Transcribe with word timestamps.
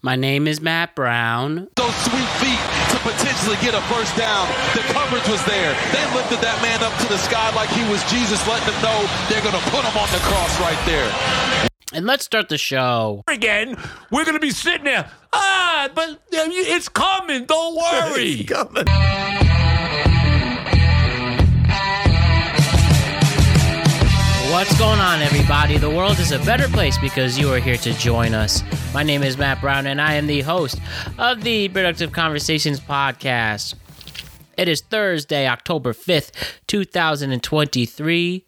My 0.00 0.14
name 0.14 0.46
is 0.46 0.60
Matt 0.60 0.94
Brown. 0.94 1.66
Those 1.74 1.94
sweet 2.06 2.28
feet 2.38 2.60
to 2.94 2.98
potentially 3.02 3.56
get 3.60 3.74
a 3.74 3.80
first 3.92 4.16
down. 4.16 4.46
The 4.74 4.82
coverage 4.94 5.26
was 5.28 5.44
there. 5.44 5.74
They 5.90 6.04
lifted 6.14 6.38
that 6.38 6.58
man 6.62 6.80
up 6.84 6.96
to 7.02 7.08
the 7.08 7.18
sky 7.18 7.52
like 7.56 7.68
he 7.70 7.82
was 7.90 7.98
Jesus, 8.08 8.38
letting 8.46 8.72
them 8.72 8.80
know 8.82 8.98
they're 9.28 9.42
going 9.42 9.58
to 9.58 9.70
put 9.70 9.82
him 9.84 9.96
on 9.98 10.08
the 10.14 10.22
cross 10.22 10.60
right 10.60 10.78
there. 10.86 11.10
And 11.92 12.06
let's 12.06 12.24
start 12.24 12.48
the 12.48 12.58
show. 12.58 13.24
Again, 13.26 13.76
we're 14.12 14.24
going 14.24 14.36
to 14.36 14.40
be 14.40 14.52
sitting 14.52 14.84
there. 14.84 15.10
Ah, 15.32 15.88
but 15.92 16.20
it's 16.30 16.88
coming. 16.88 17.46
Don't 17.46 17.74
worry. 18.14 18.46
it's 18.46 18.52
coming. 18.52 18.84
What's 24.58 24.76
going 24.76 24.98
on, 24.98 25.22
everybody? 25.22 25.78
The 25.78 25.88
world 25.88 26.18
is 26.18 26.32
a 26.32 26.40
better 26.40 26.66
place 26.66 26.98
because 26.98 27.38
you 27.38 27.52
are 27.52 27.60
here 27.60 27.76
to 27.76 27.92
join 27.92 28.34
us. 28.34 28.64
My 28.92 29.04
name 29.04 29.22
is 29.22 29.38
Matt 29.38 29.60
Brown, 29.60 29.86
and 29.86 30.00
I 30.00 30.14
am 30.14 30.26
the 30.26 30.40
host 30.40 30.80
of 31.16 31.44
the 31.44 31.68
Productive 31.68 32.10
Conversations 32.10 32.80
podcast. 32.80 33.76
It 34.56 34.66
is 34.66 34.80
Thursday, 34.80 35.46
October 35.46 35.92
5th, 35.92 36.32
2023. 36.66 38.46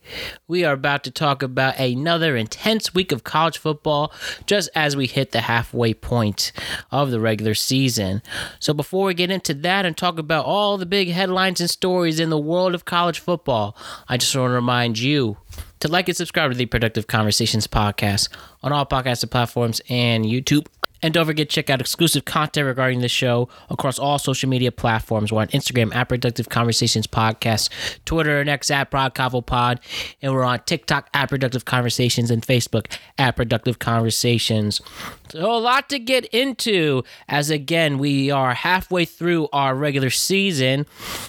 We 0.48 0.64
are 0.64 0.72
about 0.72 1.04
to 1.04 1.12
talk 1.12 1.44
about 1.44 1.78
another 1.78 2.36
intense 2.36 2.92
week 2.92 3.12
of 3.12 3.22
college 3.22 3.58
football 3.58 4.12
just 4.46 4.68
as 4.74 4.96
we 4.96 5.06
hit 5.06 5.30
the 5.30 5.42
halfway 5.42 5.94
point 5.94 6.50
of 6.90 7.12
the 7.12 7.20
regular 7.20 7.54
season. 7.54 8.20
So, 8.58 8.74
before 8.74 9.06
we 9.06 9.14
get 9.14 9.30
into 9.30 9.54
that 9.54 9.86
and 9.86 9.96
talk 9.96 10.18
about 10.18 10.44
all 10.44 10.76
the 10.76 10.86
big 10.86 11.10
headlines 11.10 11.60
and 11.60 11.70
stories 11.70 12.18
in 12.18 12.30
the 12.30 12.36
world 12.36 12.74
of 12.74 12.84
college 12.84 13.20
football, 13.20 13.76
I 14.08 14.16
just 14.16 14.34
want 14.34 14.50
to 14.50 14.54
remind 14.54 14.98
you 14.98 15.36
to 15.80 15.88
like 15.88 16.08
and 16.08 16.16
subscribe 16.16 16.50
to 16.50 16.56
the 16.56 16.66
Productive 16.66 17.06
Conversations 17.06 17.66
podcast 17.66 18.28
on 18.62 18.72
all 18.72 18.86
podcast 18.86 19.28
platforms 19.30 19.80
and 19.88 20.24
YouTube. 20.24 20.66
And 21.02 21.14
don't 21.14 21.24
forget 21.24 21.48
to 21.48 21.54
check 21.54 21.70
out 21.70 21.80
exclusive 21.80 22.26
content 22.26 22.66
regarding 22.66 23.00
the 23.00 23.08
show 23.08 23.48
across 23.70 23.98
all 23.98 24.18
social 24.18 24.50
media 24.50 24.70
platforms. 24.70 25.32
We're 25.32 25.40
on 25.40 25.48
Instagram 25.48 25.94
at 25.94 26.10
Productive 26.10 26.50
Conversations 26.50 27.06
Podcast, 27.06 27.70
Twitter 28.04 28.38
and 28.38 28.50
X 28.50 28.70
at 28.70 28.90
Pod, 28.90 29.80
and 30.20 30.34
we're 30.34 30.44
on 30.44 30.60
TikTok 30.60 31.08
at 31.14 31.30
Productive 31.30 31.64
Conversations 31.64 32.30
and 32.30 32.42
Facebook 32.46 32.94
at 33.16 33.36
Productive 33.36 33.78
Conversations. 33.78 34.82
So 35.30 35.50
a 35.50 35.58
lot 35.58 35.88
to 35.90 35.98
get 35.98 36.24
into 36.26 37.04
as 37.28 37.50
again 37.50 37.98
we 37.98 38.30
are 38.30 38.52
halfway 38.52 39.04
through 39.04 39.48
our 39.52 39.74
regular 39.74 40.10
season 40.10 40.86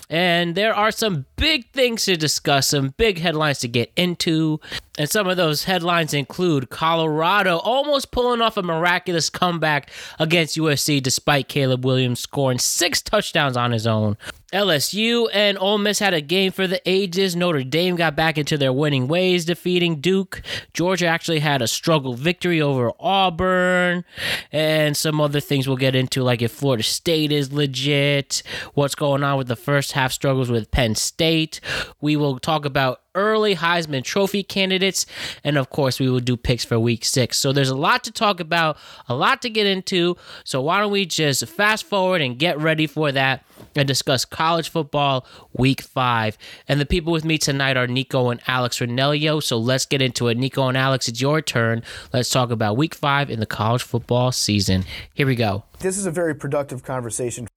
and 0.10 0.56
there 0.56 0.74
are 0.74 0.92
some 0.92 1.26
big 1.36 1.72
things 1.72 2.06
to 2.06 2.18
discuss, 2.18 2.70
some 2.70 2.90
big 2.98 3.20
headlines 3.20 3.60
to 3.60 3.68
get 3.68 3.92
into. 3.96 4.60
And 4.98 5.10
some 5.10 5.28
of 5.28 5.38
those 5.38 5.64
headlines 5.64 6.14
include 6.14 6.70
Colorado 6.70 7.58
almost 7.58 8.12
pulling 8.12 8.42
off 8.42 8.58
a 8.58 8.64
miraculous 8.64 9.30
comeback 9.30 9.90
against 10.20 10.58
USC 10.58 11.02
despite 11.02 11.48
Caleb 11.48 11.86
Williams 11.86 12.20
scoring 12.20 12.60
6 12.60 13.02
touchdowns 13.02 13.56
on 13.56 13.72
his 13.72 13.88
own. 13.88 14.18
LSU 14.54 15.30
and 15.34 15.58
Ole 15.58 15.78
Miss 15.78 16.00
had 16.00 16.14
a 16.14 16.22
game 16.22 16.52
for 16.52 16.68
the 16.68 16.82
ages. 16.86 17.36
Notre 17.36 17.64
Dame 17.64 17.96
got 17.96 18.16
back 18.16 18.38
into 18.38 18.58
their 18.58 18.74
winning 18.74 19.08
ways, 19.08 19.46
defeating 19.46 20.02
Duke. 20.02 20.42
Georgia 20.74 21.08
actually 21.08 21.40
had 21.40 21.62
a 21.62 21.68
struggle 21.68 22.14
victory 22.14 22.62
over 22.62 22.92
Auburn, 23.00 24.04
and 24.52 24.98
some 24.98 25.22
other 25.22 25.40
things 25.40 25.68
we'll 25.68 25.78
get 25.78 25.96
into, 25.96 26.22
like 26.22 26.42
if 26.42 26.52
Florida 26.52 26.84
State 26.84 27.32
is 27.32 27.54
legit, 27.54 28.44
what's 28.74 28.96
going 28.96 29.24
on 29.24 29.38
with 29.38 29.48
the 29.48 29.56
first 29.56 29.94
half 29.94 30.12
struggles 30.12 30.50
with 30.50 30.70
Penn 30.72 30.96
State. 30.96 31.62
We 32.02 32.16
will 32.18 32.38
talk 32.40 32.66
about 32.66 33.02
early 33.16 33.56
Heisman 33.56 34.04
Trophy 34.04 34.44
candidates. 34.44 35.06
And 35.44 35.58
of 35.58 35.70
course, 35.70 36.00
we 36.00 36.10
will 36.10 36.20
do 36.20 36.38
picks 36.38 36.66
for 36.66 36.80
week 36.80 37.06
six. 37.06 37.38
So 37.38 37.52
there's 37.52 37.70
a 37.70 37.76
lot 37.76 38.04
to 38.06 38.12
talk 38.12 38.40
about, 38.40 38.78
a 39.08 39.16
lot 39.16 39.42
to 39.42 39.50
get 39.50 39.68
into. 39.68 40.18
So 40.44 40.62
why 40.62 40.80
don't 40.80 40.92
we 40.92 41.06
just 41.06 41.46
fast 41.48 41.86
forward 41.86 42.22
and 42.22 42.38
get 42.38 42.60
ready 42.60 42.88
for 42.88 43.12
that 43.12 43.44
and 43.76 43.88
discuss 43.88 44.26
college 44.26 44.70
football 44.70 45.26
week 45.54 45.82
five. 45.82 46.38
And 46.68 46.80
the 46.80 46.86
people 46.86 47.14
with 47.14 47.26
me 47.26 47.38
tonight 47.38 47.78
are 47.78 47.88
Nico 47.88 48.30
and 48.30 48.42
Alex 48.48 48.80
Ranelio. 48.80 49.42
So 49.42 49.58
let's 49.58 49.86
get 49.86 50.02
into 50.02 50.28
it. 50.28 50.38
Nico 50.38 50.68
and 50.68 50.78
Alex, 50.78 51.08
it's 51.08 51.22
your 51.22 51.42
turn. 51.42 51.84
Let's 52.14 52.30
talk 52.30 52.52
about 52.52 52.78
week 52.78 52.96
five 52.96 53.30
in 53.30 53.40
the 53.40 53.46
college 53.46 53.84
football 53.84 54.32
season. 54.32 54.86
Here 55.14 55.28
we 55.28 55.36
go. 55.36 55.64
This 55.80 55.98
is 55.98 56.06
a 56.06 56.12
very 56.12 56.36
productive 56.36 56.84
conversation. 56.84 57.48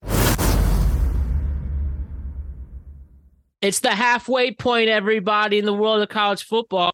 It's 3.61 3.79
the 3.79 3.91
halfway 3.91 4.51
point, 4.51 4.89
everybody, 4.89 5.57
in 5.57 5.65
the 5.65 5.73
world 5.73 6.01
of 6.01 6.09
college 6.09 6.43
football. 6.43 6.91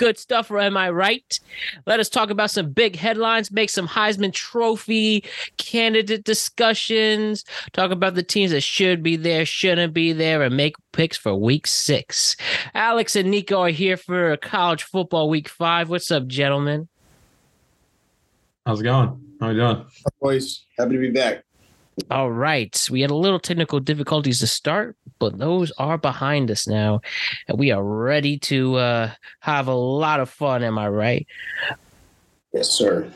Good 0.00 0.16
stuff, 0.16 0.50
or 0.50 0.58
am 0.58 0.78
I 0.78 0.88
right? 0.88 1.38
Let 1.84 2.00
us 2.00 2.08
talk 2.08 2.30
about 2.30 2.50
some 2.50 2.70
big 2.70 2.96
headlines, 2.96 3.52
make 3.52 3.68
some 3.68 3.86
Heisman 3.86 4.32
Trophy 4.32 5.24
candidate 5.58 6.24
discussions, 6.24 7.44
talk 7.74 7.90
about 7.90 8.14
the 8.14 8.22
teams 8.22 8.52
that 8.52 8.62
should 8.62 9.02
be 9.02 9.16
there, 9.16 9.44
shouldn't 9.44 9.92
be 9.92 10.14
there, 10.14 10.42
and 10.42 10.56
make 10.56 10.76
picks 10.92 11.18
for 11.18 11.34
week 11.34 11.66
six. 11.66 12.34
Alex 12.72 13.14
and 13.14 13.30
Nico 13.30 13.60
are 13.60 13.68
here 13.68 13.98
for 13.98 14.38
college 14.38 14.84
football 14.84 15.28
week 15.28 15.50
five. 15.50 15.90
What's 15.90 16.10
up, 16.10 16.26
gentlemen? 16.26 16.88
How's 18.64 18.80
it 18.80 18.84
going? 18.84 19.20
How 19.38 19.48
are 19.48 19.52
you 19.52 19.58
doing? 19.58 19.84
Boys, 20.18 20.64
happy 20.78 20.92
to 20.92 20.98
be 20.98 21.10
back. 21.10 21.44
All 22.10 22.30
right. 22.30 22.88
We 22.90 23.00
had 23.00 23.10
a 23.10 23.16
little 23.16 23.38
technical 23.38 23.80
difficulties 23.80 24.40
to 24.40 24.46
start, 24.46 24.96
but 25.18 25.38
those 25.38 25.70
are 25.72 25.98
behind 25.98 26.50
us 26.50 26.66
now. 26.66 27.00
And 27.48 27.58
we 27.58 27.70
are 27.70 27.82
ready 27.82 28.38
to 28.38 28.76
uh, 28.76 29.10
have 29.40 29.68
a 29.68 29.74
lot 29.74 30.20
of 30.20 30.30
fun. 30.30 30.62
Am 30.62 30.78
I 30.78 30.88
right? 30.88 31.26
Yes, 32.52 32.68
sir. 32.70 33.10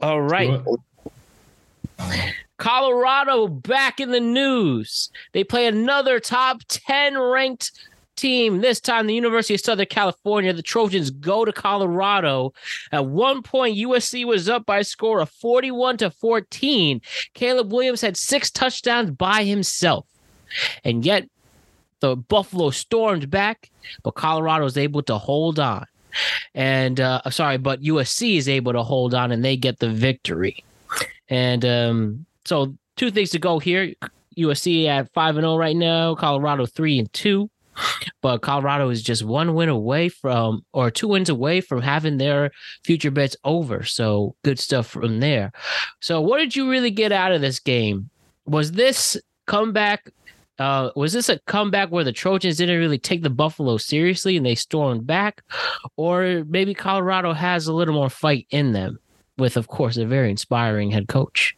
All 0.00 0.22
right. 0.22 0.60
Colorado 2.56 3.46
back 3.46 4.00
in 4.00 4.10
the 4.10 4.20
news. 4.20 5.10
They 5.32 5.44
play 5.44 5.66
another 5.66 6.18
top 6.18 6.62
10 6.68 7.18
ranked 7.18 7.72
team. 8.18 8.60
This 8.60 8.80
time, 8.80 9.06
the 9.06 9.14
University 9.14 9.54
of 9.54 9.60
Southern 9.60 9.86
California, 9.86 10.52
the 10.52 10.62
Trojans 10.62 11.10
go 11.10 11.44
to 11.44 11.52
Colorado. 11.52 12.52
At 12.92 13.06
one 13.06 13.42
point, 13.42 13.78
USC 13.78 14.24
was 14.26 14.48
up 14.48 14.66
by 14.66 14.78
a 14.78 14.84
score 14.84 15.20
of 15.20 15.30
41 15.30 15.98
to 15.98 16.10
14. 16.10 17.00
Caleb 17.34 17.72
Williams 17.72 18.00
had 18.00 18.16
six 18.16 18.50
touchdowns 18.50 19.10
by 19.10 19.44
himself. 19.44 20.06
And 20.84 21.04
yet, 21.04 21.28
the 22.00 22.16
Buffalo 22.16 22.70
stormed 22.70 23.30
back, 23.30 23.70
but 24.02 24.12
Colorado 24.12 24.64
was 24.64 24.78
able 24.78 25.02
to 25.04 25.18
hold 25.18 25.58
on. 25.58 25.86
And 26.54 27.00
uh, 27.00 27.28
sorry, 27.30 27.58
but 27.58 27.82
USC 27.82 28.36
is 28.36 28.48
able 28.48 28.72
to 28.72 28.82
hold 28.82 29.14
on 29.14 29.30
and 29.32 29.44
they 29.44 29.56
get 29.56 29.78
the 29.78 29.90
victory. 29.90 30.64
And 31.28 31.64
um, 31.64 32.26
so, 32.44 32.74
two 32.96 33.10
things 33.10 33.30
to 33.30 33.38
go 33.38 33.58
here. 33.58 33.94
USC 34.36 34.86
at 34.86 35.12
5 35.12 35.36
and 35.36 35.44
0 35.44 35.56
right 35.56 35.76
now, 35.76 36.14
Colorado 36.14 36.64
3 36.64 37.00
and 37.00 37.12
2. 37.12 37.50
But 38.20 38.42
Colorado 38.42 38.88
is 38.90 39.02
just 39.02 39.24
one 39.24 39.54
win 39.54 39.68
away 39.68 40.08
from, 40.08 40.64
or 40.72 40.90
two 40.90 41.08
wins 41.08 41.28
away 41.28 41.60
from 41.60 41.82
having 41.82 42.18
their 42.18 42.50
future 42.84 43.10
bets 43.10 43.36
over. 43.44 43.84
So 43.84 44.34
good 44.44 44.58
stuff 44.58 44.86
from 44.86 45.20
there. 45.20 45.52
So, 46.00 46.20
what 46.20 46.38
did 46.38 46.56
you 46.56 46.70
really 46.70 46.90
get 46.90 47.12
out 47.12 47.32
of 47.32 47.40
this 47.40 47.60
game? 47.60 48.10
Was 48.46 48.72
this 48.72 49.16
comeback? 49.46 50.12
Uh, 50.58 50.90
was 50.96 51.12
this 51.12 51.28
a 51.28 51.38
comeback 51.46 51.90
where 51.90 52.02
the 52.02 52.12
Trojans 52.12 52.56
didn't 52.56 52.80
really 52.80 52.98
take 52.98 53.22
the 53.22 53.30
Buffalo 53.30 53.76
seriously 53.76 54.36
and 54.36 54.44
they 54.44 54.56
stormed 54.56 55.06
back, 55.06 55.42
or 55.96 56.44
maybe 56.48 56.74
Colorado 56.74 57.32
has 57.32 57.68
a 57.68 57.72
little 57.72 57.94
more 57.94 58.10
fight 58.10 58.46
in 58.50 58.72
them, 58.72 58.98
with 59.36 59.56
of 59.56 59.68
course 59.68 59.96
a 59.96 60.04
very 60.04 60.30
inspiring 60.30 60.90
head 60.90 61.06
coach. 61.06 61.56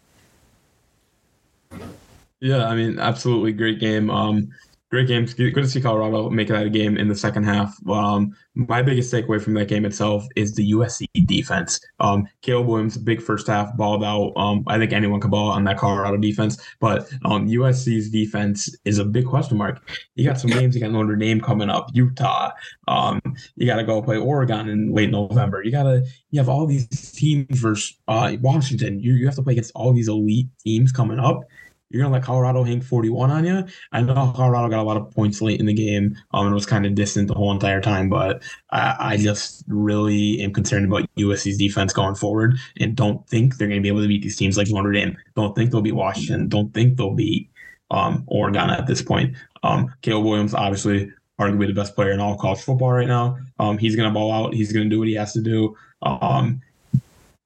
Yeah, 2.40 2.66
I 2.66 2.74
mean, 2.74 2.98
absolutely 2.98 3.52
great 3.52 3.80
game. 3.80 4.10
Um, 4.10 4.50
great 4.90 5.06
games. 5.06 5.34
Good 5.34 5.54
to 5.54 5.68
see 5.68 5.80
Colorado 5.80 6.28
make 6.30 6.48
that 6.48 6.66
a 6.66 6.70
game 6.70 6.96
in 6.96 7.06
the 7.06 7.14
second 7.14 7.44
half. 7.44 7.76
Um, 7.88 8.34
my 8.56 8.82
biggest 8.82 9.12
takeaway 9.12 9.40
from 9.40 9.54
that 9.54 9.68
game 9.68 9.84
itself 9.84 10.26
is 10.34 10.54
the 10.54 10.72
USC 10.72 11.06
defense. 11.26 11.80
Um, 12.00 12.26
Caleb 12.42 12.66
Williams, 12.66 12.98
big 12.98 13.22
first 13.22 13.46
half, 13.46 13.74
balled 13.76 14.02
out. 14.02 14.32
Um, 14.36 14.64
I 14.66 14.78
think 14.78 14.92
anyone 14.92 15.20
can 15.20 15.30
ball 15.30 15.50
on 15.50 15.62
that 15.64 15.78
Colorado 15.78 16.16
defense, 16.16 16.60
but 16.80 17.08
um, 17.24 17.46
USC's 17.46 18.10
defense 18.10 18.74
is 18.84 18.98
a 18.98 19.04
big 19.04 19.26
question 19.26 19.56
mark. 19.56 19.88
You 20.16 20.26
got 20.26 20.40
some 20.40 20.50
games. 20.50 20.74
You 20.74 20.80
got 20.80 20.90
Notre 20.90 21.14
Dame 21.14 21.40
coming 21.40 21.70
up, 21.70 21.90
Utah. 21.94 22.50
Um, 22.88 23.20
you 23.54 23.66
got 23.66 23.76
to 23.76 23.84
go 23.84 24.02
play 24.02 24.16
Oregon 24.16 24.68
in 24.68 24.92
late 24.92 25.10
November. 25.10 25.62
You 25.62 25.70
got 25.70 25.84
to 25.84 26.04
you 26.30 26.40
have 26.40 26.48
all 26.48 26.66
these 26.66 26.88
teams 27.12 27.60
versus 27.60 27.96
uh, 28.08 28.36
Washington. 28.40 28.98
You 28.98 29.14
you 29.14 29.26
have 29.26 29.36
to 29.36 29.42
play 29.42 29.52
against 29.52 29.72
all 29.76 29.92
these 29.92 30.08
elite 30.08 30.48
teams 30.64 30.90
coming 30.90 31.20
up 31.20 31.44
you're 31.90 32.02
gonna 32.02 32.14
let 32.14 32.22
Colorado 32.22 32.62
hang 32.62 32.80
41 32.80 33.30
on 33.30 33.44
you. 33.44 33.64
I 33.90 34.00
know 34.00 34.32
Colorado 34.34 34.68
got 34.68 34.80
a 34.80 34.84
lot 34.84 34.96
of 34.96 35.10
points 35.10 35.42
late 35.42 35.58
in 35.58 35.66
the 35.66 35.74
game, 35.74 36.16
um, 36.32 36.46
and 36.46 36.54
was 36.54 36.64
kind 36.64 36.86
of 36.86 36.94
distant 36.94 37.28
the 37.28 37.34
whole 37.34 37.50
entire 37.50 37.80
time. 37.80 38.08
But 38.08 38.42
I, 38.70 38.96
I, 38.98 39.16
just 39.16 39.64
really 39.66 40.40
am 40.40 40.52
concerned 40.52 40.86
about 40.86 41.08
USC's 41.16 41.58
defense 41.58 41.92
going 41.92 42.14
forward, 42.14 42.56
and 42.78 42.94
don't 42.94 43.26
think 43.28 43.56
they're 43.56 43.68
gonna 43.68 43.80
be 43.80 43.88
able 43.88 44.02
to 44.02 44.08
beat 44.08 44.22
these 44.22 44.36
teams 44.36 44.56
like 44.56 44.68
Notre 44.70 44.92
Dame. 44.92 45.16
Don't 45.34 45.54
think 45.54 45.72
they'll 45.72 45.82
beat 45.82 45.96
Washington. 45.96 46.48
Don't 46.48 46.72
think 46.72 46.96
they'll 46.96 47.14
beat 47.14 47.50
um, 47.90 48.22
Oregon 48.28 48.70
at 48.70 48.86
this 48.86 49.02
point. 49.02 49.36
Um, 49.64 49.92
Caleb 50.02 50.26
Williams, 50.26 50.54
obviously, 50.54 51.12
arguably 51.40 51.66
the 51.66 51.74
best 51.74 51.96
player 51.96 52.12
in 52.12 52.20
all 52.20 52.38
college 52.38 52.60
football 52.60 52.92
right 52.92 53.08
now. 53.08 53.36
Um, 53.58 53.78
he's 53.78 53.96
gonna 53.96 54.12
ball 54.12 54.30
out. 54.30 54.54
He's 54.54 54.72
gonna 54.72 54.88
do 54.88 55.00
what 55.00 55.08
he 55.08 55.14
has 55.14 55.32
to 55.32 55.40
do. 55.40 55.76
Um, 56.02 56.60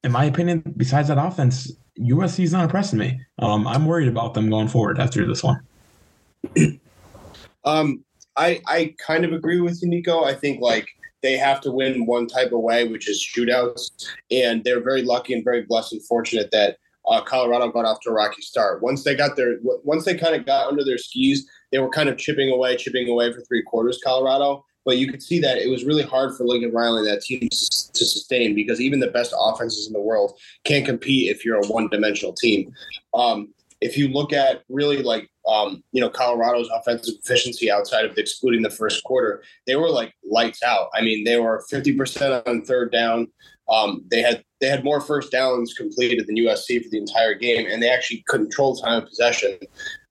in 0.02 0.12
my 0.12 0.26
opinion, 0.26 0.62
besides 0.76 1.08
that 1.08 1.17
offense, 1.17 1.73
USC's 1.99 2.52
not 2.52 2.64
impressing 2.64 2.99
me. 2.99 3.20
Um, 3.38 3.67
I'm 3.67 3.87
worried 3.87 4.08
about 4.08 4.35
them 4.35 4.50
going 4.50 4.69
forward 4.69 4.99
after 4.99 5.26
this 5.26 5.43
one. 5.43 5.61
Um, 7.67 8.05
I 8.37 8.61
I 8.67 8.94
kind 8.99 9.25
of 9.25 9.32
agree 9.32 9.61
with 9.61 9.81
you, 9.82 9.88
Nico. 9.88 10.25
I 10.25 10.35
think 10.35 10.61
like 10.61 10.87
they 11.23 11.38
have 11.38 11.61
to 11.62 11.73
win 11.73 12.05
one 12.05 12.26
type 12.26 12.52
of 12.52 12.61
way, 12.61 12.87
which 12.87 13.08
is 13.08 13.26
shootouts, 13.26 13.91
and 14.31 14.62
they're 14.62 14.82
very 14.82 15.02
lucky 15.02 15.32
and 15.32 15.43
very 15.43 15.62
blessed 15.62 15.94
and 15.94 16.05
fortunate 16.05 16.50
that 16.52 16.76
uh, 17.08 17.23
Colorado 17.23 17.70
got 17.70 17.85
off 17.85 18.00
to 18.00 18.11
a 18.11 18.12
rocky 18.12 18.43
start. 18.43 18.82
Once 18.82 19.05
they 19.05 19.14
got 19.14 19.37
their, 19.37 19.56
once 19.62 20.05
they 20.05 20.17
kind 20.17 20.35
of 20.35 20.44
got 20.46 20.69
under 20.69 20.85
their 20.85 20.99
skis, 20.99 21.49
they 21.73 21.79
were 21.79 21.88
kind 21.88 22.08
of 22.08 22.19
chipping 22.19 22.50
away, 22.50 22.76
chipping 22.76 23.08
away 23.08 23.32
for 23.32 23.41
three 23.43 23.62
quarters. 23.62 24.00
Colorado, 24.05 24.64
but 24.85 24.99
you 24.99 25.11
could 25.11 25.23
see 25.23 25.41
that 25.41 25.59
it 25.59 25.69
was 25.69 25.85
really 25.85 26.03
hard 26.03 26.37
for 26.37 26.45
Lincoln 26.45 26.73
Riley 26.73 27.01
and 27.01 27.09
that 27.09 27.23
team 27.23 27.41
to, 27.41 27.57
sustain 27.95 28.55
because 28.55 28.81
even 28.81 29.01
the 29.01 29.11
best 29.11 29.33
offenses 29.39 29.87
in 29.87 29.93
the 29.93 30.01
world 30.01 30.39
can't 30.65 30.85
compete 30.85 31.31
if 31.31 31.45
you're 31.45 31.57
a 31.57 31.67
one-dimensional 31.67 32.35
team. 32.35 32.73
Um, 33.15 33.55
if 33.81 33.97
you 33.97 34.09
look 34.09 34.33
at 34.33 34.63
really 34.69 35.03
like 35.03 35.31
um, 35.47 35.83
you 35.93 36.01
know 36.01 36.09
Colorado's 36.09 36.69
offensive 36.75 37.15
efficiency 37.23 37.71
outside 37.71 38.05
of 38.05 38.17
excluding 38.17 38.63
the 38.63 38.71
first 38.71 39.05
quarter, 39.05 39.43
they 39.67 39.77
were 39.77 39.91
like 39.91 40.15
lights 40.25 40.63
out. 40.63 40.89
I 40.95 41.03
mean, 41.03 41.25
they 41.25 41.39
were 41.39 41.65
50% 41.71 42.47
on 42.47 42.63
third 42.63 42.91
down. 42.93 43.29
Um, 43.69 44.05
they 44.11 44.23
had 44.23 44.43
they 44.61 44.69
had 44.69 44.85
more 44.85 45.01
first 45.01 45.31
downs 45.31 45.75
completed 45.75 46.27
than 46.27 46.37
USC 46.37 46.83
for 46.83 46.89
the 46.91 46.99
entire 46.99 47.35
game, 47.35 47.67
and 47.71 47.83
they 47.83 47.91
actually 47.91 48.25
controlled 48.29 48.81
time 48.83 49.03
of 49.03 49.09
possession. 49.09 49.59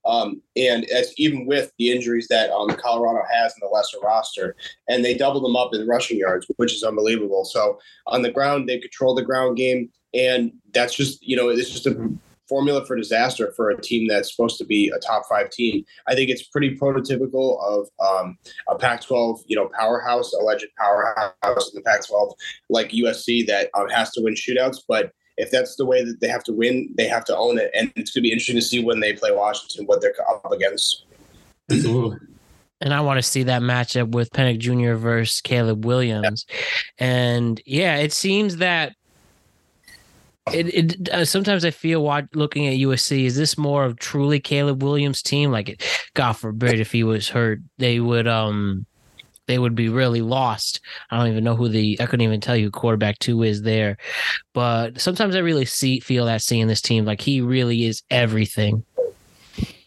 Um, 0.06 0.42
and 0.56 0.86
as 0.86 1.14
even 1.18 1.46
with 1.46 1.72
the 1.78 1.92
injuries 1.92 2.28
that 2.30 2.52
um, 2.52 2.70
Colorado 2.70 3.26
has 3.32 3.54
in 3.54 3.60
the 3.62 3.74
lesser 3.74 4.00
roster, 4.02 4.56
and 4.90 5.04
they 5.04 5.14
doubled 5.14 5.46
them 5.46 5.56
up 5.56 5.74
in 5.74 5.88
rushing 5.88 6.18
yards, 6.18 6.46
which 6.58 6.74
is 6.74 6.84
unbelievable. 6.84 7.46
So 7.46 7.80
on 8.08 8.22
the 8.22 8.32
ground, 8.32 8.68
they 8.68 8.80
control 8.80 9.16
the 9.16 9.24
ground 9.24 9.58
game, 9.58 9.90
and 10.14 10.52
that's 10.74 10.96
just 10.96 11.26
you 11.26 11.36
know 11.36 11.50
it's 11.50 11.70
just 11.70 11.88
a 11.88 12.14
formula 12.48 12.86
for 12.86 12.96
disaster 12.96 13.52
for 13.56 13.70
a 13.70 13.82
team 13.82 14.08
that's 14.08 14.36
supposed 14.36 14.58
to 14.58 14.66
be 14.66 14.92
a 14.96 15.00
top 15.00 15.24
five 15.28 15.50
team. 15.50 15.84
I 16.08 16.16
think 16.16 16.30
it's 16.30 16.44
pretty 16.44 16.78
prototypical 16.78 17.64
of 17.64 17.88
um, 18.00 18.38
a 18.68 18.78
Pac-12, 18.78 19.40
you 19.48 19.56
know, 19.56 19.70
powerhouse, 19.78 20.34
alleged 20.34 20.68
powerhouse 20.78 21.34
in 21.44 21.76
the 21.76 21.82
Pac-12, 21.86 22.34
like 22.70 22.90
USC 22.90 23.48
that 23.48 23.70
um, 23.74 23.90
has 23.90 24.12
to 24.12 24.22
win 24.22 24.36
shootouts. 24.36 24.80
But 24.88 25.14
if 25.38 25.52
that's 25.52 25.76
the 25.76 25.86
way 25.86 26.04
that 26.04 26.20
they 26.20 26.28
have 26.28 26.44
to 26.46 26.54
win, 26.54 26.90
they 26.96 27.08
have 27.08 27.26
to 27.26 27.38
own 27.38 27.58
it, 27.58 27.72
and 27.74 27.92
it's 27.96 28.12
going 28.12 28.22
to 28.22 28.28
be 28.28 28.32
interesting 28.32 28.56
to 28.56 28.62
see 28.62 28.84
when 28.84 29.00
they 29.00 29.14
play 29.14 29.32
Washington 29.32 29.86
what 29.86 30.02
they're 30.02 30.14
up 30.30 30.52
against. 30.52 31.06
Absolutely. 31.72 32.18
And 32.82 32.94
I 32.94 33.00
want 33.00 33.18
to 33.18 33.24
see 33.24 33.44
that 33.44 33.62
matchup 33.62 34.12
with 34.12 34.30
Penix 34.32 34.60
Jr. 34.60 34.96
versus 34.96 35.40
Caleb 35.40 35.86
Williams. 35.86 36.46
And 36.98 37.62
yeah, 37.66 37.96
it 37.96 38.12
seems 38.12 38.58
that 38.58 38.94
it, 40.52 40.74
it 40.74 41.10
uh, 41.10 41.24
sometimes 41.24 41.64
I 41.64 41.72
feel 41.72 42.04
while 42.04 42.24
looking 42.34 42.68
at 42.68 42.74
USC, 42.74 43.24
is 43.24 43.38
this 43.38 43.58
more 43.58 43.86
of 43.86 43.98
truly 43.98 44.42
Caleb 44.42 44.84
Williams' 44.84 45.22
team? 45.22 45.52
Like, 45.52 45.82
God 46.14 46.34
forbid 46.34 46.82
if 46.82 46.92
he 46.92 47.04
was 47.04 47.30
hurt, 47.30 47.60
they 47.78 48.02
would 48.02 48.28
um 48.28 48.86
they 49.48 49.60
would 49.60 49.76
be 49.76 49.90
really 49.90 50.22
lost. 50.22 50.80
I 51.12 51.18
don't 51.18 51.28
even 51.28 51.44
know 51.44 51.56
who 51.56 51.68
the 51.70 51.98
I 52.00 52.06
couldn't 52.06 52.26
even 52.26 52.42
tell 52.42 52.56
you 52.56 52.72
quarterback 52.72 53.20
two 53.20 53.44
is 53.44 53.62
there, 53.62 53.98
but 54.54 55.00
sometimes 55.02 55.36
I 55.36 55.40
really 55.40 55.66
see 55.66 56.00
feel 56.00 56.26
that 56.26 56.42
seeing 56.42 56.68
this 56.68 56.82
team 56.82 57.06
like 57.06 57.22
he 57.22 57.42
really 57.42 57.86
is 57.86 58.04
everything. 58.10 58.84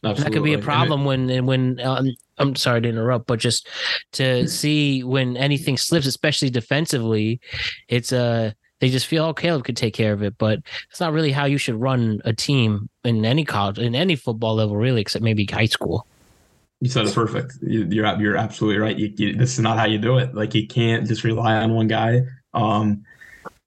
Absolutely. 0.05 0.23
That 0.25 0.32
could 0.32 0.44
be 0.44 0.53
a 0.53 0.55
And 0.55 0.62
it- 0.62 0.64
problem 0.64 1.05
when 1.05 1.47
when 1.47 1.81
um, 1.81 2.11
I'm 2.38 2.55
sorry 2.55 2.81
to 2.82 2.88
interrupt, 2.88 3.26
but 3.26 3.38
just 3.41 3.69
to 4.12 4.47
see 4.47 5.03
when 5.03 5.37
anything 5.37 5.76
slips, 5.76 6.06
especially 6.06 6.50
defensively, 6.50 7.41
it's 7.88 8.12
uh 8.12 8.53
they 8.81 8.91
just 8.91 9.06
feel 9.06 9.25
oh 9.25 9.32
Caleb 9.35 9.64
could 9.64 9.76
take 9.76 9.94
care 9.94 10.12
of 10.12 10.23
it, 10.23 10.37
but 10.38 10.58
it's 10.91 11.00
not 11.00 11.12
really 11.14 11.32
how 11.32 11.47
you 11.47 11.56
should 11.58 11.76
run 11.81 12.20
a 12.26 12.32
team 12.35 12.88
in 13.05 13.25
any 13.25 13.44
college 13.44 13.79
in 13.79 13.94
any 13.94 14.17
football 14.17 14.55
level 14.55 14.76
really, 14.76 15.00
except 15.00 15.25
maybe 15.25 15.47
high 15.50 15.64
school. 15.67 16.06
You 16.81 16.90
said 16.90 17.06
it 17.06 17.14
perfect. 17.14 17.55
You- 17.62 17.87
You're 17.90 18.20
you're 18.20 18.37
absolutely 18.37 18.78
right. 18.81 18.96
You, 18.96 19.12
you, 19.17 19.34
this 19.34 19.55
is 19.55 19.61
not 19.61 19.78
how 19.78 19.87
you 19.87 19.99
do 19.99 20.19
it. 20.19 20.34
Like 20.34 20.55
you 20.55 20.67
can't 20.67 21.06
just 21.06 21.25
rely 21.25 21.56
on 21.56 21.75
one 21.75 21.88
guy. 21.88 22.23
Um, 22.55 23.05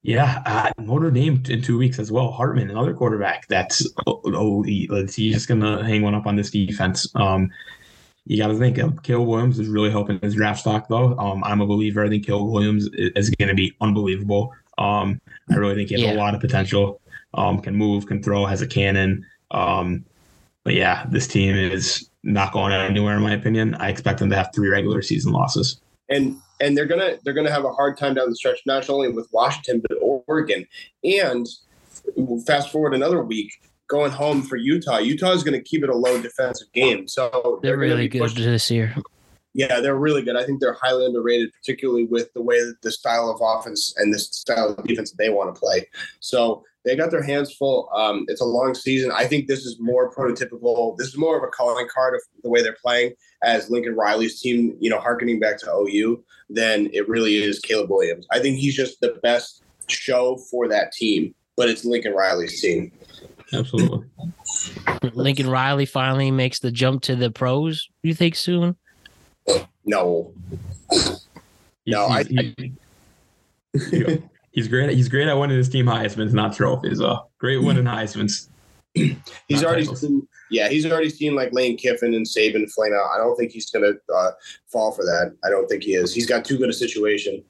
yeah, 0.01 0.41
uh, 0.45 0.71
Notre 0.81 1.11
Dame 1.11 1.43
in 1.49 1.61
two 1.61 1.77
weeks 1.77 1.99
as 1.99 2.11
well. 2.11 2.31
Hartman, 2.31 2.69
another 2.69 2.93
quarterback. 2.93 3.47
That's 3.47 3.85
oh, 4.07 4.63
let's- 4.89 5.15
he's 5.15 5.33
just 5.33 5.47
gonna 5.47 5.83
hang 5.83 6.01
one 6.03 6.15
up 6.15 6.25
on 6.27 6.35
this 6.35 6.51
defense. 6.51 7.07
Um, 7.15 7.49
you 8.25 8.37
got 8.37 8.49
to 8.49 8.57
think 8.59 8.77
um, 8.77 8.97
Caleb 8.99 9.27
Williams 9.27 9.57
is 9.59 9.67
really 9.67 9.89
helping 9.89 10.19
his 10.19 10.35
draft 10.35 10.59
stock 10.59 10.87
though. 10.87 11.17
Um, 11.17 11.43
I'm 11.43 11.61
a 11.61 11.65
believer. 11.65 12.03
I 12.05 12.09
think 12.09 12.25
Caleb 12.27 12.51
Williams 12.51 12.87
is, 12.93 13.11
is 13.15 13.29
going 13.31 13.49
to 13.49 13.55
be 13.55 13.73
unbelievable. 13.81 14.53
Um, 14.77 15.19
I 15.51 15.55
really 15.55 15.73
think 15.73 15.89
he 15.89 15.95
has 15.95 16.03
Yeah. 16.03 16.13
a 16.13 16.17
lot 16.17 16.35
of 16.35 16.41
potential. 16.41 17.01
Um, 17.33 17.59
can 17.59 17.75
move, 17.75 18.05
can 18.05 18.21
throw, 18.21 18.45
has 18.45 18.61
a 18.61 18.67
cannon. 18.67 19.25
Um, 19.51 20.05
but 20.63 20.75
yeah, 20.75 21.05
this 21.09 21.27
team 21.27 21.55
is 21.55 22.08
not 22.23 22.51
going 22.53 22.73
anywhere 22.73 23.15
in 23.15 23.21
my 23.23 23.33
opinion. 23.33 23.75
I 23.75 23.89
expect 23.89 24.19
them 24.19 24.29
to 24.29 24.35
have 24.35 24.49
three 24.53 24.69
regular 24.69 25.01
season 25.01 25.31
losses. 25.31 25.79
and 26.09 26.37
and 26.61 26.75
they're 26.77 26.85
gonna 26.85 27.17
they're 27.23 27.33
gonna 27.33 27.51
have 27.51 27.63
a 27.65 27.71
hard 27.71 27.97
time 27.97 28.13
down 28.15 28.29
the 28.29 28.35
stretch, 28.35 28.59
not 28.65 28.89
only 28.89 29.09
with 29.09 29.27
Washington 29.31 29.81
but 29.87 29.97
Oregon. 30.01 30.65
And 31.03 31.47
fast 32.45 32.71
forward 32.71 32.93
another 32.93 33.23
week, 33.23 33.51
going 33.87 34.11
home 34.11 34.41
for 34.41 34.55
Utah. 34.57 34.97
Utah 34.97 35.31
is 35.31 35.43
going 35.43 35.57
to 35.57 35.63
keep 35.63 35.83
it 35.83 35.89
a 35.89 35.95
low 35.95 36.21
defensive 36.21 36.71
game, 36.73 37.07
so 37.07 37.59
They're 37.63 37.75
gonna 37.75 37.87
really 37.87 38.07
good 38.07 38.21
pushed- 38.21 38.37
this 38.37 38.69
year. 38.71 38.95
Yeah, 39.53 39.79
they're 39.81 39.95
really 39.97 40.21
good. 40.21 40.35
I 40.35 40.45
think 40.45 40.61
they're 40.61 40.77
highly 40.79 41.05
underrated, 41.07 41.51
particularly 41.53 42.05
with 42.05 42.31
the 42.33 42.41
way 42.41 42.59
that 42.63 42.75
the 42.83 42.91
style 42.91 43.29
of 43.31 43.39
offense 43.41 43.93
and 43.97 44.13
the 44.13 44.19
style 44.19 44.75
of 44.77 44.85
defense 44.85 45.09
that 45.11 45.17
they 45.17 45.29
want 45.29 45.53
to 45.53 45.59
play. 45.59 45.87
So 46.19 46.63
they 46.85 46.95
got 46.95 47.11
their 47.11 47.21
hands 47.23 47.53
full. 47.53 47.89
Um, 47.93 48.25
it's 48.27 48.41
a 48.41 48.45
long 48.45 48.73
season. 48.73 49.11
I 49.11 49.25
think 49.25 49.47
this 49.47 49.65
is 49.65 49.77
more 49.79 50.11
prototypical. 50.13 50.97
This 50.97 51.07
is 51.07 51.17
more 51.17 51.37
of 51.37 51.43
a 51.43 51.47
calling 51.47 51.87
card 51.93 52.15
of 52.15 52.21
the 52.43 52.49
way 52.49 52.61
they're 52.61 52.77
playing 52.81 53.13
as 53.43 53.69
Lincoln 53.69 53.95
Riley's 53.95 54.39
team, 54.41 54.75
you 54.79 54.89
know, 54.89 54.99
harkening 54.99 55.39
back 55.39 55.59
to 55.59 55.71
OU, 55.73 56.23
than 56.49 56.89
it 56.93 57.07
really 57.09 57.35
is 57.43 57.59
Caleb 57.59 57.89
Williams. 57.89 58.25
I 58.31 58.39
think 58.39 58.57
he's 58.57 58.75
just 58.75 59.01
the 59.01 59.19
best 59.23 59.63
show 59.87 60.37
for 60.49 60.67
that 60.69 60.91
team, 60.93 61.33
but 61.57 61.69
it's 61.69 61.83
Lincoln 61.85 62.13
Riley's 62.13 62.61
team. 62.61 62.91
Absolutely. 63.51 64.05
Lincoln 65.13 65.49
Riley 65.49 65.85
finally 65.85 66.31
makes 66.31 66.59
the 66.59 66.71
jump 66.71 67.01
to 67.03 67.15
the 67.15 67.31
pros. 67.31 67.89
You 68.03 68.13
think 68.13 68.35
soon? 68.35 68.75
No, 69.85 70.31
No, 71.87 72.05
I- 72.05 72.23
he- 72.23 72.55
he- 73.73 74.21
he's 74.51 74.67
great. 74.67 74.91
He's 74.91 75.09
great 75.09 75.27
at 75.27 75.37
winning 75.37 75.57
his 75.57 75.69
team 75.69 75.85
Heisman's, 75.85 76.33
not 76.33 76.55
trophies. 76.55 77.01
Uh, 77.01 77.19
great 77.37 77.63
winning 77.63 77.85
Heisman's. 77.85 78.49
he's 78.93 79.63
already 79.63 79.83
titles. 79.83 80.01
seen, 80.01 80.27
yeah, 80.49 80.67
he's 80.67 80.85
already 80.85 81.09
seen 81.09 81.35
like 81.35 81.53
Lane 81.53 81.77
Kiffin 81.77 82.13
and 82.13 82.25
Saban 82.25 82.69
flame 82.71 82.93
out. 82.93 83.09
I 83.13 83.17
don't 83.17 83.35
think 83.35 83.51
he's 83.51 83.69
gonna 83.69 83.93
uh, 84.13 84.31
fall 84.67 84.91
for 84.91 85.03
that. 85.03 85.35
I 85.43 85.49
don't 85.49 85.67
think 85.67 85.83
he 85.83 85.93
is. 85.93 86.13
He's 86.13 86.25
got 86.25 86.43
too 86.43 86.57
good 86.57 86.69
a 86.69 86.73
situation. 86.73 87.43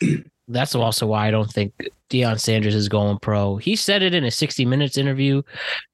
That's 0.48 0.74
also 0.74 1.06
why 1.06 1.26
I 1.26 1.30
don't 1.30 1.50
think 1.50 1.72
Deion 2.10 2.38
Sanders 2.38 2.74
is 2.74 2.88
going 2.88 3.18
pro. 3.18 3.56
He 3.56 3.76
said 3.76 4.02
it 4.02 4.12
in 4.12 4.24
a 4.24 4.30
60 4.30 4.66
Minutes 4.66 4.98
interview 4.98 5.42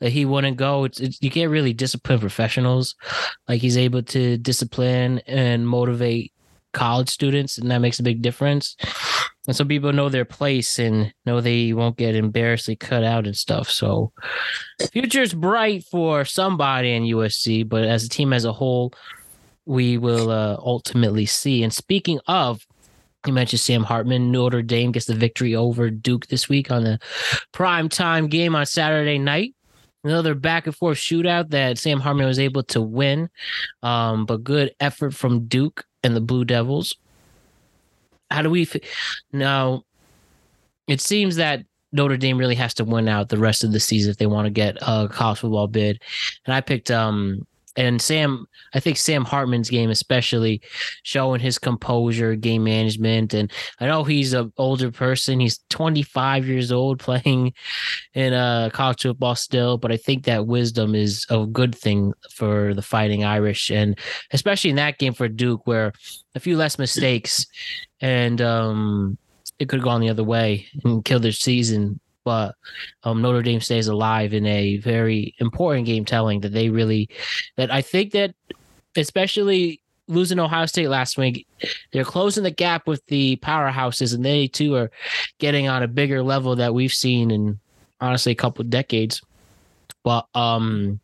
that 0.00 0.11
he 0.11 0.25
wouldn't 0.25 0.56
go. 0.56 0.85
It's, 0.85 0.99
it's 0.99 1.23
you 1.23 1.30
can't 1.30 1.52
really 1.52 1.73
discipline 1.73 2.18
professionals 2.18 2.97
like 3.47 3.61
he's 3.61 3.76
able 3.76 4.02
to 4.02 4.37
discipline 4.38 5.20
and 5.26 5.68
motivate 5.68 6.32
college 6.72 7.08
students, 7.08 7.58
and 7.58 7.70
that 7.70 7.80
makes 7.80 7.98
a 7.98 8.04
big 8.04 8.22
difference. 8.22 8.76
And 9.46 9.56
so 9.56 9.64
people 9.64 9.92
know 9.92 10.08
their 10.08 10.24
place 10.24 10.78
and 10.78 11.12
know 11.26 11.40
they 11.40 11.72
won't 11.72 11.96
get 11.96 12.14
embarrassingly 12.14 12.76
cut 12.76 13.02
out 13.02 13.26
and 13.26 13.36
stuff. 13.36 13.70
So 13.70 14.12
future's 14.92 15.34
bright 15.34 15.84
for 15.90 16.24
somebody 16.24 16.92
in 16.92 17.04
USC, 17.04 17.68
but 17.68 17.84
as 17.84 18.04
a 18.04 18.08
team 18.08 18.32
as 18.32 18.44
a 18.44 18.52
whole, 18.52 18.92
we 19.66 19.98
will 19.98 20.30
uh, 20.30 20.56
ultimately 20.58 21.26
see. 21.26 21.62
And 21.62 21.72
speaking 21.72 22.20
of 22.26 22.66
you 23.26 23.32
mentioned 23.32 23.60
Sam 23.60 23.84
Hartman. 23.84 24.32
Notre 24.32 24.62
Dame 24.62 24.92
gets 24.92 25.06
the 25.06 25.14
victory 25.14 25.54
over 25.54 25.90
Duke 25.90 26.26
this 26.28 26.48
week 26.48 26.70
on 26.70 26.84
the 26.84 26.98
prime 27.52 27.88
time 27.88 28.28
game 28.28 28.54
on 28.54 28.64
Saturday 28.64 29.18
night. 29.18 29.54
Another 30.02 30.34
back 30.34 30.66
and 30.66 30.74
forth 30.74 30.96
shootout 30.96 31.50
that 31.50 31.76
Sam 31.76 32.00
Hartman 32.00 32.26
was 32.26 32.38
able 32.38 32.62
to 32.64 32.80
win, 32.80 33.28
um, 33.82 34.24
but 34.24 34.42
good 34.42 34.74
effort 34.80 35.14
from 35.14 35.46
Duke 35.46 35.84
and 36.02 36.14
the 36.16 36.21
Blue 36.21 36.45
Devils. 36.45 36.97
How 38.30 38.42
do 38.42 38.50
we 38.50 38.62
f- 38.62 38.76
now? 39.33 39.85
It 40.88 41.00
seems 41.00 41.37
that 41.37 41.64
Notre 41.92 42.16
Dame 42.16 42.38
really 42.38 42.54
has 42.57 42.75
to 42.75 42.85
win 42.85 43.09
out 43.09 43.28
the 43.28 43.38
rest 43.38 43.64
of 43.64 43.73
the 43.73 43.80
season 43.80 44.11
if 44.11 44.16
they 44.16 44.26
want 44.26 44.47
to 44.47 44.50
get 44.50 44.76
a 44.80 45.09
college 45.11 45.38
football 45.38 45.66
bid. 45.69 46.00
And 46.47 46.54
I 46.54 46.61
picked 46.61 46.90
um 46.90 47.47
and 47.76 48.02
Sam, 48.02 48.46
I 48.74 48.80
think 48.80 48.96
Sam 48.96 49.24
Hartman's 49.24 49.70
game, 49.70 49.90
especially 49.90 50.60
showing 51.02 51.40
his 51.40 51.58
composure, 51.58 52.34
game 52.34 52.64
management, 52.64 53.32
and 53.32 53.50
I 53.78 53.86
know 53.86 54.02
he's 54.02 54.32
an 54.32 54.52
older 54.56 54.90
person. 54.90 55.40
He's 55.40 55.60
25 55.70 56.46
years 56.46 56.72
old, 56.72 56.98
playing 56.98 57.52
in 58.14 58.32
uh, 58.32 58.70
college 58.72 59.02
football 59.02 59.36
still, 59.36 59.78
but 59.78 59.92
I 59.92 59.96
think 59.96 60.24
that 60.24 60.46
wisdom 60.46 60.94
is 60.94 61.24
a 61.30 61.46
good 61.46 61.74
thing 61.74 62.12
for 62.32 62.74
the 62.74 62.82
Fighting 62.82 63.24
Irish, 63.24 63.70
and 63.70 63.98
especially 64.32 64.70
in 64.70 64.76
that 64.76 64.98
game 64.98 65.14
for 65.14 65.28
Duke, 65.28 65.66
where 65.66 65.92
a 66.34 66.40
few 66.40 66.56
less 66.56 66.78
mistakes, 66.78 67.46
and 68.00 68.40
um, 68.40 69.16
it 69.58 69.68
could 69.68 69.78
have 69.78 69.84
gone 69.84 70.00
the 70.00 70.08
other 70.10 70.24
way 70.24 70.66
and 70.84 71.04
killed 71.04 71.22
their 71.22 71.32
season. 71.32 72.00
But 72.30 72.54
um, 73.02 73.22
Notre 73.22 73.42
Dame 73.42 73.60
stays 73.60 73.88
alive 73.88 74.32
in 74.32 74.46
a 74.46 74.76
very 74.76 75.34
important 75.38 75.84
game, 75.84 76.04
telling 76.04 76.38
that 76.42 76.52
they 76.52 76.68
really 76.68 77.08
that 77.56 77.72
I 77.72 77.82
think 77.82 78.12
that 78.12 78.37
especially 78.94 79.80
losing 80.06 80.38
Ohio 80.38 80.66
State 80.66 80.90
last 80.90 81.18
week, 81.18 81.44
they're 81.90 82.04
closing 82.04 82.44
the 82.44 82.52
gap 82.52 82.87
with 82.87 83.04
the 83.06 83.37
powerhouses, 83.38 84.14
and 84.14 84.25
they 84.25 84.46
too 84.46 84.76
are 84.76 84.92
getting 85.38 85.66
on 85.66 85.82
a 85.82 85.88
bigger 85.88 86.22
level 86.22 86.54
that 86.54 86.72
we've 86.72 86.92
seen 86.92 87.32
in 87.32 87.58
honestly 88.00 88.30
a 88.30 88.37
couple 88.37 88.62
of 88.62 88.70
decades. 88.70 89.20
But 90.04 90.28
um, 90.37 91.00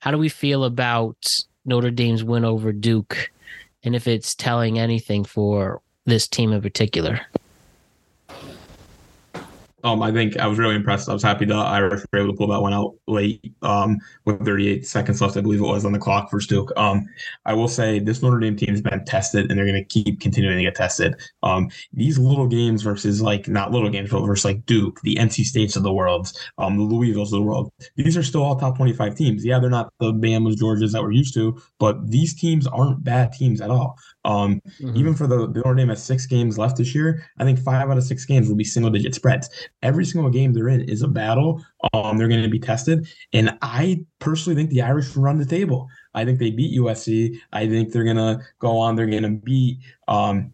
how 0.00 0.10
do 0.10 0.18
we 0.18 0.28
feel 0.28 0.64
about 0.64 1.32
Notre 1.64 1.92
Dame's 1.92 2.24
win 2.24 2.44
over 2.44 2.72
Duke, 2.72 3.30
and 3.84 3.94
if 3.94 4.08
it's 4.08 4.34
telling 4.34 4.80
anything 4.80 5.22
for 5.22 5.80
this 6.06 6.26
team 6.26 6.52
in 6.52 6.60
particular? 6.60 7.20
Um, 9.84 10.02
I 10.02 10.12
think 10.12 10.36
I 10.36 10.46
was 10.46 10.58
really 10.58 10.74
impressed. 10.74 11.08
I 11.08 11.12
was 11.12 11.22
happy 11.22 11.44
the 11.44 11.54
Irish 11.54 12.02
were 12.12 12.18
able 12.18 12.32
to 12.32 12.36
pull 12.36 12.48
that 12.48 12.60
one 12.60 12.72
out 12.72 12.94
late, 13.06 13.52
um, 13.62 13.98
with 14.24 14.44
38 14.44 14.86
seconds 14.86 15.20
left, 15.20 15.36
I 15.36 15.40
believe 15.40 15.60
it 15.60 15.66
was 15.66 15.84
on 15.84 15.92
the 15.92 15.98
clock 15.98 16.30
for 16.30 16.38
Duke. 16.40 16.72
Um, 16.76 17.06
I 17.46 17.54
will 17.54 17.68
say 17.68 17.98
this 17.98 18.22
Notre 18.22 18.40
Dame 18.40 18.56
team 18.56 18.70
has 18.70 18.82
been 18.82 19.04
tested, 19.04 19.50
and 19.50 19.58
they're 19.58 19.66
going 19.66 19.82
to 19.82 19.84
keep 19.84 20.20
continuing 20.20 20.56
to 20.56 20.64
get 20.64 20.74
tested. 20.74 21.14
Um, 21.42 21.70
these 21.92 22.18
little 22.18 22.46
games 22.46 22.82
versus 22.82 23.22
like 23.22 23.48
not 23.48 23.72
little 23.72 23.90
games, 23.90 24.10
but 24.10 24.24
versus 24.26 24.44
like 24.44 24.66
Duke, 24.66 25.00
the 25.02 25.16
NC 25.16 25.44
States 25.44 25.76
of 25.76 25.82
the 25.82 25.92
world, 25.92 26.32
um, 26.58 26.76
the 26.76 26.84
Louisvilles 26.84 27.26
of 27.26 27.30
the 27.30 27.42
world. 27.42 27.72
These 27.96 28.16
are 28.16 28.22
still 28.22 28.42
all 28.42 28.56
top 28.56 28.76
25 28.76 29.14
teams. 29.14 29.44
Yeah, 29.44 29.58
they're 29.58 29.70
not 29.70 29.92
the 30.00 30.12
Bama's, 30.12 30.60
Georgias 30.60 30.92
that 30.92 31.02
we're 31.02 31.12
used 31.12 31.34
to, 31.34 31.60
but 31.78 32.10
these 32.10 32.34
teams 32.34 32.66
aren't 32.66 33.02
bad 33.02 33.32
teams 33.32 33.60
at 33.60 33.70
all. 33.70 33.96
Um, 34.24 34.60
mm-hmm. 34.80 34.96
Even 34.96 35.14
for 35.14 35.26
the, 35.26 35.46
the 35.46 35.60
Notre 35.60 35.74
Dame 35.74 35.88
has 35.88 36.02
six 36.02 36.26
games 36.26 36.58
left 36.58 36.76
this 36.76 36.94
year, 36.94 37.26
I 37.38 37.44
think 37.44 37.58
five 37.58 37.88
out 37.88 37.96
of 37.96 38.04
six 38.04 38.24
games 38.24 38.48
will 38.48 38.56
be 38.56 38.64
single 38.64 38.90
digit 38.90 39.14
spreads. 39.14 39.48
Every 39.82 40.04
single 40.04 40.30
game 40.30 40.52
they're 40.52 40.68
in 40.68 40.82
is 40.82 41.02
a 41.02 41.08
battle. 41.08 41.64
Um, 41.94 42.18
they're 42.18 42.28
going 42.28 42.42
to 42.42 42.48
be 42.48 42.58
tested, 42.58 43.08
and 43.32 43.56
I 43.62 44.04
personally 44.18 44.56
think 44.56 44.70
the 44.70 44.82
Irish 44.82 45.16
run 45.16 45.38
the 45.38 45.46
table. 45.46 45.88
I 46.14 46.24
think 46.24 46.38
they 46.38 46.50
beat 46.50 46.78
USC. 46.78 47.38
I 47.52 47.66
think 47.66 47.92
they're 47.92 48.04
going 48.04 48.16
to 48.16 48.40
go 48.58 48.76
on. 48.78 48.96
They're 48.96 49.06
going 49.06 49.22
to 49.22 49.30
beat 49.30 49.78
um, 50.08 50.52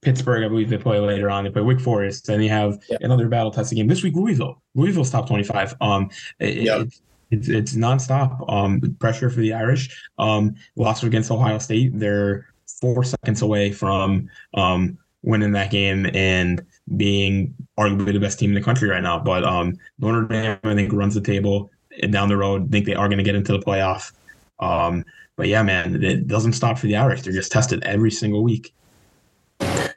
Pittsburgh. 0.00 0.44
I 0.44 0.48
believe 0.48 0.70
they 0.70 0.78
play 0.78 0.98
later 0.98 1.28
on. 1.28 1.44
They 1.44 1.50
play 1.50 1.62
Wake 1.62 1.80
Forest, 1.80 2.28
and 2.28 2.42
they 2.42 2.48
have 2.48 2.78
yeah. 2.88 2.98
another 3.00 3.28
battle 3.28 3.50
testing 3.50 3.76
game 3.76 3.88
this 3.88 4.02
week. 4.02 4.14
Louisville. 4.14 4.62
Louisville's 4.74 5.10
top 5.10 5.26
twenty-five. 5.26 5.74
Um, 5.80 6.08
it, 6.38 6.56
yeah. 6.58 6.80
it's, 6.80 7.02
it's 7.30 7.48
it's 7.48 7.74
nonstop. 7.74 8.50
Um, 8.50 8.80
pressure 9.00 9.28
for 9.28 9.40
the 9.40 9.52
Irish. 9.52 10.02
Um, 10.18 10.54
loss 10.76 11.02
against 11.02 11.30
Ohio 11.30 11.58
State. 11.58 11.98
They're 11.98 12.46
four 12.82 13.04
seconds 13.04 13.42
away 13.42 13.70
from 13.70 14.28
um, 14.54 14.98
winning 15.22 15.52
that 15.52 15.70
game 15.70 16.10
and 16.14 16.66
being 16.96 17.54
arguably 17.78 18.12
the 18.12 18.18
best 18.18 18.40
team 18.40 18.50
in 18.50 18.54
the 18.56 18.60
country 18.60 18.88
right 18.88 19.02
now. 19.02 19.20
But 19.20 19.44
um, 19.44 19.78
Notre 20.00 20.26
Dame, 20.26 20.58
I 20.64 20.74
think, 20.74 20.92
runs 20.92 21.14
the 21.14 21.20
table 21.20 21.70
down 22.10 22.28
the 22.28 22.36
road. 22.36 22.64
I 22.64 22.68
think 22.72 22.86
they 22.86 22.94
are 22.96 23.06
going 23.06 23.18
to 23.18 23.24
get 23.24 23.36
into 23.36 23.52
the 23.52 23.60
playoff. 23.60 24.12
Um, 24.58 25.04
but 25.36 25.46
yeah, 25.46 25.62
man, 25.62 26.02
it 26.02 26.26
doesn't 26.26 26.54
stop 26.54 26.76
for 26.76 26.88
the 26.88 26.96
Irish. 26.96 27.22
They're 27.22 27.32
just 27.32 27.52
tested 27.52 27.84
every 27.84 28.10
single 28.10 28.42
week. 28.42 28.74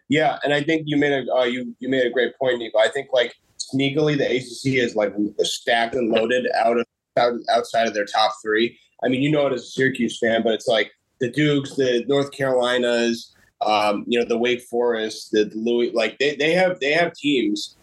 Yeah, 0.08 0.38
and 0.44 0.54
I 0.54 0.62
think 0.62 0.84
you 0.86 0.98
made 0.98 1.27
a 1.27 1.34
uh, 1.34 1.44
you 1.46 1.75
you 1.80 1.89
made 1.89 2.06
a 2.06 2.12
great 2.12 2.38
point, 2.38 2.60
Nico. 2.60 2.77
I 2.77 2.89
think 2.89 3.08
like 3.12 3.34
sneakily 3.58 4.15
the 4.15 4.25
ACC 4.25 4.77
is 4.77 4.96
like 4.96 5.12
stacked 5.39 5.96
and 5.96 6.12
loaded 6.12 6.48
out 6.54 6.77
of 6.77 6.86
out, 7.18 7.34
outside 7.50 7.88
of 7.88 7.96
their 7.96 8.06
top 8.06 8.34
three. 8.44 8.77
I 9.04 9.08
mean, 9.08 9.24
you 9.24 9.32
know 9.32 9.48
it 9.48 9.54
as 9.54 9.63
a 9.63 9.65
Syracuse 9.65 10.20
fan, 10.20 10.44
but 10.44 10.54
it's 10.54 10.68
like 10.68 10.92
the 11.20 11.30
Dukes, 11.30 11.76
the 11.76 12.04
North 12.08 12.32
Carolinas, 12.32 13.36
um, 13.66 14.04
you 14.08 14.20
know, 14.20 14.26
the 14.26 14.38
Wake 14.38 14.62
Forest, 14.64 15.32
the, 15.32 15.52
Louis, 15.56 15.92
like 15.92 16.18
they, 16.20 16.36
they 16.36 16.52
have 16.54 16.80
they 16.80 16.92
have 16.92 17.14
teams. 17.14 17.76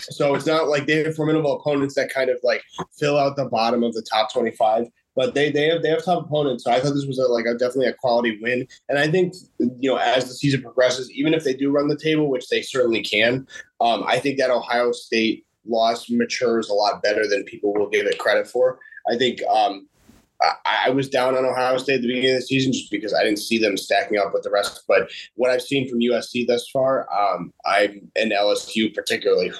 So 0.00 0.34
it's 0.34 0.46
not 0.46 0.68
like 0.68 0.86
they 0.86 1.04
have 1.04 1.14
formidable 1.14 1.60
opponents 1.60 1.94
that 1.94 2.12
kind 2.12 2.28
of 2.28 2.38
like 2.42 2.62
fill 2.98 3.18
out 3.18 3.36
the 3.36 3.44
bottom 3.44 3.84
of 3.84 3.94
the 3.94 4.02
top 4.02 4.32
25, 4.32 4.88
but 5.14 5.34
they 5.34 5.50
they 5.50 5.68
have 5.68 5.82
they 5.82 5.90
have 5.90 6.04
tough 6.04 6.24
opponents. 6.24 6.64
So 6.64 6.72
I 6.72 6.80
thought 6.80 6.94
this 6.94 7.06
was 7.06 7.18
a, 7.18 7.26
like 7.28 7.46
a 7.46 7.54
definitely 7.54 7.86
a 7.86 7.92
quality 7.92 8.38
win. 8.42 8.66
And 8.88 8.98
I 8.98 9.08
think 9.08 9.34
you 9.58 9.90
know 9.90 9.96
as 9.96 10.26
the 10.26 10.34
season 10.34 10.62
progresses, 10.62 11.10
even 11.12 11.34
if 11.34 11.44
they 11.44 11.54
do 11.54 11.70
run 11.70 11.88
the 11.88 11.96
table, 11.96 12.28
which 12.28 12.48
they 12.48 12.62
certainly 12.62 13.02
can, 13.02 13.46
um, 13.80 14.02
I 14.06 14.18
think 14.18 14.38
that 14.38 14.50
Ohio 14.50 14.92
State 14.92 15.46
loss 15.66 16.10
matures 16.10 16.68
a 16.68 16.74
lot 16.74 17.02
better 17.02 17.28
than 17.28 17.44
people 17.44 17.72
will 17.72 17.88
give 17.88 18.06
it 18.06 18.18
credit 18.18 18.48
for. 18.48 18.80
I 19.08 19.16
think 19.16 19.40
um, 19.44 19.86
I, 20.42 20.86
I, 20.86 20.90
was 20.90 21.08
down 21.08 21.36
on 21.36 21.44
Ohio 21.44 21.76
State 21.78 21.96
at 21.96 22.02
the 22.02 22.08
beginning 22.08 22.30
of 22.30 22.40
the 22.40 22.46
season 22.46 22.72
just 22.72 22.90
because 22.90 23.14
I 23.14 23.22
didn't 23.22 23.38
see 23.38 23.58
them 23.58 23.76
stacking 23.76 24.18
up 24.18 24.32
with 24.32 24.42
the 24.42 24.50
rest. 24.50 24.82
But 24.88 25.10
what 25.34 25.50
I've 25.50 25.62
seen 25.62 25.88
from 25.88 26.00
USC 26.00 26.46
thus 26.46 26.68
far, 26.70 27.08
um, 27.12 27.52
I'm 27.64 28.10
and 28.16 28.32
LSU 28.32 28.92
particularly, 28.94 29.52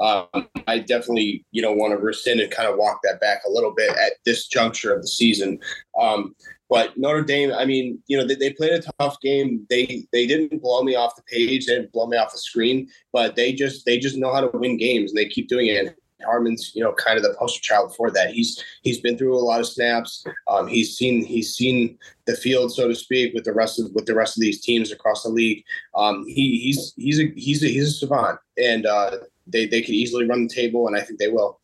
um, 0.00 0.48
I 0.66 0.78
definitely 0.78 1.44
you 1.50 1.62
know 1.62 1.72
want 1.72 1.92
to 1.92 1.98
rescind 1.98 2.40
and 2.40 2.50
kind 2.50 2.68
of 2.68 2.76
walk 2.76 3.00
that 3.04 3.20
back 3.20 3.42
a 3.46 3.50
little 3.50 3.74
bit 3.74 3.90
at 3.90 4.14
this 4.24 4.46
juncture 4.46 4.94
of 4.94 5.02
the 5.02 5.08
season. 5.08 5.58
Um, 6.00 6.34
but 6.68 6.96
Notre 6.96 7.22
Dame, 7.22 7.52
I 7.52 7.64
mean, 7.64 8.02
you 8.08 8.16
know, 8.16 8.26
they, 8.26 8.34
they 8.34 8.52
played 8.52 8.72
a 8.72 8.82
tough 8.98 9.20
game. 9.20 9.66
They 9.70 10.06
they 10.12 10.26
didn't 10.26 10.62
blow 10.62 10.82
me 10.82 10.96
off 10.96 11.16
the 11.16 11.22
page, 11.22 11.66
they 11.66 11.74
didn't 11.74 11.92
blow 11.92 12.06
me 12.06 12.16
off 12.16 12.32
the 12.32 12.38
screen, 12.38 12.88
but 13.12 13.36
they 13.36 13.52
just 13.52 13.84
they 13.86 13.98
just 13.98 14.16
know 14.16 14.32
how 14.32 14.40
to 14.40 14.58
win 14.58 14.76
games 14.76 15.10
and 15.10 15.18
they 15.18 15.28
keep 15.28 15.48
doing 15.48 15.66
it. 15.66 15.96
Hartman's, 16.24 16.72
you 16.74 16.82
know, 16.82 16.92
kind 16.92 17.16
of 17.16 17.22
the 17.22 17.34
poster 17.38 17.60
child 17.60 17.94
for 17.94 18.10
that. 18.10 18.30
He's 18.30 18.62
he's 18.82 19.00
been 19.00 19.18
through 19.18 19.36
a 19.36 19.38
lot 19.38 19.60
of 19.60 19.66
snaps. 19.66 20.24
Um, 20.48 20.66
he's 20.66 20.96
seen 20.96 21.24
he's 21.24 21.54
seen 21.54 21.98
the 22.24 22.36
field, 22.36 22.72
so 22.72 22.88
to 22.88 22.94
speak, 22.94 23.34
with 23.34 23.44
the 23.44 23.52
rest 23.52 23.78
of 23.78 23.92
with 23.94 24.06
the 24.06 24.14
rest 24.14 24.36
of 24.36 24.40
these 24.40 24.60
teams 24.60 24.92
across 24.92 25.22
the 25.22 25.28
league. 25.28 25.64
Um, 25.94 26.24
he 26.26 26.58
he's 26.60 26.94
he's 26.96 27.20
a 27.20 27.32
he's 27.36 27.62
a 27.62 27.68
he's 27.68 27.88
a 27.88 27.92
savant, 27.92 28.38
and 28.56 28.86
uh, 28.86 29.18
they 29.46 29.66
they 29.66 29.82
could 29.82 29.94
easily 29.94 30.26
run 30.26 30.46
the 30.46 30.54
table, 30.54 30.86
and 30.86 30.96
I 30.96 31.00
think 31.00 31.18
they 31.18 31.28
will. 31.28 31.60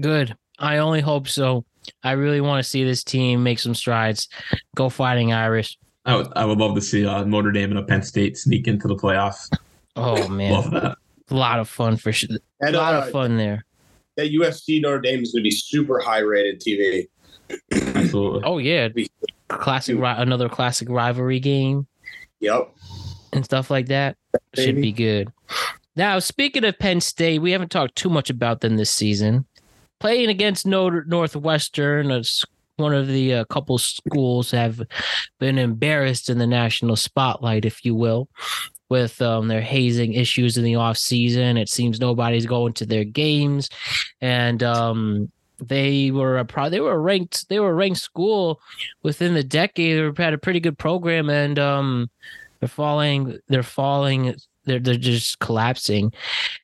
Good. 0.00 0.36
I 0.58 0.78
only 0.78 1.00
hope 1.00 1.26
so. 1.26 1.64
I 2.02 2.12
really 2.12 2.40
want 2.40 2.62
to 2.62 2.68
see 2.68 2.84
this 2.84 3.02
team 3.02 3.42
make 3.42 3.58
some 3.58 3.74
strides. 3.74 4.28
Go 4.76 4.88
fighting 4.88 5.32
Irish. 5.32 5.78
I 6.04 6.16
would, 6.16 6.28
I 6.36 6.44
would 6.44 6.58
love 6.58 6.74
to 6.74 6.80
see 6.80 7.06
uh, 7.06 7.24
Notre 7.24 7.50
Dame 7.50 7.70
and 7.70 7.78
a 7.78 7.82
Penn 7.82 8.02
State 8.02 8.36
sneak 8.36 8.68
into 8.68 8.88
the 8.88 8.96
playoffs. 8.96 9.50
Oh 9.96 10.28
man, 10.28 10.52
love 10.52 10.70
that 10.70 10.96
a 11.30 11.36
lot 11.36 11.58
of 11.58 11.68
fun 11.68 11.96
for 11.96 12.12
sure. 12.12 12.36
A 12.62 12.72
lot 12.72 12.94
uh, 12.94 12.98
of 12.98 13.10
fun 13.10 13.36
there. 13.36 13.64
That 14.16 14.32
USC 14.32 14.82
Notre 14.82 15.00
Dame 15.00 15.22
is 15.22 15.32
going 15.32 15.42
to 15.42 15.48
be 15.48 15.50
super 15.50 16.00
high 16.00 16.18
rated 16.18 16.60
TV. 16.60 17.08
Absolutely. 17.72 18.42
Oh 18.44 18.58
yeah, 18.58 18.88
classic 19.48 19.98
another 19.98 20.48
classic 20.48 20.88
rivalry 20.88 21.40
game. 21.40 21.86
Yep. 22.40 22.74
And 23.32 23.44
stuff 23.44 23.70
like 23.70 23.86
that 23.86 24.16
Maybe. 24.56 24.66
should 24.66 24.80
be 24.80 24.92
good. 24.92 25.32
Now, 25.96 26.18
speaking 26.18 26.64
of 26.64 26.78
Penn 26.78 27.00
State, 27.00 27.40
we 27.40 27.52
haven't 27.52 27.70
talked 27.70 27.96
too 27.96 28.08
much 28.08 28.30
about 28.30 28.60
them 28.60 28.76
this 28.76 28.90
season. 28.90 29.46
Playing 29.98 30.30
against 30.30 30.66
Northwestern, 30.66 32.22
one 32.76 32.94
of 32.94 33.08
the 33.08 33.34
uh, 33.34 33.44
couple 33.44 33.76
schools 33.76 34.50
have 34.52 34.80
been 35.38 35.58
embarrassed 35.58 36.30
in 36.30 36.38
the 36.38 36.46
national 36.46 36.96
spotlight, 36.96 37.64
if 37.64 37.84
you 37.84 37.94
will 37.94 38.28
with 38.90 39.22
um, 39.22 39.48
their 39.48 39.62
hazing 39.62 40.12
issues 40.12 40.58
in 40.58 40.64
the 40.64 40.74
off 40.74 40.98
season. 40.98 41.56
It 41.56 41.70
seems 41.70 41.98
nobody's 41.98 42.44
going 42.44 42.74
to 42.74 42.84
their 42.84 43.04
games, 43.04 43.70
and 44.20 44.62
um, 44.62 45.32
they 45.58 46.10
were 46.10 46.36
a 46.38 46.44
pro- 46.44 46.68
they 46.68 46.80
were 46.80 47.00
ranked 47.00 47.48
they 47.48 47.60
were 47.60 47.74
ranked 47.74 48.00
school 48.00 48.60
within 49.02 49.32
the 49.32 49.44
decade. 49.44 50.14
They 50.14 50.22
had 50.22 50.34
a 50.34 50.38
pretty 50.38 50.60
good 50.60 50.76
program, 50.76 51.30
and 51.30 51.58
um, 51.58 52.10
they're 52.58 52.68
falling. 52.68 53.38
They're 53.48 53.62
falling. 53.62 54.34
They're 54.64 54.80
they're 54.80 54.96
just 54.96 55.38
collapsing. 55.38 56.12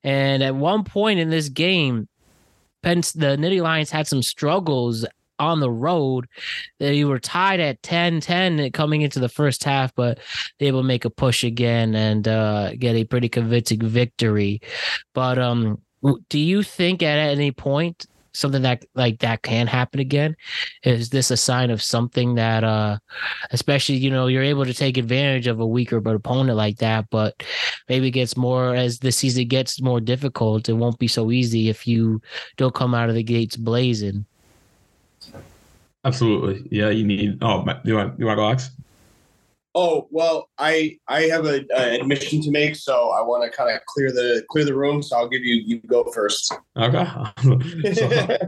And 0.04 0.42
at 0.42 0.54
one 0.54 0.84
point 0.84 1.20
in 1.20 1.30
this 1.30 1.48
game, 1.48 2.08
Pence, 2.82 3.12
the 3.12 3.36
Nittany 3.36 3.62
Lions 3.62 3.90
had 3.90 4.06
some 4.06 4.22
struggles 4.22 5.06
on 5.38 5.60
the 5.60 5.70
road. 5.70 6.26
They 6.78 7.04
were 7.04 7.18
tied 7.18 7.60
at 7.60 7.82
10 7.82 8.20
10 8.20 8.72
coming 8.72 9.02
into 9.02 9.20
the 9.20 9.28
first 9.28 9.64
half, 9.64 9.94
but 9.94 10.18
they 10.58 10.72
will 10.72 10.82
make 10.82 11.04
a 11.04 11.10
push 11.10 11.44
again 11.44 11.94
and 11.94 12.26
uh, 12.26 12.74
get 12.76 12.96
a 12.96 13.04
pretty 13.04 13.28
convincing 13.28 13.80
victory. 13.80 14.60
But 15.14 15.38
um, 15.38 15.80
do 16.28 16.38
you 16.38 16.62
think 16.62 17.02
at 17.02 17.18
any 17.18 17.52
point 17.52 18.06
something 18.36 18.62
that 18.62 18.84
like 18.94 19.18
that 19.20 19.42
can 19.42 19.66
happen 19.66 20.00
again? 20.00 20.36
Is 20.82 21.08
this 21.10 21.30
a 21.30 21.36
sign 21.36 21.70
of 21.70 21.82
something 21.82 22.34
that 22.34 22.64
uh 22.64 22.98
especially 23.50 23.96
you 23.96 24.10
know 24.10 24.26
you're 24.26 24.42
able 24.42 24.64
to 24.64 24.74
take 24.74 24.98
advantage 24.98 25.46
of 25.46 25.60
a 25.60 25.66
weaker 25.66 25.96
opponent 25.96 26.56
like 26.56 26.76
that, 26.78 27.06
but 27.10 27.42
maybe 27.88 28.10
gets 28.10 28.36
more 28.36 28.74
as 28.74 28.98
the 28.98 29.12
season 29.12 29.48
gets 29.48 29.80
more 29.80 30.00
difficult, 30.00 30.68
it 30.68 30.74
won't 30.74 30.98
be 30.98 31.08
so 31.08 31.30
easy 31.30 31.68
if 31.68 31.86
you 31.86 32.20
don't 32.56 32.74
come 32.74 32.94
out 32.94 33.08
of 33.08 33.14
the 33.14 33.22
gates 33.22 33.56
blazing. 33.56 34.26
Absolutely. 36.06 36.68
Yeah, 36.70 36.90
you 36.90 37.04
need. 37.04 37.38
Oh, 37.42 37.64
you 37.84 37.96
want 37.96 38.18
you 38.18 38.26
want 38.26 38.36
to 38.36 38.36
go, 38.36 38.44
Alex? 38.44 38.70
Oh 39.78 40.08
well, 40.10 40.48
I 40.56 40.98
I 41.06 41.24
have 41.24 41.44
a, 41.44 41.66
a 41.76 42.00
admission 42.00 42.40
to 42.42 42.50
make, 42.50 42.76
so 42.76 43.10
I 43.10 43.20
want 43.20 43.44
to 43.44 43.54
kind 43.54 43.76
of 43.76 43.84
clear 43.84 44.10
the 44.10 44.42
clear 44.48 44.64
the 44.64 44.74
room. 44.74 45.02
So 45.02 45.18
I'll 45.18 45.28
give 45.28 45.42
you 45.42 45.56
you 45.56 45.80
go 45.80 46.02
first. 46.14 46.50
Okay. 46.78 47.06
so, 47.92 48.38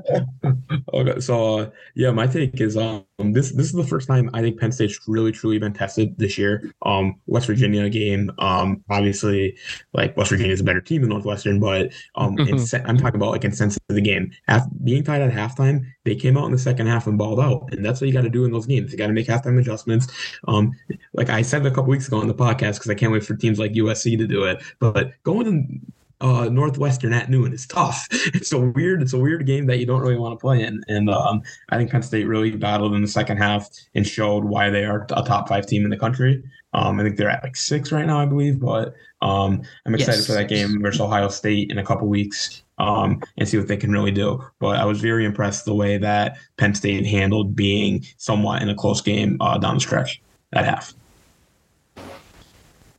okay. 0.95 1.21
So 1.21 1.59
uh, 1.59 1.71
yeah, 1.95 2.13
my 2.13 2.27
take 2.29 2.59
is 2.61 2.79
um 2.79 3.05
this 3.19 3.53
this 3.53 3.67
is 3.67 3.73
the 3.73 3.85
first 3.85 4.09
time 4.09 4.31
I 4.33 4.41
think 4.41 4.59
Penn 4.59 4.73
State's 4.73 5.07
really 5.07 5.31
truly 5.31 5.59
been 5.59 5.75
tested 5.75 6.17
this 6.17 6.39
year. 6.39 6.73
Um, 6.81 7.21
West 7.27 7.47
Virginia 7.47 7.91
game. 7.91 8.33
Um, 8.39 8.83
obviously, 8.89 9.59
like 9.93 10.17
West 10.17 10.31
Virginia 10.31 10.55
is 10.55 10.61
a 10.61 10.65
better 10.65 10.81
team 10.81 11.03
than 11.03 11.11
Northwestern, 11.11 11.61
but 11.61 11.93
um, 12.15 12.39
in 12.39 12.59
I'm 12.87 12.97
talking 12.97 13.17
about 13.17 13.33
like 13.33 13.45
in 13.45 13.53
sense 13.53 13.77
of 13.77 13.97
the 13.97 14.01
game. 14.01 14.31
Half, 14.47 14.67
being 14.83 15.05
tied 15.05 15.21
at 15.21 15.31
halftime, 15.31 15.85
they 16.09 16.17
came 16.17 16.39
out 16.39 16.47
in 16.47 16.53
the 16.53 16.59
second 16.59 16.87
half 16.87 17.07
and 17.07 17.19
balled 17.19 17.39
out, 17.39 17.69
and 17.73 17.85
that's 17.85 18.01
what 18.01 18.07
you 18.09 18.13
got 18.15 18.23
to 18.23 18.31
do 18.31 18.45
in 18.47 18.51
those 18.51 18.67
games. 18.67 18.91
You 18.93 18.99
got 18.99 19.09
to 19.09 19.13
make 19.13 19.27
halftime 19.27 19.59
adjustments. 19.59 20.09
Um, 20.47 20.73
like 21.13 21.29
I 21.29 21.43
said 21.43 21.67
a 21.67 21.71
couple 21.71 21.91
weeks 21.91 22.09
ago 22.09 22.19
on 22.19 22.29
the 22.29 22.35
podcast, 22.35 22.75
because 22.75 22.89
I 22.91 22.95
can't 22.95 23.13
wait 23.13 23.25
for 23.25 23.37
teams 23.37 23.59
like 23.59 23.73
USC 23.73 24.17
to 24.17 24.27
do 24.27 24.45
it. 24.45 24.63
But 24.79 25.13
going 25.23 25.47
in 25.47 25.93
uh, 26.21 26.49
Northwestern 26.49 27.13
at 27.13 27.29
noon 27.31 27.53
is 27.53 27.67
tough. 27.67 28.09
It's 28.35 28.53
a 28.53 28.59
weird, 28.59 29.03
it's 29.03 29.13
a 29.13 29.19
weird 29.19 29.47
game 29.47 29.67
that 29.67 29.79
you 29.79 29.87
don't 29.87 30.01
really 30.01 30.17
want 30.17 30.39
to 30.39 30.41
play 30.41 30.63
in. 30.63 30.83
And 30.89 31.11
um, 31.11 31.43
I 31.69 31.77
think 31.77 31.91
Penn 31.91 32.03
State 32.03 32.25
really 32.27 32.51
battled 32.51 32.95
in 32.95 33.03
the 33.03 33.09
second 33.09 33.37
half 33.37 33.69
and 33.95 34.07
showed 34.07 34.45
why 34.45 34.71
they 34.71 34.85
are 34.85 35.07
a 35.13 35.23
top 35.23 35.49
five 35.49 35.67
team 35.67 35.85
in 35.85 35.91
the 35.91 35.97
country. 35.97 36.43
Um, 36.73 36.99
I 37.01 37.03
think 37.05 37.17
they're 37.17 37.31
at 37.31 37.43
like 37.43 37.57
six 37.57 37.93
right 37.93 38.07
now, 38.07 38.19
I 38.21 38.27
believe. 38.27 38.61
But 38.61 38.95
um, 39.23 39.63
I'm 39.87 39.95
excited 39.95 40.19
Yes. 40.19 40.27
for 40.27 40.33
that 40.33 40.49
game 40.49 40.81
versus 40.83 41.01
Ohio 41.01 41.29
State 41.29 41.71
in 41.71 41.79
a 41.79 41.85
couple 41.85 42.09
weeks 42.09 42.63
um, 42.79 43.23
and 43.37 43.49
see 43.49 43.59
what 43.59 43.69
they 43.69 43.77
can 43.77 43.93
really 43.93 44.11
do. 44.11 44.43
But 44.59 44.77
I 44.77 44.85
was 44.85 45.01
very 45.01 45.25
impressed 45.25 45.65
the 45.65 45.75
way 45.75 45.99
that 45.99 46.37
Penn 46.57 46.75
State 46.75 47.07
handled 47.07 47.55
being 47.55 48.05
somewhat 48.17 48.63
in 48.63 48.69
a 48.69 48.75
close 48.75 49.01
game 49.01 49.37
uh, 49.41 49.59
down 49.59 49.75
the 49.75 49.81
stretch 49.81 50.21
at 50.53 50.65
half. 50.65 50.95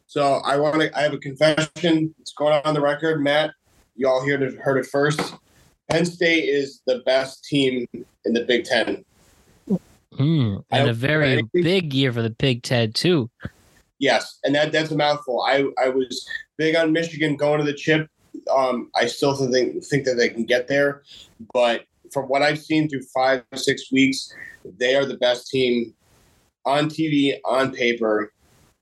So 0.07 0.41
I 0.45 0.57
want 0.57 0.81
to. 0.81 0.97
I 0.97 1.03
have 1.03 1.13
a 1.13 1.19
confession. 1.19 2.15
It's 2.19 2.33
going 2.33 2.59
on 2.65 2.73
the 2.73 2.81
record, 2.81 3.21
Matt. 3.21 3.51
You 3.95 4.07
all 4.07 4.25
heard 4.25 4.41
it, 4.41 4.57
heard 4.59 4.77
it 4.77 4.87
first. 4.87 5.35
Penn 5.89 6.05
State 6.05 6.45
is 6.45 6.81
the 6.87 6.99
best 7.05 7.43
team 7.43 7.87
in 8.25 8.33
the 8.33 8.43
Big 8.45 8.63
Ten. 8.65 9.05
Hmm. 10.15 10.57
And 10.71 10.89
a 10.89 10.93
very 10.93 11.43
big 11.53 11.93
year 11.93 12.11
for 12.11 12.21
the 12.21 12.29
Big 12.31 12.63
Ten 12.63 12.91
too. 12.91 13.29
Yes, 13.99 14.39
and 14.43 14.55
that 14.55 14.71
that's 14.71 14.91
a 14.91 14.95
mouthful. 14.95 15.43
I 15.43 15.65
I 15.77 15.89
was 15.89 16.27
big 16.57 16.75
on 16.75 16.91
Michigan 16.91 17.35
going 17.35 17.59
to 17.59 17.65
the 17.65 17.73
chip. 17.73 18.09
Um, 18.49 18.89
I 18.95 19.07
still 19.07 19.35
think 19.35 19.83
think 19.83 20.05
that 20.05 20.15
they 20.15 20.29
can 20.29 20.45
get 20.45 20.67
there, 20.67 21.03
but 21.53 21.85
from 22.11 22.25
what 22.25 22.41
I've 22.41 22.59
seen 22.59 22.89
through 22.89 23.03
five 23.13 23.43
six 23.55 23.91
weeks, 23.91 24.33
they 24.77 24.95
are 24.95 25.05
the 25.05 25.17
best 25.17 25.47
team 25.47 25.93
on 26.65 26.89
TV 26.89 27.39
on 27.45 27.71
paper 27.71 28.33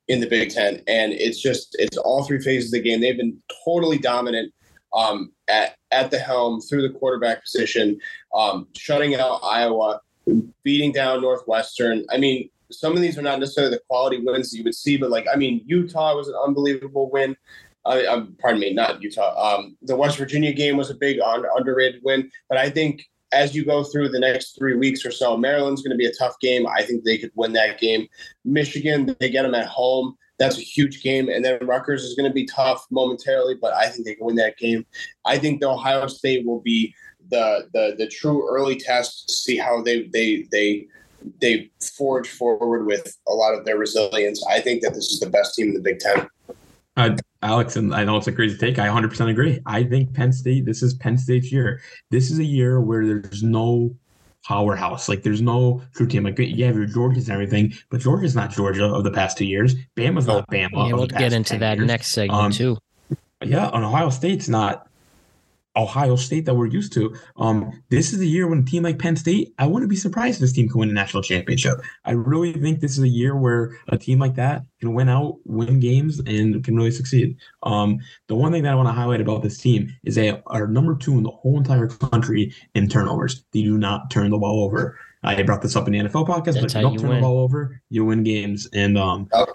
in 0.08 0.20
the 0.20 0.28
Big 0.28 0.50
Ten, 0.50 0.82
and 0.88 1.14
it's 1.14 1.42
just 1.42 1.76
it's 1.80 1.98
all 1.98 2.24
three 2.24 2.40
phases 2.40 2.74
of 2.74 2.84
the 2.84 2.90
game. 2.90 3.02
They've 3.02 3.18
been 3.18 3.38
totally 3.66 3.98
dominant 3.98 4.54
um, 4.94 5.32
at 5.48 5.76
at 5.92 6.12
the 6.12 6.20
helm 6.20 6.62
through 6.62 6.88
the 6.88 6.98
quarterback 6.98 7.44
position, 7.44 8.00
um, 8.34 8.68
shutting 8.76 9.16
out 9.16 9.40
Iowa, 9.44 10.02
beating 10.64 10.92
down 10.92 11.22
Northwestern. 11.22 12.06
I 12.10 12.18
mean, 12.18 12.50
some 12.72 12.94
of 12.94 13.02
these 13.02 13.18
are 13.18 13.22
not 13.22 13.40
necessarily 13.40 13.76
the 13.76 13.82
quality 13.90 14.20
wins 14.22 14.52
that 14.52 14.58
you 14.58 14.64
would 14.64 14.76
see, 14.76 14.98
but 14.98 15.10
like 15.10 15.26
I 15.32 15.36
mean, 15.36 15.62
Utah 15.66 16.16
was 16.16 16.28
an 16.28 16.36
unbelievable 16.46 17.10
win. 17.12 17.36
I, 17.88 18.06
um, 18.06 18.36
pardon 18.39 18.60
me, 18.60 18.74
not 18.74 19.01
Utah. 19.01 19.34
Um, 19.56 19.77
the 19.82 19.96
West 19.96 20.17
Virginia 20.17 20.53
game 20.53 20.77
was 20.77 20.89
a 20.89 20.96
big 20.96 21.20
un- 21.20 21.46
underrated 21.56 22.01
win, 22.03 22.29
but 22.50 22.58
I 22.58 22.70
think 22.70 23.06
as 23.32 23.56
you 23.56 23.65
go 23.65 23.84
through 23.84 24.10
the 24.10 24.20
next 24.20 24.58
three 24.58 24.75
weeks 24.75 25.06
or 25.06 25.12
so, 25.12 25.36
Maryland's 25.38 25.82
going 25.82 25.91
to 25.91 25.98
be 25.98 26.06
a 26.06 26.13
tough 26.13 26.39
game. 26.39 26.65
I 26.67 26.84
think 26.84 27.03
they 27.03 27.17
could 27.17 27.32
win 27.36 27.53
that 27.53 27.79
game. 27.79 28.08
Michigan, 28.46 29.15
they 29.20 29.29
get 29.29 29.44
them 29.44 29.56
at 29.56 29.67
home. 29.67 30.15
That's 30.39 30.58
a 30.58 30.62
huge 30.62 31.01
game, 31.01 31.29
and 31.29 31.44
then 31.44 31.65
Rutgers 31.65 32.03
is 32.03 32.13
going 32.13 32.29
to 32.29 32.34
be 32.34 32.46
tough 32.46 32.86
momentarily, 32.91 33.56
but 33.60 33.74
I 33.74 33.89
think 33.89 34.06
they 34.06 34.13
can 34.13 34.25
win 34.25 34.36
that 34.36 34.58
game. 34.58 34.86
I 35.25 35.39
think 35.39 35.62
the 35.62 35.70
Ohio 35.70 36.06
State 36.08 36.46
will 36.46 36.62
be 36.62 36.94
the 37.32 37.67
the 37.74 37.96
the 37.98 38.08
true 38.08 38.48
early 38.48 38.75
test 38.75 39.27
to 39.27 39.34
see 39.34 39.58
how 39.58 39.82
they 39.82 40.08
they 40.13 40.48
they 40.51 40.88
they 41.41 41.72
forge 41.98 42.29
forward 42.29 42.86
with 42.86 43.17
a 43.27 43.34
lot 43.34 43.56
of 43.56 43.65
their 43.65 43.77
resilience. 43.77 44.46
I 44.48 44.62
think 44.62 44.84
that 44.84 44.94
this 44.94 45.12
is 45.12 45.20
the 45.20 45.29
best 45.29 45.56
team 45.56 45.70
in 45.70 45.74
the 45.74 45.82
Big 45.82 46.00
Ten. 46.00 46.27
Uh, 46.98 47.16
Alex, 47.44 47.75
and 47.75 47.94
I 47.94 48.04
know 48.04 48.18
it's 48.18 48.27
a 48.27 48.32
crazy 48.32 48.58
take. 48.58 48.80
I 48.80 48.88
100% 48.88 49.30
agree. 49.30 49.60
I 49.68 49.84
think 49.84 50.13
Penn 50.13 50.34
State, 50.34 50.66
this 50.66 50.82
is 50.82 50.96
Penn 50.96 51.18
State's 51.18 51.51
year. 51.51 51.80
This 52.10 52.32
is 52.32 52.39
a 52.39 52.44
year 52.44 52.82
where 52.82 53.06
there's 53.06 53.44
no 53.44 53.96
powerhouse. 54.44 55.08
Like, 55.08 55.22
there's 55.22 55.42
no 55.42 55.82
true 55.94 56.08
team. 56.08 56.24
Like, 56.24 56.39
you 56.39 56.66
have 56.66 56.75
your 56.75 56.86
Georgia's 56.88 57.29
and 57.29 57.33
everything, 57.33 57.74
but 57.92 58.01
Georgia's 58.01 58.36
not 58.36 58.50
Georgia 58.50 58.86
of 58.86 59.03
the 59.03 59.12
past 59.12 59.38
two 59.38 59.46
years. 59.46 59.75
Bama's 59.96 60.25
not 60.25 60.50
Bama. 60.50 60.70
yeah, 60.90 60.94
we'll 60.94 61.05
get 61.07 61.33
into 61.33 61.51
10 61.51 61.60
that 61.60 61.77
years. 61.77 61.88
next 61.88 62.07
segment 62.07 62.40
Um, 62.42 62.51
too. 62.51 62.77
Yeah, 63.46 63.70
and 63.72 63.86
Ohio 63.86 64.10
State's 64.10 64.50
not 64.50 64.87
Ohio 65.77 66.16
State 66.16 66.46
that 66.46 66.55
we're 66.55 66.66
used 66.68 66.92
to. 66.94 67.16
Um, 67.37 67.83
this 67.90 68.11
is 68.11 68.20
the 68.20 68.27
year 68.27 68.48
when 68.48 68.59
a 68.59 68.63
team 68.66 68.83
like 68.83 69.00
Penn 69.00 69.16
State, 69.16 69.53
I 69.59 69.68
wouldn't 69.68 69.90
be 69.90 69.96
surprised 69.96 70.35
if 70.35 70.42
this 70.42 70.53
team 70.53 70.68
can 70.70 70.79
win 70.79 70.90
a 70.90 70.94
national 70.94 71.24
championship. 71.24 71.79
I 72.03 72.11
really 72.11 72.53
think 72.53 72.79
this 72.79 72.98
is 72.98 73.03
a 73.03 73.07
year 73.07 73.35
where 73.37 73.77
a 73.90 73.98
team 73.98 74.20
like 74.20 74.35
that 74.35 74.63
can 74.79 74.94
win 74.94 75.07
out, 75.07 75.37
win 75.46 75.79
games, 75.79 76.20
and 76.25 76.63
can 76.63 76.75
really 76.75 76.92
succeed. 76.92 77.37
Um, 77.63 78.00
the 78.27 78.35
one 78.35 78.51
thing 78.51 78.63
that 78.63 78.72
I 78.72 78.75
want 78.75 78.87
to 78.90 78.94
highlight 78.94 79.22
about 79.22 79.44
this 79.44 79.57
team 79.57 79.96
is 80.03 80.16
they 80.16 80.42
are 80.48 80.68
number 80.68 80.96
two 80.96 81.18
in 81.18 81.24
the 81.24 81.31
whole 81.31 81.57
entire 81.57 81.87
country 81.87 82.53
in 82.74 82.87
turnovers. 82.90 83.46
They 83.53 83.61
do 83.61 83.77
not 83.77 84.09
turn 84.09 84.31
the 84.31 84.37
ball 84.37 84.63
over. 84.66 84.98
I 85.24 85.42
brought 85.44 85.61
this 85.61 85.75
up 85.75 85.87
in 85.87 85.94
the 85.94 86.00
NFL 86.00 86.27
podcast, 86.27 86.53
That's 86.53 86.61
but 86.61 86.74
how 86.74 86.79
you 86.79 86.83
don't 86.85 86.94
you 86.94 87.00
turn 87.00 87.09
win. 87.09 87.18
the 87.18 87.22
ball 87.22 87.40
over, 87.40 87.81
you 87.90 88.05
win 88.05 88.24
games. 88.24 88.68
And 88.74 88.98
um, 88.98 89.27
Oh. 89.33 89.48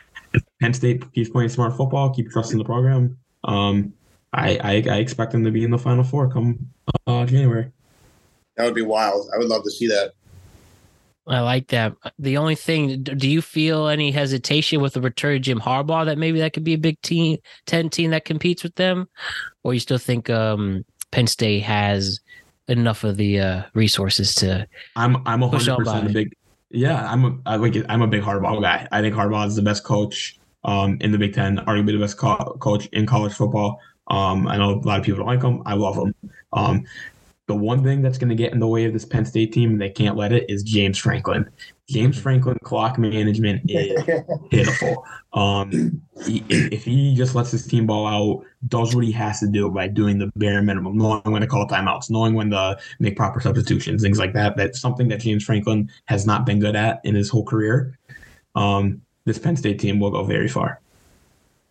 Penn 0.61 0.72
State 0.74 1.12
keeps 1.12 1.28
playing 1.30 1.50
smart 1.50 1.76
football, 1.76 2.11
keep 2.14 2.30
trusting 2.30 2.58
the 2.58 2.64
program. 2.64 3.18
Um, 3.44 3.92
I, 4.33 4.59
I 4.62 4.73
I 4.90 4.97
expect 4.99 5.33
them 5.33 5.45
to 5.45 5.51
be 5.51 5.64
in 5.64 5.71
the 5.71 5.79
Final 5.79 6.05
Four 6.05 6.31
come 6.31 6.68
uh, 7.07 7.27
January. 7.27 7.71
That 8.57 8.64
would 8.64 8.75
be 8.75 8.83
wild. 8.83 9.29
I 9.35 9.38
would 9.38 9.49
love 9.49 9.64
to 9.64 9.71
see 9.71 9.87
that. 9.88 10.14
I 11.27 11.40
like 11.40 11.68
that. 11.68 11.95
The 12.18 12.37
only 12.37 12.57
thing, 12.57 13.03
do 13.05 13.31
you 13.31 13.40
feel 13.40 13.87
any 13.87 14.11
hesitation 14.11 14.81
with 14.81 14.95
the 14.95 15.01
return 15.01 15.37
of 15.37 15.42
Jim 15.42 15.61
Harbaugh 15.61 16.05
that 16.07 16.18
maybe 16.18 16.40
that 16.40 16.53
could 16.53 16.64
be 16.64 16.75
a 16.75 16.79
big 16.79 17.01
team, 17.03 17.38
ten 17.66 17.90
team 17.90 18.11
that 18.11 18.25
competes 18.25 18.62
with 18.64 18.75
them, 18.75 19.09
or 19.62 19.73
you 19.73 19.81
still 19.81 19.99
think 19.99 20.29
um, 20.31 20.85
Penn 21.12 21.29
State 21.29 21.62
has 21.62 22.18
enough 22.66 23.05
of 23.05 23.16
the 23.16 23.38
uh, 23.38 23.62
resources 23.75 24.35
to? 24.37 24.66
I'm 24.97 25.16
I'm 25.27 25.42
a 25.42 25.49
Push 25.51 25.66
hundred 25.66 25.73
on 25.73 25.85
percent 25.85 26.05
a 26.05 26.07
by. 26.09 26.12
big 26.12 26.37
yeah. 26.71 27.11
I'm 27.11 27.25
a 27.25 27.38
I 27.47 27.57
like 27.57 27.77
it. 27.77 27.87
I'm 27.88 28.03
a 28.03 28.09
big 28.09 28.23
Harbaugh 28.23 28.61
guy. 28.61 28.88
I 28.90 29.01
think 29.01 29.14
Harbaugh 29.14 29.47
is 29.47 29.55
the 29.57 29.62
best 29.62 29.85
coach 29.85 30.38
um, 30.64 30.99
in 31.01 31.12
the 31.12 31.18
Big 31.18 31.35
Ten, 31.35 31.59
arguably 31.59 31.92
the 31.92 31.99
best 31.99 32.18
co- 32.18 32.57
coach 32.59 32.87
in 32.87 33.07
college 33.07 33.33
football. 33.35 33.79
Um, 34.08 34.46
I 34.48 34.56
know 34.56 34.72
a 34.72 34.86
lot 34.86 34.98
of 34.98 35.04
people 35.04 35.18
don't 35.18 35.26
like 35.26 35.42
him. 35.42 35.62
I 35.66 35.74
love 35.74 35.96
him. 35.96 36.14
Um, 36.52 36.84
the 37.48 37.54
one 37.54 37.82
thing 37.82 38.02
that's 38.02 38.18
going 38.18 38.28
to 38.28 38.34
get 38.34 38.52
in 38.52 38.60
the 38.60 38.68
way 38.68 38.84
of 38.84 38.92
this 38.92 39.04
Penn 39.04 39.26
State 39.26 39.52
team, 39.52 39.72
and 39.72 39.80
they 39.80 39.90
can't 39.90 40.16
let 40.16 40.32
it, 40.32 40.48
is 40.48 40.62
James 40.62 40.96
Franklin. 40.96 41.48
James 41.88 42.18
Franklin 42.18 42.56
clock 42.62 42.98
management 42.98 43.62
is 43.68 44.02
pitiful. 44.50 45.04
Um, 45.32 46.00
he, 46.24 46.44
if 46.48 46.84
he 46.84 47.14
just 47.14 47.34
lets 47.34 47.50
his 47.50 47.66
team 47.66 47.86
ball 47.86 48.06
out, 48.06 48.46
does 48.68 48.94
what 48.94 49.04
he 49.04 49.12
has 49.12 49.40
to 49.40 49.48
do 49.48 49.68
by 49.70 49.88
doing 49.88 50.18
the 50.18 50.30
bare 50.36 50.62
minimum, 50.62 50.96
knowing 50.96 51.22
when 51.24 51.42
to 51.42 51.46
call 51.48 51.66
timeouts, 51.66 52.10
knowing 52.10 52.34
when 52.34 52.50
to 52.50 52.78
make 53.00 53.16
proper 53.16 53.40
substitutions, 53.40 54.02
things 54.02 54.18
like 54.18 54.32
that. 54.32 54.56
That's 54.56 54.80
something 54.80 55.08
that 55.08 55.20
James 55.20 55.44
Franklin 55.44 55.90
has 56.06 56.24
not 56.24 56.46
been 56.46 56.60
good 56.60 56.76
at 56.76 57.00
in 57.04 57.14
his 57.14 57.28
whole 57.28 57.44
career. 57.44 57.98
Um, 58.54 59.02
this 59.24 59.38
Penn 59.38 59.56
State 59.56 59.78
team 59.78 59.98
will 60.00 60.10
go 60.10 60.24
very 60.24 60.48
far. 60.48 60.80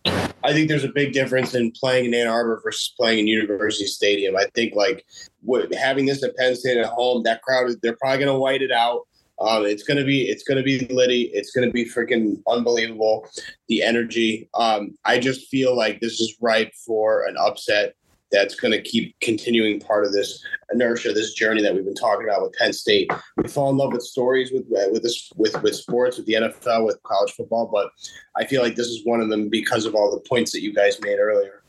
I 0.05 0.53
think 0.53 0.69
there's 0.69 0.83
a 0.83 0.91
big 0.91 1.13
difference 1.13 1.53
in 1.53 1.71
playing 1.71 2.05
in 2.05 2.13
Ann 2.13 2.27
Arbor 2.27 2.61
versus 2.63 2.93
playing 2.97 3.19
in 3.19 3.27
University 3.27 3.85
Stadium. 3.85 4.35
I 4.35 4.45
think 4.55 4.75
like 4.75 5.05
what, 5.41 5.73
having 5.73 6.05
this 6.05 6.23
at 6.23 6.35
Penn 6.35 6.55
State 6.55 6.77
at 6.77 6.87
home, 6.87 7.23
that 7.23 7.41
crowd 7.41 7.71
they're 7.81 7.97
probably 7.97 8.25
going 8.25 8.33
to 8.33 8.39
white 8.39 8.61
it 8.61 8.71
out. 8.71 9.07
Um, 9.39 9.65
it's 9.65 9.81
gonna 9.81 10.03
be 10.03 10.29
it's 10.29 10.43
gonna 10.43 10.61
be 10.61 10.85
litty. 10.91 11.23
It's 11.33 11.49
gonna 11.49 11.71
be 11.71 11.83
freaking 11.83 12.41
unbelievable. 12.47 13.27
The 13.69 13.81
energy. 13.81 14.47
Um, 14.53 14.95
I 15.03 15.17
just 15.17 15.49
feel 15.49 15.75
like 15.75 15.99
this 15.99 16.21
is 16.21 16.37
ripe 16.39 16.73
for 16.85 17.25
an 17.25 17.37
upset. 17.37 17.95
That's 18.31 18.55
going 18.55 18.71
to 18.71 18.81
keep 18.81 19.19
continuing 19.19 19.79
part 19.79 20.05
of 20.05 20.13
this 20.13 20.43
inertia, 20.71 21.11
this 21.13 21.33
journey 21.33 21.61
that 21.61 21.73
we've 21.73 21.85
been 21.85 21.93
talking 21.93 22.27
about 22.27 22.41
with 22.41 22.53
Penn 22.53 22.73
State. 22.73 23.11
We 23.37 23.47
fall 23.47 23.69
in 23.69 23.77
love 23.77 23.93
with 23.93 24.03
stories 24.03 24.51
with 24.51 24.63
uh, 24.63 24.89
with 24.91 25.03
this 25.03 25.31
with 25.35 25.61
with 25.61 25.75
sports, 25.75 26.17
with 26.17 26.25
the 26.25 26.33
NFL, 26.33 26.85
with 26.85 27.01
college 27.03 27.31
football, 27.33 27.69
but 27.71 27.91
I 28.35 28.45
feel 28.45 28.61
like 28.61 28.75
this 28.75 28.87
is 28.87 29.05
one 29.05 29.21
of 29.21 29.29
them 29.29 29.49
because 29.49 29.85
of 29.85 29.95
all 29.95 30.11
the 30.11 30.21
points 30.29 30.51
that 30.53 30.61
you 30.61 30.73
guys 30.73 31.01
made 31.01 31.17
earlier. 31.17 31.61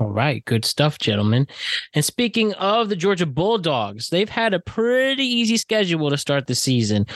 All 0.00 0.10
right, 0.10 0.44
good 0.44 0.64
stuff, 0.64 0.98
gentlemen. 0.98 1.46
And 1.94 2.04
speaking 2.04 2.52
of 2.54 2.88
the 2.88 2.96
Georgia 2.96 3.26
Bulldogs, 3.26 4.08
they've 4.08 4.28
had 4.28 4.52
a 4.52 4.58
pretty 4.58 5.24
easy 5.24 5.56
schedule 5.56 6.10
to 6.10 6.18
start 6.18 6.46
the 6.46 6.54
season. 6.54 7.06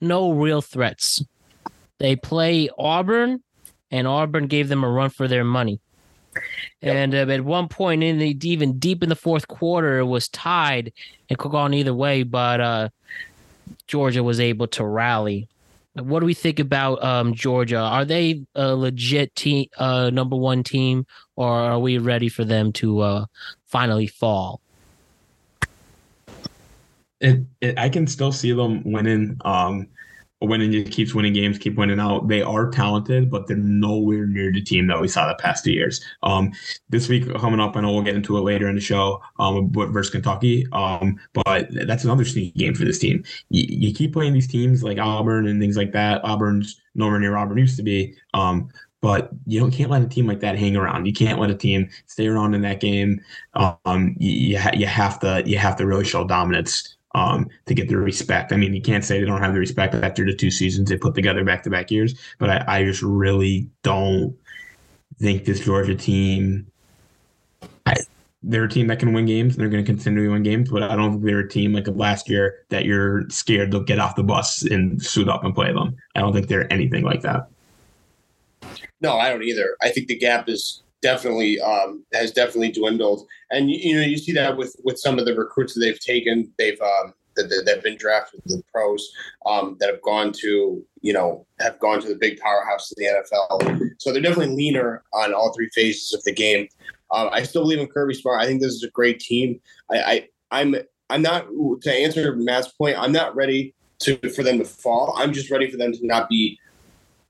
No 0.00 0.32
real 0.32 0.60
threats. 0.60 1.24
They 2.00 2.16
play 2.16 2.68
Auburn, 2.76 3.42
and 3.90 4.08
Auburn 4.08 4.48
gave 4.48 4.68
them 4.68 4.82
a 4.82 4.90
run 4.90 5.10
for 5.10 5.28
their 5.28 5.44
money. 5.44 5.80
And 6.82 7.14
uh, 7.14 7.26
at 7.30 7.44
one 7.44 7.68
point 7.68 8.02
in 8.02 8.18
the 8.18 8.36
even 8.48 8.78
deep 8.78 9.02
in 9.02 9.08
the 9.08 9.16
fourth 9.16 9.48
quarter, 9.48 9.98
it 9.98 10.04
was 10.04 10.28
tied 10.28 10.92
and 11.28 11.38
could 11.38 11.50
go 11.52 11.58
on 11.58 11.74
either 11.74 11.94
way, 11.94 12.22
but 12.22 12.60
uh, 12.60 12.88
Georgia 13.86 14.22
was 14.22 14.40
able 14.40 14.66
to 14.68 14.84
rally 14.84 15.48
What 15.94 16.20
do 16.20 16.26
we 16.26 16.34
think 16.34 16.58
about 16.60 17.02
um, 17.02 17.34
Georgia? 17.34 17.78
Are 17.78 18.04
they 18.04 18.44
a 18.54 18.74
legit 18.74 19.34
team, 19.34 19.68
uh, 19.78 20.10
number 20.10 20.36
one 20.36 20.62
team, 20.62 21.06
or 21.36 21.48
are 21.48 21.78
we 21.78 21.98
ready 21.98 22.28
for 22.28 22.44
them 22.44 22.72
to 22.74 23.00
uh, 23.00 23.26
finally 23.66 24.08
fall? 24.08 24.60
It, 27.20 27.44
it, 27.60 27.78
I 27.78 27.88
can 27.88 28.06
still 28.06 28.32
see 28.32 28.52
them 28.52 28.82
winning. 28.84 29.38
Um, 29.44 29.88
winning 30.44 30.84
keeps 30.84 31.14
winning 31.14 31.32
games, 31.32 31.58
keep 31.58 31.76
winning 31.76 32.00
out. 32.00 32.28
They 32.28 32.42
are 32.42 32.70
talented, 32.70 33.30
but 33.30 33.46
they're 33.46 33.56
nowhere 33.56 34.26
near 34.26 34.52
the 34.52 34.62
team 34.62 34.86
that 34.88 35.00
we 35.00 35.08
saw 35.08 35.26
the 35.28 35.34
past 35.34 35.64
two 35.64 35.72
years. 35.72 36.04
Um, 36.22 36.52
this 36.88 37.08
week 37.08 37.32
coming 37.34 37.60
up, 37.60 37.76
I 37.76 37.80
know 37.80 37.92
we'll 37.92 38.02
get 38.02 38.16
into 38.16 38.36
it 38.36 38.42
later 38.42 38.68
in 38.68 38.74
the 38.74 38.80
show. 38.80 39.22
Um, 39.38 39.70
versus 39.72 40.10
Kentucky. 40.10 40.66
Um, 40.72 41.18
but 41.32 41.68
that's 41.86 42.04
another 42.04 42.24
sneaky 42.24 42.58
game 42.58 42.74
for 42.74 42.84
this 42.84 42.98
team. 42.98 43.24
You, 43.50 43.66
you 43.68 43.94
keep 43.94 44.12
playing 44.12 44.32
these 44.32 44.48
teams 44.48 44.82
like 44.82 44.98
Auburn 44.98 45.46
and 45.46 45.60
things 45.60 45.76
like 45.76 45.92
that. 45.92 46.24
Auburn's 46.24 46.80
nowhere 46.94 47.20
near 47.20 47.36
Auburn 47.36 47.58
used 47.58 47.76
to 47.76 47.82
be. 47.82 48.14
Um, 48.32 48.68
but 49.04 49.28
you 49.46 49.60
don't 49.60 49.70
can't 49.70 49.90
let 49.90 50.00
a 50.00 50.08
team 50.08 50.26
like 50.26 50.40
that 50.40 50.56
hang 50.56 50.76
around. 50.76 51.04
You 51.04 51.12
can't 51.12 51.38
let 51.38 51.50
a 51.50 51.54
team 51.54 51.90
stay 52.06 52.26
around 52.26 52.54
in 52.54 52.62
that 52.62 52.80
game. 52.80 53.20
Um, 53.52 54.16
you 54.18 54.30
you, 54.30 54.58
ha- 54.58 54.72
you 54.72 54.86
have 54.86 55.20
to 55.20 55.42
you 55.44 55.58
have 55.58 55.76
to 55.76 55.86
really 55.86 56.06
show 56.06 56.26
dominance 56.26 56.93
um, 57.14 57.48
to 57.66 57.74
get 57.74 57.88
the 57.88 57.96
respect. 57.96 58.52
I 58.52 58.56
mean, 58.56 58.74
you 58.74 58.82
can't 58.82 59.04
say 59.04 59.20
they 59.20 59.26
don't 59.26 59.40
have 59.40 59.54
the 59.54 59.60
respect 59.60 59.94
after 59.94 60.24
the 60.24 60.34
two 60.34 60.50
seasons 60.50 60.88
they 60.88 60.96
put 60.96 61.14
together 61.14 61.44
back 61.44 61.62
to 61.62 61.70
back 61.70 61.90
years, 61.90 62.14
but 62.38 62.50
I, 62.50 62.64
I, 62.66 62.84
just 62.84 63.02
really 63.02 63.68
don't 63.82 64.36
think 65.18 65.44
this 65.44 65.60
Georgia 65.60 65.94
team. 65.94 66.66
I, 67.86 67.94
they're 68.42 68.64
a 68.64 68.68
team 68.68 68.88
that 68.88 68.98
can 68.98 69.12
win 69.12 69.26
games 69.26 69.54
and 69.54 69.62
they're 69.62 69.70
going 69.70 69.84
to 69.84 69.90
continue 69.90 70.26
to 70.26 70.32
win 70.32 70.42
games, 70.42 70.70
but 70.70 70.82
I 70.82 70.96
don't 70.96 71.12
think 71.12 71.24
they're 71.24 71.38
a 71.38 71.48
team 71.48 71.72
like 71.72 71.86
last 71.88 72.28
year 72.28 72.64
that 72.68 72.84
you're 72.84 73.28
scared 73.30 73.70
to 73.70 73.84
get 73.84 73.98
off 73.98 74.16
the 74.16 74.24
bus 74.24 74.62
and 74.64 75.02
suit 75.02 75.28
up 75.28 75.44
and 75.44 75.54
play 75.54 75.72
them. 75.72 75.96
I 76.14 76.20
don't 76.20 76.32
think 76.32 76.48
they're 76.48 76.70
anything 76.72 77.04
like 77.04 77.22
that. 77.22 77.48
No, 79.00 79.16
I 79.16 79.28
don't 79.28 79.42
either. 79.42 79.76
I 79.82 79.90
think 79.90 80.08
the 80.08 80.16
gap 80.16 80.48
is 80.48 80.82
definitely 81.04 81.60
um, 81.60 82.04
has 82.14 82.32
definitely 82.32 82.72
dwindled, 82.72 83.28
and 83.50 83.70
you, 83.70 83.94
know 83.94 84.02
you 84.02 84.16
see 84.16 84.32
that 84.32 84.56
with 84.56 84.74
with 84.84 84.98
some 84.98 85.18
of 85.18 85.26
the 85.26 85.34
recruits 85.36 85.74
that 85.74 85.80
they've 85.80 86.00
taken. 86.00 86.50
They've 86.58 86.80
um, 86.80 87.12
that, 87.36 87.68
have 87.68 87.82
been 87.82 87.98
drafted 87.98 88.40
the 88.46 88.62
pros 88.72 89.06
um, 89.46 89.76
that 89.80 89.90
have 89.90 90.00
gone 90.02 90.32
to 90.40 90.84
you 91.02 91.12
know 91.12 91.46
have 91.60 91.78
gone 91.78 92.00
to 92.00 92.08
the 92.08 92.16
big 92.16 92.38
powerhouse 92.38 92.90
of 92.90 92.96
the 92.96 93.04
NFL. 93.04 93.90
So 93.98 94.12
they're 94.12 94.22
definitely 94.22 94.56
leaner 94.56 95.04
on 95.12 95.34
all 95.34 95.52
three 95.52 95.68
phases 95.74 96.14
of 96.14 96.24
the 96.24 96.32
game. 96.32 96.68
Um, 97.10 97.28
I 97.30 97.42
still 97.42 97.62
believe 97.62 97.80
in 97.80 97.86
Kirby 97.86 98.14
Smart. 98.14 98.40
I 98.40 98.46
think 98.46 98.62
this 98.62 98.72
is 98.72 98.82
a 98.82 98.90
great 98.90 99.20
team. 99.20 99.60
I, 99.90 100.02
I 100.02 100.28
I'm 100.50 100.74
I'm 101.10 101.22
not 101.22 101.46
to 101.82 101.92
answer 101.92 102.34
Matt's 102.34 102.68
point. 102.68 102.96
I'm 102.98 103.12
not 103.12 103.36
ready 103.36 103.74
to 104.00 104.16
for 104.30 104.42
them 104.42 104.58
to 104.58 104.64
fall. 104.64 105.14
I'm 105.18 105.34
just 105.34 105.50
ready 105.50 105.70
for 105.70 105.76
them 105.76 105.92
to 105.92 106.06
not 106.06 106.30
be 106.30 106.58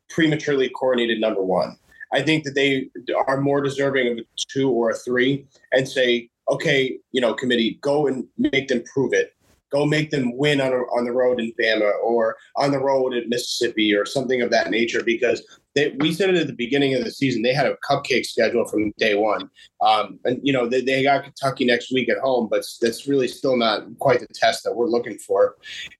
prematurely 0.09 0.71
coronated 0.71 1.19
number 1.19 1.43
one. 1.43 1.77
I 2.15 2.23
think 2.23 2.45
that 2.45 2.55
they 2.55 2.89
are 3.27 3.41
more 3.41 3.61
deserving 3.61 4.13
of 4.13 4.19
a 4.19 4.23
two 4.49 4.71
or 4.71 4.91
a 4.91 4.95
three 4.95 5.47
and 5.73 5.89
say, 5.89 6.31
okay, 6.49 6.99
you 7.11 7.21
know, 7.21 7.35
committee, 7.35 7.79
go 7.83 8.07
and 8.07 8.27
make 8.39 8.69
them 8.69 8.85
prove 8.93 9.13
it. 9.13 9.33
Go 9.73 9.85
make 9.85 10.11
them 10.11 10.37
win 10.37 10.61
on, 10.61 10.73
a, 10.73 10.77
on 10.77 11.05
the 11.05 11.11
road 11.11 11.41
in 11.41 11.53
Bama 11.61 11.91
or 12.03 12.37
on 12.57 12.71
the 12.71 12.79
road 12.79 13.15
at 13.15 13.29
Mississippi 13.29 13.93
or 13.93 14.07
something 14.07 14.41
of 14.43 14.51
that 14.51 14.71
nature 14.71 15.03
because 15.03 15.43
they, 15.75 15.95
we 15.99 16.13
said 16.13 16.31
it 16.31 16.37
at 16.37 16.47
the 16.47 16.55
beginning 16.55 16.95
of 16.95 17.05
the 17.05 17.11
season. 17.11 17.43
They 17.43 17.53
had 17.53 17.67
a 17.67 17.77
cupcake 17.89 18.27
schedule 18.27 18.65
from 18.67 18.93
day 18.99 19.15
one. 19.15 19.51
Um, 19.81 20.19
and, 20.25 20.41
you 20.43 20.53
know, 20.53 20.69
they, 20.69 20.81
they 20.81 21.03
got 21.03 21.25
Kentucky 21.25 21.65
next 21.65 21.93
week 21.93 22.09
at 22.09 22.19
home, 22.19 22.49
but 22.51 22.65
that's 22.81 23.09
really 23.09 23.29
still 23.29 23.57
not 23.57 23.83
quite 23.99 24.21
the 24.21 24.29
test 24.33 24.65
that 24.65 24.75
we're 24.75 24.87
looking 24.87 25.19
for. 25.19 25.57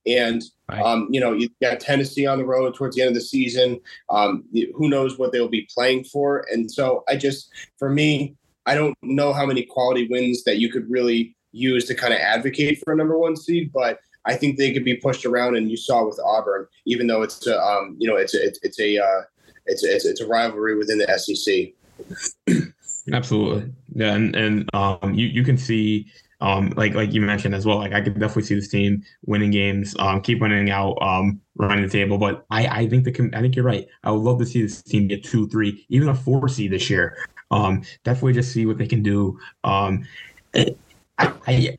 And, 0.07 0.43
right. 0.69 0.83
um, 0.83 1.09
you 1.11 1.21
know, 1.21 1.33
you 1.33 1.49
got 1.61 1.81
Tennessee 1.81 2.27
on 2.27 2.39
the 2.39 2.45
road 2.45 2.75
towards 2.75 2.97
the 2.97 3.03
end 3.03 3.09
of 3.09 3.15
the 3.15 3.21
season. 3.21 3.81
Um, 4.11 4.45
who 4.75 4.89
knows 4.89 5.19
what 5.19 5.33
they'll 5.33 5.49
be 5.49 5.69
playing 5.75 6.05
for. 6.05 6.47
And 6.53 6.71
so 6.71 7.05
I 7.09 7.17
just, 7.17 7.51
for 7.79 7.91
me, 7.91 8.37
I 8.67 8.75
don't 8.75 8.97
know 9.03 9.33
how 9.33 9.45
many 9.45 9.65
quality 9.65 10.07
wins 10.09 10.45
that 10.45 10.59
you 10.59 10.71
could 10.71 10.89
really 10.89 11.37
use 11.53 11.85
to 11.87 11.95
kind 11.95 12.15
of 12.15 12.21
advocate 12.21 12.81
for 12.83 12.93
a 12.93 12.97
number 12.97 13.19
one 13.19 13.37
seed, 13.37 13.73
but 13.73 13.99
I 14.25 14.37
think 14.37 14.57
they 14.57 14.73
could 14.73 14.85
be 14.85 14.97
pushed 14.97 15.27
around. 15.27 15.57
And 15.57 15.71
you 15.71 15.77
saw 15.77 16.07
with 16.07 16.19
Auburn, 16.25 16.67
even 16.87 17.07
though 17.07 17.23
it's 17.23 17.47
a, 17.47 17.61
um, 17.61 17.97
you 17.99 18.09
know, 18.09 18.17
it's 18.17 18.35
a, 18.35 18.43
it's, 18.43 18.59
it's 18.63 18.81
a, 18.81 18.99
uh, 18.99 19.23
it's 19.67 19.85
it's, 19.85 20.05
it's 20.05 20.21
a 20.21 20.27
rivalry 20.27 20.77
within 20.77 20.99
the 20.99 21.19
SEC. 21.19 21.73
Absolutely, 23.13 23.73
yeah, 23.95 24.15
and 24.15 24.35
and 24.35 24.69
um, 24.75 25.15
you 25.15 25.27
you 25.27 25.45
can 25.45 25.59
see 25.59 26.07
um, 26.41 26.73
like 26.77 26.95
like 26.95 27.13
you 27.13 27.21
mentioned 27.21 27.55
as 27.55 27.67
well. 27.67 27.79
Like 27.79 27.93
I 27.93 28.01
could 28.01 28.19
definitely 28.19 28.45
see 28.45 28.55
this 28.55 28.69
team 28.69 29.03
winning 29.27 29.51
games, 29.51 29.95
um, 29.99 30.21
keep 30.21 30.41
winning 30.41 30.71
out, 30.71 30.97
um, 31.01 31.41
running 31.57 31.85
the 31.85 31.91
table. 31.91 32.19
But 32.19 32.45
I 32.51 32.67
I 32.67 32.89
think 32.89 33.05
the 33.05 33.31
I 33.35 33.41
think 33.41 33.57
you're 33.57 33.65
right. 33.65 33.87
I 34.03 34.11
would 34.11 34.23
love 34.23 34.39
to 34.39 34.47
see 34.47 34.63
this 34.63 34.83
team 34.83 35.09
get 35.09 35.25
two, 35.25 35.49
three, 35.49 35.87
even 35.89 36.09
a 36.09 36.15
four 36.15 36.49
seed 36.49 36.73
this 36.73 36.91
year. 36.91 37.17
Um, 37.51 37.83
definitely 38.05 38.33
just 38.33 38.53
see 38.53 38.67
what 38.67 38.79
they 38.79 38.87
can 38.87 39.03
do. 39.03 39.39
Um, 39.63 40.07
I, 40.55 40.75
I 41.19 41.79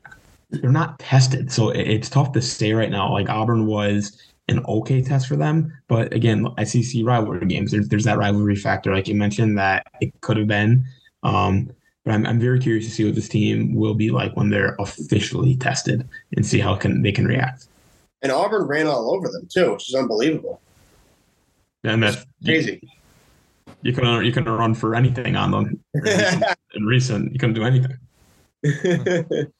they're 0.50 0.70
not 0.70 0.98
tested, 0.98 1.52
so 1.52 1.70
it's 1.70 2.08
tough 2.08 2.32
to 2.32 2.42
say 2.42 2.72
right 2.72 2.90
now. 2.90 3.12
Like 3.12 3.28
Auburn 3.28 3.66
was 3.66 4.16
an 4.48 4.64
okay 4.66 5.02
test 5.02 5.26
for 5.26 5.36
them. 5.36 5.72
But 5.88 6.12
again, 6.12 6.46
SEC 6.64 7.02
rivalry 7.04 7.46
games, 7.46 7.72
there's, 7.72 7.88
there's 7.88 8.04
that 8.04 8.18
rivalry 8.18 8.56
factor, 8.56 8.94
like 8.94 9.08
you 9.08 9.14
mentioned, 9.14 9.58
that 9.58 9.86
it 10.00 10.20
could 10.20 10.36
have 10.36 10.46
been. 10.46 10.84
Um, 11.22 11.70
but 12.04 12.14
I'm, 12.14 12.26
I'm 12.26 12.38
very 12.38 12.60
curious 12.60 12.86
to 12.86 12.90
see 12.90 13.04
what 13.04 13.16
this 13.16 13.28
team 13.28 13.74
will 13.74 13.94
be 13.94 14.10
like 14.10 14.36
when 14.36 14.50
they're 14.50 14.76
officially 14.78 15.56
tested 15.56 16.08
and 16.36 16.46
see 16.46 16.60
how 16.60 16.76
can 16.76 17.02
they 17.02 17.10
can 17.10 17.26
react. 17.26 17.66
And 18.22 18.30
Auburn 18.30 18.66
ran 18.66 18.86
all 18.86 19.14
over 19.14 19.28
them 19.28 19.48
too, 19.50 19.72
which 19.72 19.88
is 19.88 19.94
unbelievable. 19.94 20.60
And 21.82 22.02
that's 22.02 22.24
crazy. 22.44 22.80
You, 23.82 23.90
you 23.90 23.92
can 23.92 24.24
you 24.24 24.32
can 24.32 24.44
run 24.44 24.74
for 24.74 24.94
anything 24.94 25.36
on 25.36 25.50
them. 25.50 25.80
In 25.94 26.00
recent, 26.02 26.44
in 26.74 26.84
recent 26.86 27.32
you 27.32 27.38
couldn't 27.38 27.54
do 27.54 27.64
anything. 27.64 27.98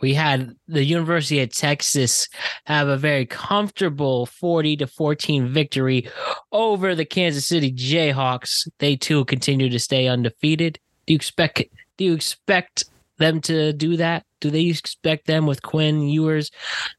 we 0.00 0.14
had 0.14 0.54
the 0.68 0.84
University 0.84 1.40
of 1.40 1.52
Texas 1.52 2.28
have 2.66 2.88
a 2.88 2.96
very 2.96 3.26
comfortable 3.26 4.26
40 4.26 4.76
to 4.78 4.86
14 4.86 5.48
victory 5.48 6.08
over 6.52 6.94
the 6.94 7.04
Kansas 7.04 7.46
City 7.46 7.72
Jayhawks. 7.72 8.68
They 8.78 8.96
too 8.96 9.24
continue 9.24 9.68
to 9.70 9.78
stay 9.78 10.08
undefeated. 10.08 10.78
Do 11.06 11.12
you 11.12 11.16
expect 11.16 11.62
do 11.96 12.04
you 12.04 12.14
expect 12.14 12.84
them 13.18 13.40
to 13.42 13.72
do 13.72 13.96
that? 13.96 14.24
Do 14.40 14.50
they 14.50 14.66
expect 14.66 15.26
them 15.26 15.46
with 15.46 15.62
Quinn 15.62 16.08
Ewers 16.08 16.50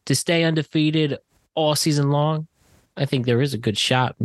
to 0.06 0.16
stay 0.16 0.44
undefeated 0.44 1.18
all 1.54 1.76
season 1.76 2.12
long? 2.12 2.48
I 2.98 3.06
think 3.06 3.26
there 3.26 3.42
is 3.42 3.54
a 3.54 3.58
good 3.58 3.78
shot. 3.78 4.16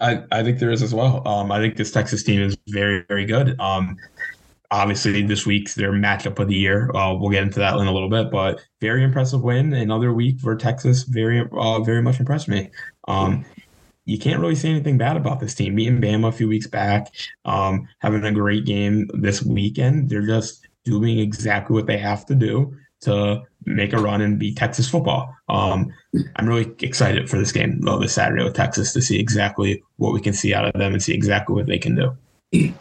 I, 0.00 0.22
I 0.32 0.42
think 0.42 0.58
there 0.58 0.70
is 0.70 0.82
as 0.82 0.94
well. 0.94 1.26
Um, 1.26 1.52
I 1.52 1.60
think 1.60 1.76
this 1.76 1.92
Texas 1.92 2.22
team 2.22 2.40
is 2.40 2.56
very, 2.68 3.04
very 3.08 3.26
good. 3.26 3.58
Um, 3.60 3.96
obviously 4.70 5.22
this 5.22 5.46
week's 5.46 5.74
their 5.74 5.92
matchup 5.92 6.38
of 6.38 6.48
the 6.48 6.54
year. 6.54 6.90
Uh, 6.94 7.14
we'll 7.14 7.30
get 7.30 7.42
into 7.42 7.58
that 7.58 7.74
in 7.74 7.86
a 7.86 7.92
little 7.92 8.10
bit, 8.10 8.30
but 8.30 8.60
very 8.80 9.02
impressive 9.02 9.42
win. 9.42 9.72
Another 9.72 10.12
week 10.12 10.40
for 10.40 10.56
Texas. 10.56 11.04
Very, 11.04 11.46
uh, 11.52 11.80
very 11.80 12.02
much 12.02 12.20
impressed 12.20 12.48
me. 12.48 12.70
Um, 13.06 13.44
you 14.04 14.18
can't 14.18 14.40
really 14.40 14.54
say 14.54 14.70
anything 14.70 14.96
bad 14.96 15.16
about 15.16 15.38
this 15.38 15.54
team. 15.54 15.74
Beating 15.74 16.00
Bama 16.00 16.28
a 16.28 16.32
few 16.32 16.48
weeks 16.48 16.66
back, 16.66 17.14
um, 17.44 17.86
having 17.98 18.24
a 18.24 18.32
great 18.32 18.64
game 18.64 19.08
this 19.12 19.42
weekend. 19.42 20.08
They're 20.08 20.26
just 20.26 20.66
doing 20.84 21.18
exactly 21.18 21.74
what 21.74 21.86
they 21.86 21.98
have 21.98 22.24
to 22.26 22.34
do 22.34 22.74
to 23.00 23.42
make 23.66 23.92
a 23.92 23.98
run 23.98 24.22
and 24.22 24.38
beat 24.38 24.56
Texas 24.56 24.88
football. 24.88 25.34
Um, 25.48 25.92
I'm 26.36 26.48
really 26.48 26.74
excited 26.80 27.28
for 27.28 27.38
this 27.38 27.52
game 27.52 27.80
though, 27.82 27.98
this 27.98 28.14
Saturday 28.14 28.42
with 28.42 28.54
Texas 28.54 28.92
to 28.94 29.02
see 29.02 29.20
exactly 29.20 29.82
what 29.96 30.14
we 30.14 30.20
can 30.20 30.32
see 30.32 30.54
out 30.54 30.64
of 30.64 30.72
them 30.72 30.94
and 30.94 31.02
see 31.02 31.14
exactly 31.14 31.54
what 31.54 31.66
they 31.66 31.78
can 31.78 31.94
do. 31.94 32.74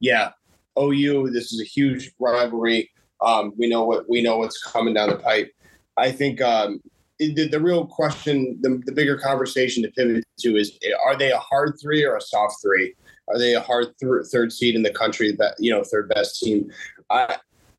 Yeah, 0.00 0.32
OU. 0.78 1.30
This 1.30 1.52
is 1.52 1.60
a 1.60 1.64
huge 1.64 2.12
rivalry. 2.18 2.90
Um, 3.20 3.52
we 3.56 3.68
know 3.68 3.84
what 3.84 4.08
we 4.08 4.22
know 4.22 4.38
what's 4.38 4.62
coming 4.62 4.94
down 4.94 5.10
the 5.10 5.16
pipe. 5.16 5.52
I 5.96 6.10
think 6.10 6.40
um, 6.40 6.80
the, 7.18 7.48
the, 7.48 7.60
real 7.60 7.86
question, 7.86 8.58
the, 8.60 8.82
the 8.84 8.92
bigger 8.92 9.16
conversation 9.16 9.82
to 9.84 9.90
pivot 9.90 10.24
to 10.40 10.56
is: 10.56 10.78
Are 11.04 11.16
they 11.16 11.30
a 11.30 11.38
hard 11.38 11.78
three 11.80 12.04
or 12.04 12.16
a 12.16 12.20
soft 12.20 12.56
three? 12.62 12.94
Are 13.28 13.38
they 13.38 13.54
a 13.54 13.60
hard 13.60 13.96
th- 13.98 14.26
third 14.30 14.52
seed 14.52 14.74
in 14.74 14.82
the 14.82 14.92
country? 14.92 15.32
That 15.32 15.54
you 15.58 15.70
know, 15.70 15.84
third 15.84 16.08
best 16.08 16.40
team. 16.40 16.70
I 17.10 17.36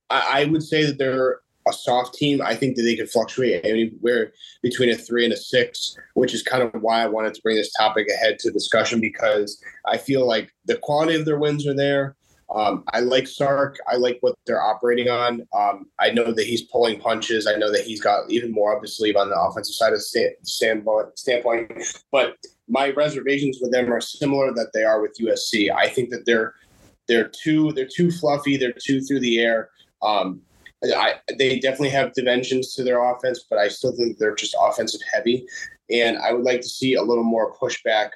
I 0.09 0.45
would 0.45 0.63
say 0.63 0.85
that 0.85 0.97
they're 0.97 1.39
a 1.67 1.73
soft 1.73 2.13
team. 2.13 2.41
I 2.41 2.55
think 2.55 2.75
that 2.75 2.83
they 2.83 2.95
could 2.95 3.09
fluctuate 3.09 3.65
anywhere 3.65 4.33
between 4.61 4.89
a 4.89 4.95
three 4.95 5.23
and 5.23 5.33
a 5.33 5.37
six, 5.37 5.97
which 6.13 6.33
is 6.33 6.43
kind 6.43 6.63
of 6.63 6.81
why 6.81 7.01
I 7.01 7.07
wanted 7.07 7.33
to 7.33 7.41
bring 7.41 7.57
this 7.57 7.73
topic 7.73 8.07
ahead 8.09 8.39
to 8.39 8.51
discussion 8.51 9.01
because 9.01 9.61
I 9.85 9.97
feel 9.97 10.27
like 10.27 10.53
the 10.65 10.77
quality 10.77 11.15
of 11.15 11.25
their 11.25 11.39
wins 11.39 11.67
are 11.67 11.75
there. 11.75 12.15
Um, 12.55 12.85
I 12.93 13.01
like 13.01 13.27
Sark. 13.27 13.77
I 13.85 13.97
like 13.97 14.17
what 14.21 14.35
they're 14.45 14.61
operating 14.61 15.09
on. 15.09 15.45
Um, 15.53 15.87
I 15.99 16.11
know 16.11 16.31
that 16.31 16.45
he's 16.45 16.61
pulling 16.61 16.99
punches. 17.01 17.47
I 17.47 17.55
know 17.55 17.69
that 17.69 17.83
he's 17.83 18.01
got 18.01 18.29
even 18.31 18.51
more 18.51 18.75
up 18.75 18.81
his 18.81 18.95
sleeve 18.95 19.17
on 19.17 19.29
the 19.29 19.37
offensive 19.37 19.75
side 19.75 19.91
of 19.91 19.99
the 19.99 21.11
standpoint. 21.15 21.71
But 22.13 22.37
my 22.69 22.91
reservations 22.91 23.59
with 23.61 23.73
them 23.73 23.91
are 23.91 23.99
similar 23.99 24.53
that 24.53 24.71
they 24.73 24.83
are 24.83 25.01
with 25.01 25.17
USC. 25.19 25.69
I 25.69 25.89
think 25.89 26.09
that 26.11 26.25
they're 26.25 26.53
they're 27.07 27.27
too 27.27 27.73
they're 27.73 27.89
too 27.93 28.09
fluffy. 28.09 28.55
They're 28.55 28.73
too 28.73 29.01
through 29.01 29.19
the 29.19 29.39
air. 29.39 29.69
Um, 30.01 30.41
I, 30.83 31.15
they 31.37 31.59
definitely 31.59 31.89
have 31.89 32.13
dimensions 32.13 32.73
to 32.75 32.83
their 32.83 33.03
offense, 33.03 33.45
but 33.49 33.59
I 33.59 33.67
still 33.67 33.95
think 33.95 34.17
they're 34.17 34.35
just 34.35 34.55
offensive 34.59 35.01
heavy. 35.11 35.45
And 35.89 36.17
I 36.17 36.31
would 36.31 36.43
like 36.43 36.61
to 36.61 36.69
see 36.69 36.93
a 36.93 37.01
little 37.01 37.23
more 37.23 37.53
pushback 37.55 38.11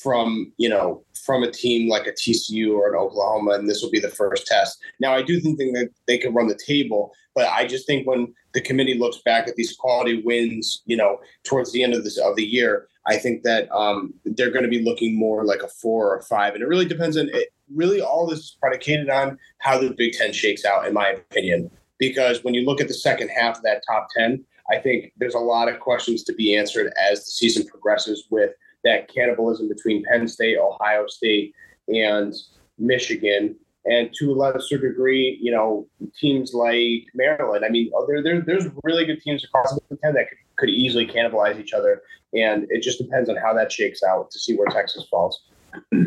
from 0.00 0.52
you 0.56 0.68
know 0.68 1.04
from 1.24 1.42
a 1.42 1.50
team 1.50 1.88
like 1.88 2.06
a 2.06 2.12
TCU 2.12 2.74
or 2.74 2.88
an 2.88 2.98
Oklahoma, 2.98 3.52
and 3.52 3.68
this 3.68 3.82
will 3.82 3.90
be 3.90 4.00
the 4.00 4.08
first 4.08 4.46
test. 4.46 4.78
Now, 4.98 5.14
I 5.14 5.22
do 5.22 5.40
think 5.40 5.58
that 5.58 5.90
they 6.06 6.18
can 6.18 6.34
run 6.34 6.48
the 6.48 6.58
table, 6.66 7.12
but 7.34 7.46
I 7.46 7.66
just 7.66 7.86
think 7.86 8.06
when 8.06 8.34
the 8.54 8.60
committee 8.60 8.98
looks 8.98 9.18
back 9.24 9.46
at 9.46 9.56
these 9.56 9.76
quality 9.76 10.22
wins, 10.24 10.82
you 10.84 10.96
know, 10.96 11.18
towards 11.44 11.72
the 11.72 11.82
end 11.82 11.94
of 11.94 12.04
this 12.04 12.18
of 12.18 12.36
the 12.36 12.44
year, 12.44 12.88
I 13.06 13.16
think 13.16 13.42
that 13.44 13.70
um, 13.72 14.14
they're 14.24 14.50
going 14.50 14.64
to 14.64 14.68
be 14.68 14.82
looking 14.82 15.18
more 15.18 15.44
like 15.44 15.62
a 15.62 15.68
four 15.68 16.12
or 16.12 16.18
a 16.18 16.22
five, 16.22 16.54
and 16.54 16.62
it 16.62 16.68
really 16.68 16.86
depends 16.86 17.16
on 17.16 17.28
it. 17.32 17.48
Really, 17.72 18.00
all 18.00 18.26
this 18.26 18.40
is 18.40 18.56
predicated 18.60 19.08
on 19.08 19.38
how 19.58 19.78
the 19.78 19.94
Big 19.96 20.12
Ten 20.12 20.32
shakes 20.32 20.64
out, 20.64 20.86
in 20.86 20.92
my 20.92 21.08
opinion. 21.08 21.70
Because 21.98 22.42
when 22.42 22.52
you 22.52 22.64
look 22.64 22.80
at 22.80 22.88
the 22.88 22.94
second 22.94 23.28
half 23.28 23.58
of 23.58 23.62
that 23.62 23.82
top 23.86 24.08
ten, 24.16 24.44
I 24.70 24.78
think 24.78 25.12
there's 25.16 25.34
a 25.34 25.38
lot 25.38 25.68
of 25.68 25.80
questions 25.80 26.22
to 26.24 26.34
be 26.34 26.56
answered 26.56 26.92
as 26.98 27.24
the 27.24 27.30
season 27.30 27.66
progresses 27.66 28.26
with 28.30 28.52
that 28.84 29.12
cannibalism 29.12 29.68
between 29.68 30.04
Penn 30.04 30.26
State, 30.28 30.58
Ohio 30.58 31.06
State, 31.06 31.54
and 31.88 32.34
Michigan. 32.78 33.56
And 33.84 34.10
to 34.18 34.30
a 34.30 34.34
lesser 34.34 34.78
degree, 34.78 35.38
you 35.40 35.50
know, 35.50 35.88
teams 36.18 36.54
like 36.54 37.06
Maryland. 37.14 37.64
I 37.64 37.68
mean, 37.68 37.90
there, 38.06 38.22
there 38.22 38.40
there's 38.40 38.66
really 38.84 39.04
good 39.04 39.20
teams 39.20 39.44
across 39.44 39.74
the 39.74 39.80
Big 39.90 40.00
Ten 40.00 40.14
that 40.14 40.28
could, 40.28 40.38
could 40.56 40.68
easily 40.68 41.06
cannibalize 41.06 41.58
each 41.58 41.72
other. 41.72 42.02
And 42.32 42.66
it 42.70 42.82
just 42.82 42.98
depends 42.98 43.28
on 43.28 43.36
how 43.36 43.52
that 43.54 43.72
shakes 43.72 44.02
out 44.02 44.30
to 44.30 44.38
see 44.38 44.56
where 44.56 44.68
Texas 44.68 45.06
falls. 45.10 45.42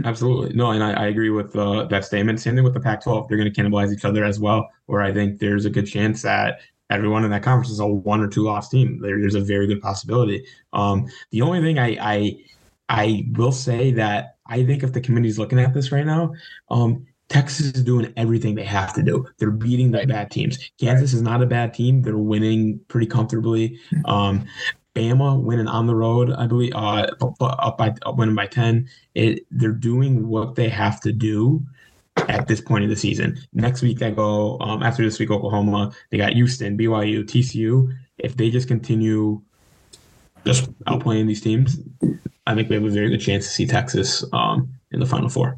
Absolutely. 0.06 0.56
No, 0.56 0.72
and 0.72 0.84
I, 0.84 0.94
I 0.94 1.08
agree 1.08 1.30
with 1.30 1.56
uh, 1.56 1.86
that 1.86 2.06
statement. 2.06 2.40
Same 2.40 2.56
thing 2.56 2.64
with 2.64 2.74
the 2.74 2.80
Pac 2.80 3.04
12. 3.04 3.28
They're 3.28 3.38
going 3.38 3.52
to 3.52 3.62
cannibalize 3.62 3.92
each 3.92 4.06
other 4.06 4.24
as 4.24 4.40
well, 4.40 4.70
where 4.86 5.02
I 5.02 5.14
think 5.14 5.40
there's 5.40 5.66
a 5.66 5.70
good 5.70 5.88
chance 5.88 6.22
that 6.22 6.60
everyone 6.90 7.26
in 7.26 7.32
that 7.32 7.44
conference 7.44 7.72
is 7.72 7.80
a 7.80 7.88
one 7.88 8.22
or 8.22 8.28
two 8.28 8.44
loss 8.44 8.70
team. 8.70 9.00
There, 9.02 9.20
there's 9.20 9.36
a 9.36 9.42
very 9.42 9.68
good 9.68 9.82
possibility. 9.82 10.46
Um, 10.74 11.08
the 11.32 11.42
only 11.42 11.62
thing 11.62 11.80
I, 11.80 11.98
I 12.00 12.38
I 12.90 13.26
will 13.34 13.52
say 13.52 13.92
that 13.94 14.38
I 14.46 14.64
think 14.66 14.84
if 14.84 14.94
the 14.94 15.02
committee's 15.02 15.40
looking 15.40 15.60
at 15.60 15.74
this 15.74 15.92
right 15.92 16.06
now, 16.06 16.34
um, 16.70 17.06
Texas 17.28 17.68
is 17.68 17.84
doing 17.84 18.14
everything 18.18 18.54
they 18.54 18.64
have 18.64 18.94
to 18.94 19.02
do. 19.02 19.26
They're 19.38 19.50
beating 19.50 19.92
the 19.92 20.06
bad 20.06 20.30
teams. 20.30 20.60
Kansas 20.80 21.14
is 21.14 21.22
not 21.22 21.42
a 21.42 21.48
bad 21.48 21.74
team. 21.74 22.04
They're 22.04 22.18
winning 22.18 22.80
pretty 22.88 23.08
comfortably. 23.08 23.80
Um, 24.06 24.46
Bama 24.94 25.42
winning 25.42 25.68
on 25.68 25.88
the 25.88 25.96
road, 25.96 26.32
I 26.32 26.48
believe, 26.48 26.74
uh, 26.74 27.08
up 27.20 27.78
by 27.78 27.94
up 28.06 28.18
winning 28.18 28.36
by 28.36 28.48
ten. 28.48 28.88
It, 29.14 29.46
they're 29.52 29.72
doing 29.72 30.28
what 30.28 30.56
they 30.56 30.70
have 30.70 31.02
to 31.02 31.12
do 31.12 31.66
at 32.30 32.48
this 32.48 32.62
point 32.62 32.84
of 32.84 32.90
the 32.90 32.96
season. 32.96 33.38
Next 33.54 33.82
week 33.82 34.00
they 34.00 34.12
go 34.12 34.58
um, 34.60 34.84
after 34.84 35.04
this 35.04 35.20
week 35.20 35.32
Oklahoma. 35.32 35.92
They 36.12 36.18
got 36.18 36.34
Houston, 36.34 36.78
BYU, 36.78 37.24
TCU. 37.24 37.94
If 38.18 38.38
they 38.38 38.50
just 38.50 38.68
continue 38.68 39.42
just 40.46 40.72
outplaying 40.84 41.28
these 41.28 41.42
teams, 41.42 41.80
I 42.48 42.56
think 42.56 42.70
we 42.70 42.76
have 42.76 42.84
a 42.84 42.90
very 42.90 43.10
good 43.10 43.22
chance 43.22 43.46
to 43.46 43.52
see 43.52 43.66
Texas 43.66 44.24
um, 44.34 44.72
in 44.92 45.00
the 45.00 45.06
Final 45.06 45.30
Four. 45.30 45.58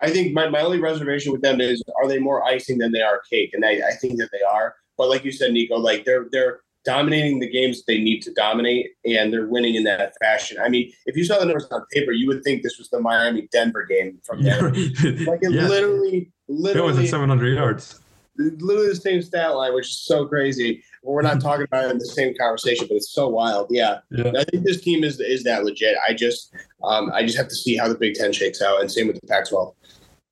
I 0.00 0.10
think 0.10 0.34
my, 0.34 0.48
my 0.48 0.60
only 0.60 0.80
reservation 0.80 1.32
with 1.32 1.42
them 1.42 1.60
is 1.60 1.82
are 1.96 2.08
they 2.08 2.18
more 2.18 2.44
icing 2.44 2.78
than 2.78 2.92
they 2.92 3.02
are 3.02 3.22
cake, 3.30 3.54
and 3.54 3.64
I, 3.64 3.80
I 3.88 3.92
think 4.00 4.18
that 4.18 4.30
they 4.32 4.42
are. 4.42 4.74
But 4.98 5.08
like 5.08 5.24
you 5.24 5.32
said, 5.32 5.52
Nico, 5.52 5.78
like 5.78 6.04
they're 6.04 6.26
they're 6.30 6.60
dominating 6.84 7.40
the 7.40 7.48
games 7.48 7.84
they 7.84 7.98
need 7.98 8.20
to 8.22 8.32
dominate, 8.34 8.90
and 9.04 9.32
they're 9.32 9.46
winning 9.46 9.74
in 9.76 9.84
that 9.84 10.14
fashion. 10.20 10.58
I 10.60 10.68
mean, 10.68 10.92
if 11.06 11.16
you 11.16 11.24
saw 11.24 11.38
the 11.38 11.46
numbers 11.46 11.66
on 11.70 11.84
paper, 11.92 12.12
you 12.12 12.26
would 12.28 12.42
think 12.42 12.62
this 12.62 12.78
was 12.78 12.90
the 12.90 13.00
Miami 13.00 13.48
Denver 13.52 13.84
game 13.84 14.18
from 14.24 14.42
there. 14.42 14.62
like 14.70 15.40
it 15.42 15.52
yeah. 15.52 15.68
literally, 15.68 16.30
literally, 16.48 16.88
it 16.88 16.96
was 16.96 16.98
at 16.98 17.08
700 17.08 17.54
yards. 17.54 18.00
Literally 18.36 18.88
the 18.88 18.96
same 18.96 19.22
stat 19.22 19.54
line, 19.54 19.74
which 19.74 19.86
is 19.86 19.98
so 19.98 20.26
crazy. 20.26 20.82
We're 21.02 21.22
not 21.22 21.40
talking 21.42 21.64
about 21.64 21.84
it 21.84 21.90
in 21.92 21.98
the 21.98 22.06
same 22.06 22.34
conversation, 22.38 22.86
but 22.88 22.96
it's 22.96 23.10
so 23.10 23.28
wild. 23.28 23.68
Yeah. 23.70 23.98
yeah. 24.10 24.32
I 24.38 24.44
think 24.44 24.64
this 24.64 24.80
team 24.80 25.04
is 25.04 25.20
is 25.20 25.44
that 25.44 25.64
legit. 25.64 25.96
I 26.08 26.14
just 26.14 26.52
um, 26.82 27.10
I 27.12 27.22
just 27.22 27.36
have 27.36 27.48
to 27.48 27.54
see 27.54 27.76
how 27.76 27.88
the 27.88 27.94
Big 27.94 28.14
Ten 28.14 28.32
shakes 28.32 28.60
out, 28.60 28.80
and 28.80 28.90
same 28.90 29.06
with 29.06 29.20
the 29.20 29.26
Pac-12. 29.26 29.74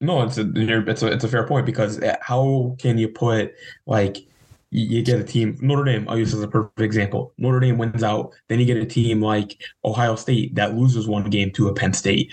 No, 0.01 0.23
it's 0.23 0.37
a 0.37 0.51
it's 0.55 1.03
a 1.03 1.07
it's 1.07 1.25
a 1.25 1.29
fair 1.29 1.47
point 1.47 1.65
because 1.65 2.01
uh, 2.01 2.17
how 2.21 2.75
can 2.79 2.99
you 2.99 3.09
put 3.09 3.55
like 3.87 4.27
you 4.73 5.03
get 5.03 5.21
a 5.21 5.25
team 5.25 5.57
Notre 5.61 5.85
Dame. 5.85 6.09
I'll 6.09 6.19
use 6.19 6.33
as 6.33 6.43
a 6.43 6.49
perfect 6.49 6.81
example. 6.81 7.35
Notre 7.37 7.61
Dame 7.61 7.77
wins 7.77 8.03
out, 8.03 8.33
then 8.49 8.59
you 8.59 8.65
get 8.65 8.79
a 8.79 8.87
team 8.87 9.21
like 9.21 9.62
Ohio 9.85 10.17
State 10.17 10.55
that 10.55 10.75
loses 10.75 11.07
one 11.07 11.29
game 11.29 11.51
to 11.53 11.69
a 11.69 11.75
Penn 11.75 11.93
State 11.93 12.33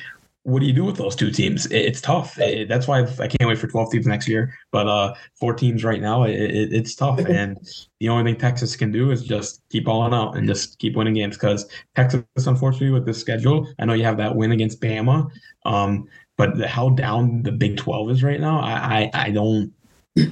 what 0.50 0.62
do 0.62 0.66
you 0.66 0.74
do 0.74 0.84
with 0.84 0.98
those 0.98 1.16
two 1.16 1.32
teams? 1.32 1.68
It's 1.68 2.02
tough. 2.02 2.38
It, 2.40 2.68
that's 2.68 2.88
why 2.88 3.02
I 3.02 3.28
can't 3.28 3.48
wait 3.48 3.58
for 3.58 3.68
12 3.68 3.92
teams 3.92 4.08
next 4.08 4.28
year. 4.28 4.54
But 4.72 4.88
uh, 4.88 5.14
four 5.40 5.54
teams 5.54 5.84
right 5.84 6.02
now, 6.02 6.24
it, 6.24 6.34
it's 6.34 6.96
tough. 6.96 7.20
and 7.20 7.58
the 8.00 8.10
only 8.10 8.30
thing 8.30 8.40
Texas 8.40 8.76
can 8.76 8.92
do 8.92 9.12
is 9.12 9.24
just 9.24 9.62
keep 9.70 9.86
balling 9.86 10.14
out 10.14 10.36
and 10.36 10.48
just 10.48 10.80
keep 10.80 10.96
winning 10.96 11.14
games. 11.14 11.38
Because 11.38 11.70
Texas, 11.96 12.24
unfortunately, 12.46 12.92
with 12.92 13.06
this 13.06 13.20
schedule, 13.20 13.68
I 13.80 13.86
know 13.86 13.94
you 13.94 14.04
have 14.04 14.18
that 14.18 14.36
win 14.36 14.52
against 14.52 14.82
Bama. 14.82 15.30
Um, 15.66 16.08
but 16.38 16.58
the, 16.58 16.68
how 16.68 16.90
down 16.90 17.44
the 17.44 17.52
Big 17.52 17.78
12 17.78 18.12
is 18.12 18.24
right 18.24 18.40
now, 18.40 18.60
I, 18.60 19.12
I, 19.14 19.26
I 19.26 19.32
don't 19.32 19.74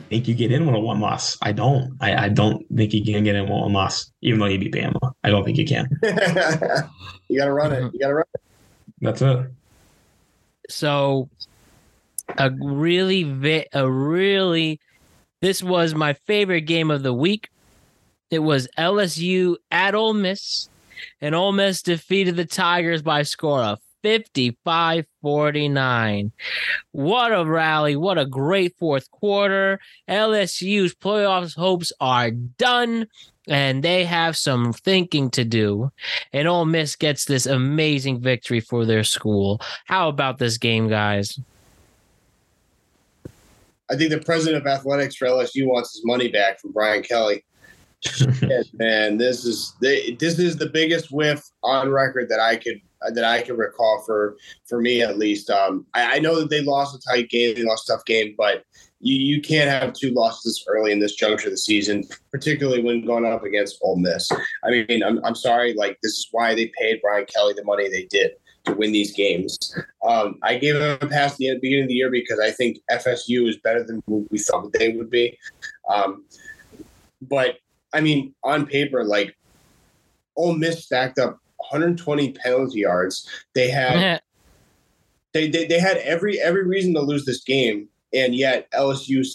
think 0.09 0.27
you 0.27 0.33
get 0.33 0.51
in 0.51 0.65
with 0.65 0.75
a 0.75 0.79
one 0.79 0.99
loss. 0.99 1.37
I 1.41 1.51
don't. 1.51 1.95
I, 2.01 2.25
I 2.25 2.29
don't 2.29 2.65
think 2.75 2.93
you 2.93 3.03
can 3.03 3.23
get 3.23 3.35
in 3.35 3.43
with 3.43 3.51
one 3.51 3.73
loss, 3.73 4.11
even 4.21 4.39
though 4.39 4.47
you 4.47 4.57
beat 4.57 4.73
Bama. 4.73 5.13
I 5.23 5.29
don't 5.29 5.43
think 5.43 5.57
you 5.57 5.65
can. 5.65 5.87
you 7.27 7.37
got 7.37 7.45
to 7.45 7.53
run 7.53 7.71
it. 7.71 7.93
You 7.93 7.99
got 7.99 8.07
to 8.07 8.15
run 8.15 8.25
it. 8.33 8.41
That's 9.01 9.21
it. 9.21 9.51
So 10.69 11.29
a 12.37 12.51
really 12.51 13.23
vi- 13.23 13.67
a 13.73 13.89
really 13.89 14.79
this 15.41 15.61
was 15.61 15.93
my 15.93 16.13
favorite 16.13 16.61
game 16.61 16.89
of 16.91 17.03
the 17.03 17.13
week. 17.13 17.49
It 18.31 18.39
was 18.39 18.67
LSU 18.77 19.55
at 19.71 19.95
Ole 19.95 20.13
Miss, 20.13 20.69
and 21.21 21.35
Ole 21.35 21.51
Miss 21.51 21.81
defeated 21.81 22.35
the 22.35 22.45
Tigers 22.45 23.01
by 23.01 23.21
a 23.21 23.25
score 23.25 23.61
of 23.61 23.79
55 24.03 25.05
49. 25.21 26.31
What 26.91 27.31
a 27.33 27.45
rally. 27.45 27.95
What 27.95 28.17
a 28.17 28.25
great 28.25 28.75
fourth 28.77 29.09
quarter. 29.11 29.79
LSU's 30.09 30.95
playoffs 30.95 31.55
hopes 31.55 31.93
are 31.99 32.31
done 32.31 33.07
and 33.47 33.83
they 33.83 34.05
have 34.05 34.35
some 34.37 34.73
thinking 34.73 35.29
to 35.31 35.43
do. 35.43 35.91
And 36.33 36.47
Ole 36.47 36.65
Miss 36.65 36.95
gets 36.95 37.25
this 37.25 37.45
amazing 37.45 38.19
victory 38.19 38.59
for 38.59 38.85
their 38.85 39.03
school. 39.03 39.61
How 39.85 40.09
about 40.09 40.37
this 40.37 40.57
game, 40.57 40.89
guys? 40.89 41.39
I 43.89 43.95
think 43.95 44.11
the 44.11 44.19
president 44.19 44.61
of 44.61 44.67
athletics 44.67 45.15
for 45.15 45.27
LSU 45.27 45.65
wants 45.65 45.93
his 45.93 46.05
money 46.05 46.27
back 46.27 46.59
from 46.59 46.71
Brian 46.73 47.03
Kelly. 47.03 47.43
man, 48.73 49.17
this 49.17 49.43
is 49.43 49.73
this 49.81 50.37
is 50.37 50.55
the 50.55 50.69
biggest 50.71 51.11
whiff 51.11 51.41
on 51.63 51.89
record 51.89 52.29
that 52.29 52.39
I 52.39 52.55
could 52.55 52.79
that 53.13 53.23
I 53.23 53.41
can 53.41 53.57
recall 53.57 54.03
for 54.05 54.37
for 54.67 54.79
me 54.79 55.01
at 55.01 55.17
least. 55.17 55.49
Um, 55.49 55.85
I, 55.93 56.17
I 56.17 56.19
know 56.19 56.39
that 56.39 56.49
they 56.49 56.61
lost 56.61 56.95
a 56.95 56.99
tight 57.09 57.29
game, 57.29 57.55
they 57.55 57.63
lost 57.63 57.89
a 57.89 57.93
tough 57.93 58.05
game, 58.05 58.35
but 58.37 58.63
you, 58.99 59.15
you 59.15 59.41
can't 59.41 59.69
have 59.69 59.93
two 59.93 60.11
losses 60.11 60.63
early 60.67 60.91
in 60.91 60.99
this 60.99 61.15
juncture 61.15 61.47
of 61.47 61.53
the 61.53 61.57
season, 61.57 62.03
particularly 62.31 62.81
when 62.81 63.05
going 63.05 63.25
up 63.25 63.43
against 63.43 63.77
Ole 63.81 63.97
Miss. 63.97 64.29
I 64.63 64.69
mean, 64.69 65.03
I'm, 65.03 65.23
I'm 65.23 65.35
sorry, 65.35 65.73
like 65.73 65.99
this 66.01 66.13
is 66.13 66.27
why 66.31 66.55
they 66.55 66.71
paid 66.79 66.99
Brian 67.01 67.25
Kelly 67.25 67.53
the 67.53 67.63
money 67.63 67.89
they 67.89 68.05
did 68.05 68.31
to 68.65 68.73
win 68.73 68.91
these 68.91 69.13
games. 69.13 69.75
Um, 70.05 70.39
I 70.43 70.57
gave 70.57 70.75
them 70.75 70.97
a 71.01 71.07
pass 71.07 71.37
the 71.37 71.57
beginning 71.61 71.83
of 71.83 71.89
the 71.89 71.95
year 71.95 72.09
because 72.09 72.39
I 72.39 72.51
think 72.51 72.79
FSU 72.91 73.47
is 73.47 73.57
better 73.57 73.83
than 73.83 74.01
we 74.07 74.39
thought 74.39 74.73
they 74.73 74.93
would 74.93 75.09
be. 75.09 75.37
Um, 75.89 76.25
but 77.21 77.57
I 77.93 78.01
mean, 78.01 78.33
on 78.43 78.65
paper, 78.65 79.03
like 79.03 79.37
Ole 80.35 80.55
Miss 80.55 80.85
stacked 80.85 81.19
up 81.19 81.39
120 81.57 82.33
penalty 82.33 82.79
yards. 82.79 83.27
They 83.53 83.69
had. 83.69 84.21
They, 85.33 85.49
they, 85.49 85.65
they 85.65 85.77
had 85.77 85.97
every 85.97 86.39
every 86.39 86.65
reason 86.65 86.95
to 86.95 87.01
lose 87.01 87.25
this 87.25 87.43
game 87.43 87.89
and 88.13 88.35
yet 88.35 88.71
LSU 88.71 89.25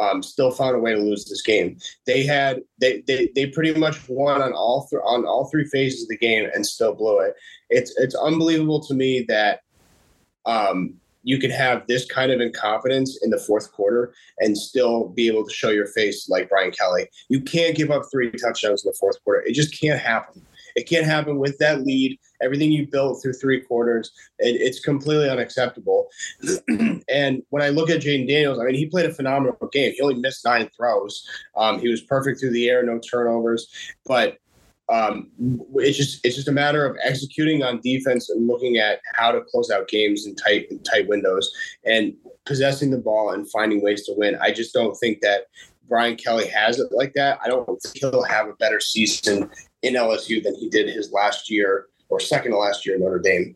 um, 0.00 0.22
still 0.22 0.50
found 0.50 0.74
a 0.74 0.78
way 0.78 0.94
to 0.94 1.00
lose 1.00 1.26
this 1.26 1.42
game. 1.42 1.78
They 2.06 2.24
had 2.24 2.62
they 2.80 3.02
they, 3.06 3.30
they 3.34 3.46
pretty 3.46 3.78
much 3.78 4.08
won 4.08 4.42
on 4.42 4.52
all 4.52 4.86
th- 4.88 5.02
on 5.04 5.24
all 5.26 5.48
three 5.50 5.66
phases 5.66 6.04
of 6.04 6.08
the 6.08 6.16
game 6.16 6.48
and 6.54 6.66
still 6.66 6.94
blew 6.94 7.20
it. 7.20 7.34
It's 7.70 7.94
it's 7.98 8.14
unbelievable 8.14 8.80
to 8.84 8.94
me 8.94 9.24
that 9.28 9.60
um, 10.46 10.94
you 11.22 11.38
can 11.38 11.50
have 11.50 11.86
this 11.86 12.04
kind 12.06 12.32
of 12.32 12.40
incompetence 12.40 13.18
in 13.22 13.30
the 13.30 13.38
fourth 13.38 13.72
quarter 13.72 14.12
and 14.38 14.58
still 14.58 15.08
be 15.08 15.28
able 15.28 15.44
to 15.46 15.52
show 15.52 15.70
your 15.70 15.86
face 15.86 16.28
like 16.28 16.48
Brian 16.48 16.72
Kelly. 16.72 17.08
You 17.28 17.40
can't 17.40 17.76
give 17.76 17.90
up 17.90 18.02
three 18.10 18.30
touchdowns 18.30 18.84
in 18.84 18.90
the 18.90 18.96
fourth 18.98 19.22
quarter. 19.22 19.42
It 19.42 19.54
just 19.54 19.78
can't 19.78 20.00
happen. 20.00 20.44
It 20.76 20.88
can't 20.88 21.06
happen 21.06 21.38
with 21.38 21.58
that 21.58 21.82
lead. 21.82 22.18
Everything 22.42 22.72
you 22.72 22.86
built 22.86 23.22
through 23.22 23.34
three 23.34 23.60
quarters, 23.60 24.12
it, 24.38 24.60
it's 24.60 24.80
completely 24.80 25.28
unacceptable. 25.28 26.08
and 27.08 27.42
when 27.50 27.62
I 27.62 27.68
look 27.68 27.90
at 27.90 28.00
Jayden 28.00 28.28
Daniels, 28.28 28.58
I 28.58 28.64
mean, 28.64 28.74
he 28.74 28.86
played 28.86 29.06
a 29.06 29.14
phenomenal 29.14 29.56
game. 29.72 29.92
He 29.92 30.00
only 30.00 30.16
missed 30.16 30.44
nine 30.44 30.68
throws. 30.76 31.28
Um, 31.56 31.78
he 31.78 31.88
was 31.88 32.02
perfect 32.02 32.40
through 32.40 32.52
the 32.52 32.68
air, 32.68 32.82
no 32.82 32.98
turnovers. 32.98 33.70
But 34.06 34.38
um, 34.92 35.30
it's 35.76 35.96
just 35.96 36.24
it's 36.24 36.34
just 36.34 36.48
a 36.48 36.52
matter 36.52 36.84
of 36.84 36.96
executing 37.02 37.62
on 37.62 37.80
defense 37.80 38.28
and 38.28 38.46
looking 38.46 38.78
at 38.78 39.00
how 39.14 39.30
to 39.30 39.40
close 39.42 39.70
out 39.70 39.88
games 39.88 40.26
in 40.26 40.34
tight 40.34 40.66
tight 40.84 41.08
windows 41.08 41.50
and 41.84 42.14
possessing 42.44 42.90
the 42.90 42.98
ball 42.98 43.30
and 43.30 43.50
finding 43.50 43.82
ways 43.82 44.04
to 44.06 44.14
win. 44.16 44.36
I 44.42 44.52
just 44.52 44.74
don't 44.74 44.94
think 44.96 45.20
that 45.20 45.46
Brian 45.88 46.16
Kelly 46.16 46.46
has 46.48 46.78
it 46.78 46.88
like 46.92 47.12
that, 47.14 47.38
I 47.44 47.48
don't 47.48 47.66
think 47.66 47.98
he'll 47.98 48.22
have 48.22 48.48
a 48.48 48.54
better 48.54 48.80
season 48.80 49.50
in 49.82 49.94
LSU 49.94 50.42
than 50.42 50.54
he 50.54 50.68
did 50.68 50.88
his 50.88 51.12
last 51.12 51.50
year 51.50 51.86
or 52.08 52.20
second 52.20 52.52
to 52.52 52.58
last 52.58 52.86
year 52.86 52.94
in 52.96 53.02
Notre 53.02 53.18
Dame. 53.18 53.52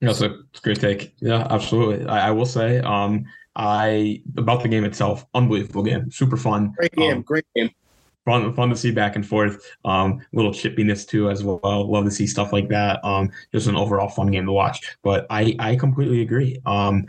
That's 0.00 0.20
a 0.20 0.36
great 0.62 0.80
take. 0.80 1.14
Yeah, 1.20 1.46
absolutely. 1.50 2.06
I, 2.06 2.28
I 2.28 2.30
will 2.30 2.46
say, 2.46 2.78
um, 2.80 3.24
I 3.56 4.22
about 4.36 4.62
the 4.62 4.68
game 4.68 4.84
itself, 4.84 5.26
unbelievable 5.34 5.82
game, 5.82 6.10
super 6.12 6.36
fun. 6.36 6.72
Great 6.76 6.92
game, 6.92 7.16
Um, 7.16 7.22
great 7.22 7.44
game. 7.56 7.70
fun 8.24 8.54
fun 8.54 8.68
to 8.70 8.76
see 8.76 8.92
back 8.92 9.16
and 9.16 9.26
forth. 9.26 9.60
Um, 9.84 10.20
little 10.32 10.52
chippiness 10.52 11.06
too 11.06 11.28
as 11.28 11.42
well. 11.42 11.60
Love 11.90 12.04
to 12.04 12.10
see 12.12 12.26
stuff 12.28 12.52
like 12.52 12.68
that. 12.68 13.04
Um, 13.04 13.30
just 13.52 13.66
an 13.66 13.74
overall 13.74 14.08
fun 14.08 14.30
game 14.30 14.46
to 14.46 14.52
watch. 14.52 14.96
But 15.02 15.26
I 15.30 15.56
I 15.58 15.74
completely 15.74 16.22
agree. 16.22 16.60
Um, 16.66 17.06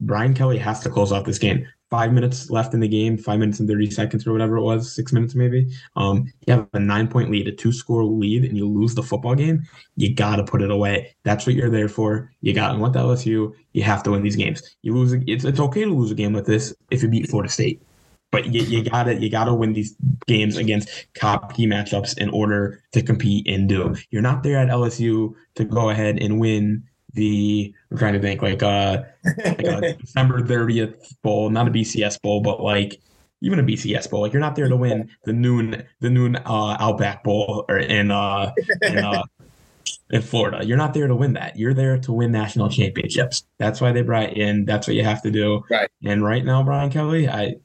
Brian 0.00 0.34
Kelly 0.34 0.58
has 0.58 0.80
to 0.80 0.90
close 0.90 1.12
out 1.12 1.24
this 1.24 1.38
game. 1.38 1.68
Five 1.92 2.14
minutes 2.14 2.48
left 2.48 2.72
in 2.72 2.80
the 2.80 2.88
game, 2.88 3.18
five 3.18 3.38
minutes 3.38 3.60
and 3.60 3.68
30 3.68 3.90
seconds 3.90 4.26
or 4.26 4.32
whatever 4.32 4.56
it 4.56 4.62
was, 4.62 4.94
six 4.94 5.12
minutes 5.12 5.34
maybe. 5.34 5.70
Um, 5.94 6.24
you 6.46 6.54
have 6.54 6.66
a 6.72 6.80
nine 6.80 7.06
point 7.06 7.30
lead, 7.30 7.46
a 7.48 7.52
two 7.52 7.70
score 7.70 8.02
lead, 8.02 8.46
and 8.46 8.56
you 8.56 8.66
lose 8.66 8.94
the 8.94 9.02
football 9.02 9.34
game. 9.34 9.62
You 9.96 10.14
got 10.14 10.36
to 10.36 10.44
put 10.44 10.62
it 10.62 10.70
away. 10.70 11.14
That's 11.22 11.46
what 11.46 11.54
you're 11.54 11.68
there 11.68 11.90
for. 11.90 12.32
You 12.40 12.54
got, 12.54 12.70
and 12.70 12.80
with 12.80 12.94
LSU, 12.94 13.52
you 13.74 13.82
have 13.82 14.02
to 14.04 14.12
win 14.12 14.22
these 14.22 14.36
games. 14.36 14.62
You 14.80 14.94
lose, 14.94 15.12
it's, 15.26 15.44
it's 15.44 15.60
okay 15.60 15.84
to 15.84 15.94
lose 15.94 16.10
a 16.10 16.14
game 16.14 16.32
like 16.32 16.46
this 16.46 16.74
if 16.90 17.02
you 17.02 17.10
beat 17.10 17.28
Florida 17.28 17.52
State 17.52 17.82
but 18.30 18.46
you, 18.46 18.62
you 18.62 18.82
gotta 18.82 19.14
you 19.20 19.30
gotta 19.30 19.52
win 19.52 19.74
these 19.74 19.94
games 20.26 20.56
against 20.56 20.88
top 21.14 21.54
key 21.54 21.66
matchups 21.66 22.16
in 22.16 22.30
order 22.30 22.82
to 22.92 23.02
compete 23.02 23.46
and 23.46 23.68
do. 23.68 23.94
You're 24.10 24.22
not 24.22 24.42
there 24.42 24.56
at 24.56 24.68
LSU 24.68 25.34
to 25.56 25.64
go 25.64 25.90
ahead 25.90 26.18
and 26.20 26.40
win 26.40 26.82
the 27.14 27.74
I'm 27.90 27.98
trying 27.98 28.14
to 28.14 28.20
think 28.20 28.42
like 28.42 28.62
uh 28.62 29.02
like 29.44 29.60
a 29.60 29.94
December 30.00 30.42
30th 30.42 31.14
bowl, 31.22 31.50
not 31.50 31.68
a 31.68 31.70
BCS 31.70 32.20
bowl, 32.20 32.40
but 32.40 32.62
like 32.62 33.00
even 33.40 33.58
a 33.58 33.62
BCS 33.62 34.08
bowl. 34.10 34.22
Like 34.22 34.32
you're 34.32 34.40
not 34.40 34.56
there 34.56 34.68
to 34.68 34.76
win 34.76 35.10
the 35.24 35.32
noon 35.32 35.84
the 36.00 36.10
noon 36.10 36.36
uh 36.36 36.76
Outback 36.78 37.24
Bowl 37.24 37.64
or 37.68 37.78
in 37.78 38.10
uh 38.10 38.52
in 38.82 38.98
uh 38.98 39.22
in 40.10 40.22
Florida. 40.22 40.64
You're 40.64 40.76
not 40.76 40.94
there 40.94 41.06
to 41.06 41.16
win 41.16 41.34
that. 41.34 41.58
You're 41.58 41.74
there 41.74 41.98
to 41.98 42.12
win 42.12 42.32
national 42.32 42.68
championships. 42.68 43.44
That's 43.58 43.80
why 43.80 43.92
they 43.92 44.02
brought 44.02 44.36
in. 44.36 44.64
That's 44.64 44.86
what 44.86 44.96
you 44.96 45.04
have 45.04 45.22
to 45.22 45.30
do. 45.30 45.64
Right. 45.70 45.90
And 46.04 46.24
right 46.24 46.44
now, 46.44 46.62
Brian 46.62 46.90
Kelly, 46.90 47.28
I 47.28 47.56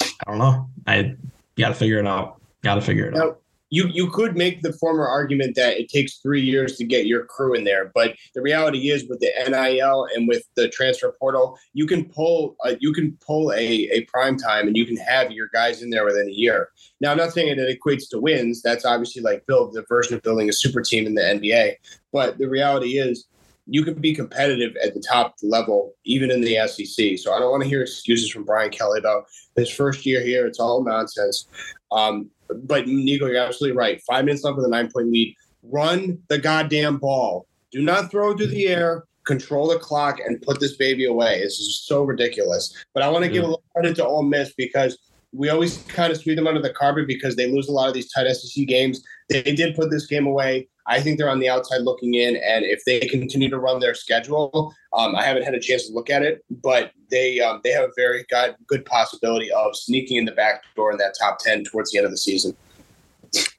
I 0.00 0.06
don't 0.26 0.38
know. 0.38 0.68
I 0.86 1.16
got 1.56 1.68
to 1.68 1.74
figure 1.74 1.98
it 1.98 2.06
out. 2.06 2.40
Got 2.62 2.76
to 2.76 2.80
figure 2.80 3.06
it 3.06 3.16
out. 3.16 3.41
You 3.72 3.88
you 3.88 4.10
could 4.10 4.36
make 4.36 4.60
the 4.60 4.74
former 4.74 5.08
argument 5.08 5.56
that 5.56 5.80
it 5.80 5.88
takes 5.88 6.18
three 6.18 6.42
years 6.42 6.76
to 6.76 6.84
get 6.84 7.06
your 7.06 7.24
crew 7.24 7.54
in 7.54 7.64
there, 7.64 7.90
but 7.94 8.14
the 8.34 8.42
reality 8.42 8.90
is 8.90 9.08
with 9.08 9.20
the 9.20 9.32
NIL 9.48 10.06
and 10.14 10.28
with 10.28 10.46
the 10.56 10.68
transfer 10.68 11.14
portal, 11.18 11.58
you 11.72 11.86
can 11.86 12.04
pull 12.04 12.54
uh, 12.66 12.74
you 12.80 12.92
can 12.92 13.16
pull 13.26 13.50
a 13.52 13.88
a 13.90 14.02
prime 14.02 14.36
time 14.36 14.66
and 14.66 14.76
you 14.76 14.84
can 14.84 14.98
have 14.98 15.32
your 15.32 15.48
guys 15.54 15.80
in 15.82 15.88
there 15.88 16.04
within 16.04 16.28
a 16.28 16.32
year. 16.32 16.68
Now, 17.00 17.12
I'm 17.12 17.16
not 17.16 17.32
saying 17.32 17.56
that 17.56 17.66
it 17.66 17.80
equates 17.80 18.10
to 18.10 18.20
wins. 18.20 18.60
That's 18.60 18.84
obviously 18.84 19.22
like 19.22 19.46
build 19.46 19.72
the 19.72 19.86
version 19.88 20.16
of 20.16 20.22
building 20.22 20.50
a 20.50 20.52
super 20.52 20.82
team 20.82 21.06
in 21.06 21.14
the 21.14 21.22
NBA. 21.22 21.76
But 22.12 22.36
the 22.36 22.50
reality 22.50 22.98
is, 22.98 23.26
you 23.66 23.84
can 23.84 23.94
be 23.94 24.14
competitive 24.14 24.76
at 24.84 24.92
the 24.92 25.00
top 25.00 25.36
level, 25.42 25.94
even 26.04 26.30
in 26.30 26.42
the 26.42 26.56
SEC. 26.66 27.18
So 27.18 27.32
I 27.32 27.38
don't 27.38 27.50
want 27.50 27.62
to 27.62 27.68
hear 27.68 27.82
excuses 27.82 28.30
from 28.30 28.44
Brian 28.44 28.70
Kelly 28.70 28.98
about 28.98 29.26
his 29.56 29.70
first 29.70 30.04
year 30.04 30.20
here. 30.20 30.46
It's 30.46 30.60
all 30.60 30.84
nonsense. 30.84 31.46
Um, 31.90 32.30
but 32.54 32.86
Nico, 32.86 33.26
you're 33.26 33.36
absolutely 33.36 33.76
right. 33.76 34.00
Five 34.06 34.24
minutes 34.24 34.44
left 34.44 34.56
with 34.56 34.66
a 34.66 34.68
nine 34.68 34.90
point 34.90 35.10
lead. 35.10 35.34
Run 35.62 36.18
the 36.28 36.38
goddamn 36.38 36.98
ball. 36.98 37.46
Do 37.70 37.82
not 37.82 38.10
throw 38.10 38.36
through 38.36 38.48
the 38.48 38.68
air. 38.68 39.04
Control 39.24 39.68
the 39.68 39.78
clock 39.78 40.18
and 40.18 40.42
put 40.42 40.58
this 40.58 40.76
baby 40.76 41.04
away. 41.06 41.40
This 41.40 41.60
is 41.60 41.82
so 41.84 42.02
ridiculous. 42.02 42.74
But 42.92 43.04
I 43.04 43.08
want 43.08 43.24
to 43.24 43.30
give 43.30 43.44
a 43.44 43.46
little 43.46 43.62
credit 43.72 43.94
to 43.96 44.06
Ole 44.06 44.24
Miss 44.24 44.52
because 44.54 44.98
we 45.32 45.48
always 45.48 45.78
kind 45.84 46.12
of 46.12 46.18
sweep 46.18 46.36
them 46.36 46.46
under 46.46 46.60
the 46.60 46.72
carpet 46.72 47.06
because 47.06 47.36
they 47.36 47.50
lose 47.50 47.68
a 47.68 47.72
lot 47.72 47.88
of 47.88 47.94
these 47.94 48.10
tight 48.10 48.30
SEC 48.32 48.66
games. 48.66 49.02
They 49.28 49.42
did 49.42 49.76
put 49.76 49.90
this 49.90 50.06
game 50.06 50.26
away. 50.26 50.68
I 50.86 51.00
think 51.00 51.18
they're 51.18 51.30
on 51.30 51.38
the 51.38 51.48
outside 51.48 51.82
looking 51.82 52.14
in, 52.14 52.36
and 52.36 52.64
if 52.64 52.84
they 52.84 53.00
continue 53.00 53.48
to 53.48 53.58
run 53.58 53.78
their 53.78 53.94
schedule, 53.94 54.74
um, 54.92 55.14
I 55.14 55.22
haven't 55.22 55.44
had 55.44 55.54
a 55.54 55.60
chance 55.60 55.86
to 55.86 55.92
look 55.92 56.10
at 56.10 56.22
it, 56.22 56.44
but 56.50 56.92
they 57.10 57.40
um, 57.40 57.60
they 57.62 57.70
have 57.70 57.84
a 57.84 57.92
very 57.96 58.24
good, 58.28 58.56
good 58.66 58.84
possibility 58.84 59.50
of 59.52 59.76
sneaking 59.76 60.16
in 60.16 60.24
the 60.24 60.32
back 60.32 60.62
door 60.74 60.90
in 60.90 60.98
that 60.98 61.14
top 61.18 61.38
ten 61.38 61.62
towards 61.64 61.92
the 61.92 61.98
end 61.98 62.06
of 62.06 62.10
the 62.10 62.18
season. 62.18 62.56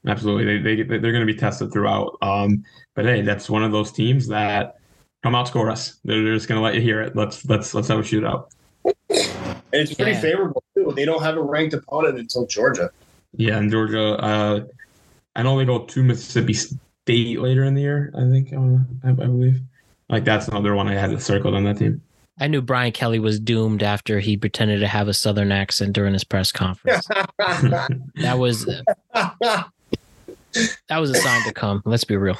Absolutely. 0.06 0.58
They, 0.58 0.82
they, 0.82 0.98
they're 0.98 1.12
going 1.12 1.26
to 1.26 1.32
be 1.32 1.38
tested 1.38 1.72
throughout. 1.72 2.16
Um, 2.22 2.62
but 2.94 3.06
hey, 3.06 3.22
that's 3.22 3.48
one 3.50 3.64
of 3.64 3.72
those 3.72 3.90
teams 3.90 4.28
that 4.28 4.76
come 5.22 5.32
outscore 5.32 5.70
us. 5.72 5.98
They're, 6.04 6.22
they're 6.22 6.34
just 6.34 6.46
going 6.46 6.58
to 6.58 6.62
let 6.62 6.74
you 6.74 6.80
hear 6.80 7.00
it. 7.00 7.16
Let's 7.16 7.44
let's 7.46 7.74
let's 7.74 7.88
have 7.88 7.98
a 7.98 8.02
shootout. 8.02 8.50
And 8.84 8.92
it's 9.72 9.94
pretty 9.94 10.12
Yeah. 10.12 10.20
favorable 10.20 10.62
too. 10.76 10.92
They 10.94 11.04
don't 11.06 11.22
have 11.22 11.36
a 11.36 11.42
ranked 11.42 11.74
opponent 11.74 12.18
until 12.18 12.46
Georgia. 12.46 12.90
Yeah, 13.36 13.56
and 13.56 13.70
Georgia. 13.70 14.14
Uh, 14.22 14.60
I 15.34 15.42
know 15.42 15.58
they 15.58 15.64
go 15.64 15.84
to 15.84 16.02
Mississippi 16.04 16.54
State 17.04 17.38
later 17.38 17.64
in 17.64 17.74
the 17.74 17.82
year. 17.82 18.10
I 18.16 18.30
think 18.30 18.52
uh, 18.52 18.78
I, 19.06 19.10
I 19.10 19.26
believe. 19.26 19.60
Like 20.08 20.24
that's 20.24 20.48
another 20.48 20.74
one 20.74 20.88
I 20.88 20.94
had 20.94 21.20
circled 21.20 21.54
on 21.54 21.64
that 21.64 21.78
team. 21.78 22.02
I 22.40 22.48
knew 22.48 22.62
Brian 22.62 22.92
Kelly 22.92 23.18
was 23.18 23.38
doomed 23.38 23.82
after 23.82 24.20
he 24.20 24.36
pretended 24.36 24.80
to 24.80 24.88
have 24.88 25.06
a 25.06 25.14
Southern 25.14 25.52
accent 25.52 25.92
during 25.92 26.14
his 26.14 26.24
press 26.24 26.50
conference. 26.50 27.06
that 27.38 28.38
was 28.38 28.66
that 29.14 30.98
was 30.98 31.10
a 31.10 31.14
sign 31.14 31.42
to 31.44 31.52
come. 31.52 31.82
Let's 31.84 32.04
be 32.04 32.16
real. 32.16 32.38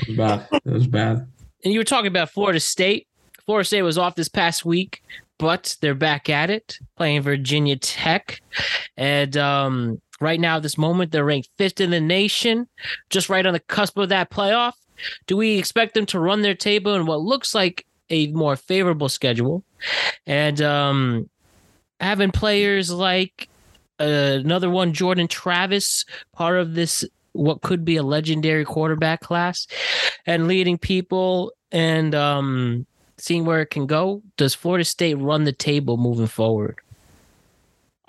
It 0.00 0.08
was 0.08 0.16
bad. 0.16 0.48
It 0.52 0.72
was 0.72 0.86
bad. 0.86 1.26
And 1.64 1.72
you 1.72 1.80
were 1.80 1.84
talking 1.84 2.08
about 2.08 2.30
Florida 2.30 2.60
State. 2.60 3.06
Florida 3.46 3.66
State 3.66 3.82
was 3.82 3.96
off 3.96 4.14
this 4.14 4.28
past 4.28 4.64
week, 4.64 5.02
but 5.38 5.76
they're 5.80 5.94
back 5.94 6.28
at 6.28 6.50
it, 6.50 6.78
playing 6.96 7.22
Virginia 7.22 7.76
Tech. 7.76 8.40
And 8.96 9.36
um, 9.36 10.00
right 10.20 10.40
now, 10.40 10.58
this 10.58 10.78
moment, 10.78 11.12
they're 11.12 11.24
ranked 11.24 11.48
fifth 11.58 11.80
in 11.80 11.90
the 11.90 12.00
nation, 12.00 12.68
just 13.08 13.28
right 13.28 13.46
on 13.46 13.52
the 13.52 13.60
cusp 13.60 13.96
of 13.98 14.08
that 14.10 14.30
playoff. 14.30 14.72
Do 15.26 15.36
we 15.36 15.58
expect 15.58 15.94
them 15.94 16.06
to 16.06 16.20
run 16.20 16.42
their 16.42 16.54
table 16.54 16.94
in 16.94 17.06
what 17.06 17.20
looks 17.20 17.54
like 17.54 17.86
a 18.10 18.28
more 18.32 18.56
favorable 18.56 19.08
schedule? 19.08 19.64
And 20.26 20.60
um, 20.60 21.30
having 22.00 22.30
players 22.30 22.90
like 22.90 23.48
uh, 23.98 24.38
another 24.44 24.70
one, 24.70 24.92
Jordan 24.92 25.28
Travis, 25.28 26.04
part 26.34 26.58
of 26.58 26.74
this 26.74 27.04
what 27.32 27.62
could 27.62 27.84
be 27.84 27.96
a 27.96 28.02
legendary 28.02 28.64
quarterback 28.64 29.20
class, 29.20 29.66
and 30.26 30.48
leading 30.48 30.76
people 30.76 31.52
and 31.70 32.14
um, 32.14 32.86
seeing 33.18 33.44
where 33.44 33.60
it 33.60 33.70
can 33.70 33.86
go. 33.86 34.22
Does 34.36 34.54
Florida 34.54 34.84
State 34.84 35.14
run 35.14 35.44
the 35.44 35.52
table 35.52 35.96
moving 35.96 36.26
forward? 36.26 36.78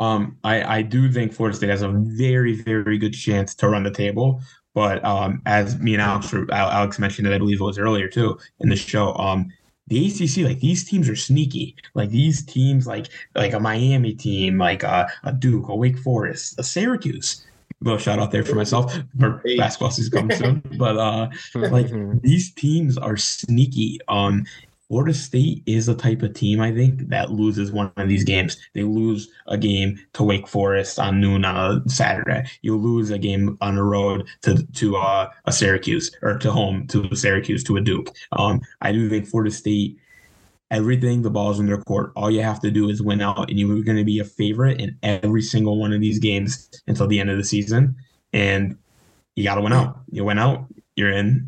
Um, 0.01 0.35
I, 0.43 0.79
I 0.79 0.81
do 0.81 1.11
think 1.11 1.31
Florida 1.31 1.55
State 1.55 1.69
has 1.69 1.83
a 1.83 1.89
very, 1.89 2.59
very 2.59 2.97
good 2.97 3.13
chance 3.13 3.53
to 3.55 3.69
run 3.69 3.83
the 3.83 3.91
table. 3.91 4.41
But 4.73 5.03
um, 5.05 5.43
as 5.45 5.79
me 5.79 5.93
and 5.93 6.01
Alex, 6.01 6.33
Alex 6.51 6.97
mentioned 6.97 7.27
it, 7.27 7.33
I 7.33 7.37
believe 7.37 7.61
it 7.61 7.63
was 7.63 7.77
earlier 7.77 8.07
too 8.07 8.39
in 8.61 8.69
the 8.69 8.75
show. 8.75 9.13
Um, 9.15 9.51
the 9.87 10.07
ACC, 10.07 10.37
like 10.45 10.59
these 10.59 10.89
teams 10.89 11.07
are 11.07 11.15
sneaky. 11.15 11.75
Like 11.93 12.09
these 12.09 12.43
teams, 12.43 12.87
like 12.87 13.09
like 13.35 13.53
a 13.53 13.59
Miami 13.59 14.13
team, 14.13 14.57
like 14.57 14.83
a, 14.83 15.07
a 15.23 15.33
Duke, 15.33 15.67
a 15.67 15.75
Wake 15.75 15.99
Forest, 15.99 16.59
a 16.59 16.63
Syracuse. 16.63 17.45
Little 17.81 17.99
shout 17.99 18.19
out 18.19 18.31
there 18.31 18.43
for 18.43 18.55
myself. 18.55 18.95
For 19.19 19.41
basketball 19.57 19.91
season 19.91 20.11
coming 20.11 20.37
soon, 20.37 20.77
but 20.77 20.97
uh, 20.97 21.29
like 21.55 21.89
these 22.21 22.53
teams 22.53 22.97
are 22.97 23.17
sneaky. 23.17 23.99
Um, 24.07 24.45
Florida 24.91 25.13
State 25.13 25.63
is 25.65 25.87
a 25.87 25.95
type 25.95 26.21
of 26.21 26.33
team 26.33 26.59
I 26.59 26.73
think 26.73 27.07
that 27.07 27.31
loses 27.31 27.71
one 27.71 27.93
of 27.95 28.09
these 28.09 28.25
games. 28.25 28.57
They 28.73 28.83
lose 28.83 29.29
a 29.47 29.57
game 29.57 29.97
to 30.11 30.23
Wake 30.23 30.49
Forest 30.49 30.99
on 30.99 31.21
noon 31.21 31.45
on 31.45 31.81
a 31.85 31.89
Saturday. 31.89 32.43
You 32.61 32.75
lose 32.75 33.09
a 33.09 33.17
game 33.17 33.57
on 33.61 33.75
the 33.75 33.83
road 33.83 34.27
to 34.41 34.61
to 34.61 34.97
uh, 34.97 35.29
a 35.45 35.51
Syracuse 35.53 36.11
or 36.21 36.37
to 36.39 36.51
home 36.51 36.87
to 36.87 37.15
Syracuse 37.15 37.63
to 37.63 37.77
a 37.77 37.81
Duke. 37.81 38.09
Um, 38.33 38.59
I 38.81 38.91
do 38.91 39.09
think 39.09 39.27
Florida 39.27 39.51
State. 39.51 39.97
Everything 40.71 41.21
the 41.21 41.29
ball's 41.29 41.61
in 41.61 41.67
their 41.67 41.81
court. 41.81 42.11
All 42.17 42.29
you 42.29 42.41
have 42.41 42.59
to 42.59 42.69
do 42.69 42.89
is 42.89 43.01
win 43.01 43.21
out, 43.21 43.49
and 43.49 43.57
you're 43.57 43.83
going 43.83 43.97
to 43.97 44.03
be 44.03 44.19
a 44.19 44.25
favorite 44.25 44.81
in 44.81 44.97
every 45.03 45.41
single 45.41 45.79
one 45.79 45.93
of 45.93 46.01
these 46.01 46.19
games 46.19 46.69
until 46.87 47.07
the 47.07 47.19
end 47.21 47.29
of 47.29 47.37
the 47.37 47.45
season. 47.45 47.95
And 48.33 48.77
you 49.35 49.45
got 49.45 49.55
to 49.55 49.61
win 49.61 49.71
out. 49.71 50.01
You 50.11 50.25
win 50.25 50.37
out, 50.37 50.65
you're 50.97 51.11
in. 51.11 51.47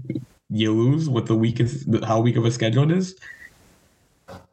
You 0.56 0.72
lose 0.72 1.10
with 1.10 1.26
the 1.26 1.36
weakest, 1.36 1.88
how 2.04 2.20
weak 2.20 2.36
of 2.36 2.46
a 2.46 2.52
schedule 2.52 2.84
it 2.84 2.96
is. 2.96 3.16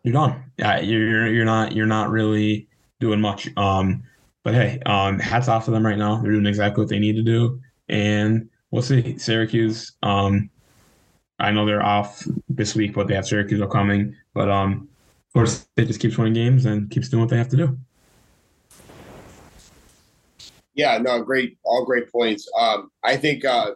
You're 0.02 0.14
done. 0.14 0.42
Yeah, 0.56 0.80
you're 0.80 1.30
you're 1.30 1.44
not 1.44 1.72
you're 1.72 1.86
not 1.86 2.10
really 2.10 2.66
doing 3.00 3.20
much. 3.20 3.54
Um, 3.58 4.02
but 4.42 4.54
hey, 4.54 4.80
um, 4.86 5.18
hats 5.18 5.46
off 5.46 5.66
to 5.66 5.70
them 5.70 5.84
right 5.84 5.98
now. 5.98 6.16
They're 6.16 6.32
doing 6.32 6.46
exactly 6.46 6.80
what 6.80 6.88
they 6.88 6.98
need 6.98 7.16
to 7.16 7.22
do, 7.22 7.60
and 7.90 8.48
we'll 8.70 8.80
see. 8.80 9.18
Syracuse. 9.18 9.92
Um, 10.02 10.48
I 11.38 11.50
know 11.50 11.66
they're 11.66 11.84
off 11.84 12.26
this 12.48 12.74
week, 12.74 12.94
but 12.94 13.06
they 13.06 13.14
have 13.14 13.26
Syracuse 13.26 13.62
coming. 13.70 14.16
But 14.32 14.50
um, 14.50 14.88
of 15.28 15.32
course, 15.34 15.68
they 15.76 15.84
just 15.84 16.00
keeps 16.00 16.16
winning 16.16 16.32
games 16.32 16.64
and 16.64 16.90
keeps 16.90 17.10
doing 17.10 17.20
what 17.20 17.28
they 17.28 17.36
have 17.36 17.50
to 17.50 17.56
do. 17.56 17.78
Yeah, 20.74 20.96
no, 20.98 21.22
great, 21.22 21.58
all 21.62 21.84
great 21.84 22.10
points. 22.10 22.48
Um, 22.58 22.90
I 23.02 23.16
think, 23.16 23.44
uh, 23.44 23.72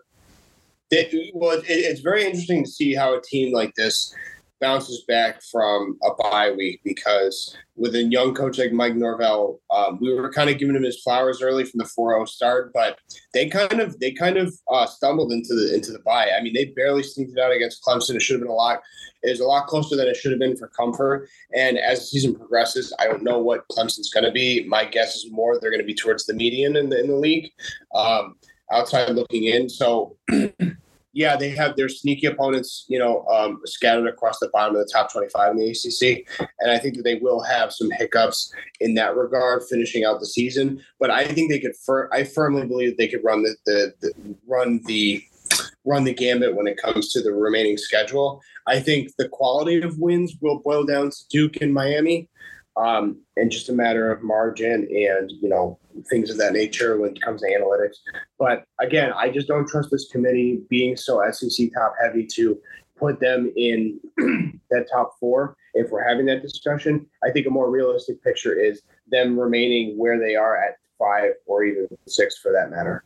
well, 1.34 1.58
it, 1.58 1.64
it's 1.68 2.00
very 2.00 2.24
interesting 2.24 2.64
to 2.64 2.70
see 2.70 2.94
how 2.94 3.16
a 3.16 3.20
team 3.22 3.52
like 3.52 3.74
this 3.74 4.14
bounces 4.60 5.04
back 5.06 5.42
from 5.52 5.98
a 6.04 6.10
bye 6.14 6.50
week 6.50 6.80
because 6.84 7.54
with 7.76 7.94
a 7.94 8.02
young 8.04 8.34
coach 8.34 8.58
like 8.58 8.72
Mike 8.72 8.94
Norvell, 8.94 9.60
um, 9.70 9.98
we 10.00 10.12
were 10.14 10.32
kind 10.32 10.48
of 10.48 10.58
giving 10.58 10.74
him 10.74 10.84
his 10.84 11.02
flowers 11.02 11.42
early 11.42 11.64
from 11.64 11.78
the 11.78 11.90
4-0 11.98 12.26
start, 12.26 12.72
but 12.72 12.98
they 13.34 13.46
kind 13.46 13.80
of 13.80 13.98
they 14.00 14.12
kind 14.12 14.38
of 14.38 14.54
uh, 14.72 14.86
stumbled 14.86 15.32
into 15.32 15.54
the 15.54 15.74
into 15.74 15.92
the 15.92 15.98
bye. 15.98 16.30
I 16.30 16.42
mean, 16.42 16.54
they 16.54 16.66
barely 16.66 17.02
sneaked 17.02 17.32
it 17.36 17.38
out 17.38 17.52
against 17.52 17.82
Clemson. 17.82 18.14
It 18.14 18.22
should 18.22 18.34
have 18.34 18.42
been 18.42 18.50
a 18.50 18.54
lot. 18.54 18.80
It 19.22 19.30
was 19.30 19.40
a 19.40 19.44
lot 19.44 19.66
closer 19.66 19.96
than 19.96 20.08
it 20.08 20.16
should 20.16 20.32
have 20.32 20.40
been 20.40 20.56
for 20.56 20.68
comfort. 20.68 21.28
And 21.54 21.78
as 21.78 22.00
the 22.00 22.06
season 22.06 22.34
progresses, 22.34 22.94
I 22.98 23.04
don't 23.04 23.22
know 23.22 23.38
what 23.38 23.68
Clemson's 23.68 24.10
going 24.10 24.24
to 24.24 24.32
be. 24.32 24.64
My 24.66 24.84
guess 24.84 25.16
is 25.16 25.30
more 25.30 25.58
they're 25.58 25.70
going 25.70 25.80
to 25.80 25.86
be 25.86 25.94
towards 25.94 26.24
the 26.24 26.34
median 26.34 26.76
in 26.76 26.88
the 26.88 27.00
in 27.00 27.08
the 27.08 27.16
league. 27.16 27.50
Um, 27.94 28.36
outside 28.72 29.10
looking 29.10 29.44
in, 29.44 29.68
so. 29.68 30.16
yeah, 31.14 31.36
they 31.36 31.50
have 31.50 31.76
their 31.76 31.88
sneaky 31.88 32.26
opponents, 32.26 32.84
you 32.88 32.98
know, 32.98 33.24
um, 33.26 33.60
scattered 33.64 34.08
across 34.08 34.40
the 34.40 34.48
bottom 34.48 34.74
of 34.74 34.84
the 34.84 34.92
top 34.92 35.12
25 35.12 35.52
in 35.52 35.56
the 35.58 35.70
ACC. 35.70 36.26
And 36.58 36.70
I 36.72 36.78
think 36.78 36.96
that 36.96 37.04
they 37.04 37.14
will 37.14 37.40
have 37.42 37.72
some 37.72 37.88
hiccups 37.92 38.52
in 38.80 38.94
that 38.94 39.16
regard 39.16 39.62
finishing 39.70 40.04
out 40.04 40.18
the 40.18 40.26
season. 40.26 40.82
But 40.98 41.10
I 41.10 41.24
think 41.24 41.50
they 41.50 41.60
could, 41.60 41.76
fir- 41.76 42.10
I 42.12 42.24
firmly 42.24 42.66
believe 42.66 42.96
they 42.96 43.08
could 43.08 43.22
run 43.22 43.44
the, 43.44 43.56
the, 43.64 43.94
the 44.00 44.34
run 44.46 44.80
the, 44.86 45.24
run 45.84 46.02
the 46.02 46.12
gambit 46.12 46.56
when 46.56 46.66
it 46.66 46.78
comes 46.78 47.12
to 47.12 47.22
the 47.22 47.32
remaining 47.32 47.78
schedule. 47.78 48.42
I 48.66 48.80
think 48.80 49.14
the 49.16 49.28
quality 49.28 49.80
of 49.82 49.98
wins 49.98 50.34
will 50.40 50.58
boil 50.58 50.84
down 50.84 51.10
to 51.10 51.28
Duke 51.30 51.60
and 51.60 51.72
Miami 51.72 52.28
um, 52.76 53.20
and 53.36 53.50
just 53.50 53.68
a 53.68 53.72
matter 53.72 54.10
of 54.10 54.22
margin 54.22 54.88
and 54.90 55.30
you 55.40 55.48
know 55.48 55.78
things 56.10 56.30
of 56.30 56.36
that 56.38 56.52
nature 56.52 56.98
when 56.98 57.10
it 57.10 57.22
comes 57.22 57.42
to 57.42 57.48
analytics. 57.48 57.96
But 58.38 58.64
again, 58.80 59.12
I 59.16 59.30
just 59.30 59.48
don't 59.48 59.68
trust 59.68 59.90
this 59.90 60.08
committee 60.10 60.60
being 60.68 60.96
so 60.96 61.22
SEC 61.30 61.68
top 61.72 61.94
heavy 62.00 62.26
to 62.34 62.58
put 62.96 63.20
them 63.20 63.52
in 63.56 64.00
that 64.70 64.86
top 64.92 65.16
four. 65.20 65.56
If 65.74 65.90
we're 65.90 66.06
having 66.06 66.26
that 66.26 66.42
discussion, 66.42 67.06
I 67.24 67.30
think 67.30 67.46
a 67.46 67.50
more 67.50 67.70
realistic 67.70 68.22
picture 68.22 68.54
is 68.54 68.82
them 69.10 69.38
remaining 69.38 69.98
where 69.98 70.18
they 70.18 70.36
are 70.36 70.56
at 70.56 70.78
five 70.98 71.32
or 71.46 71.64
even 71.64 71.88
six 72.06 72.38
for 72.38 72.52
that 72.52 72.70
matter. 72.70 73.04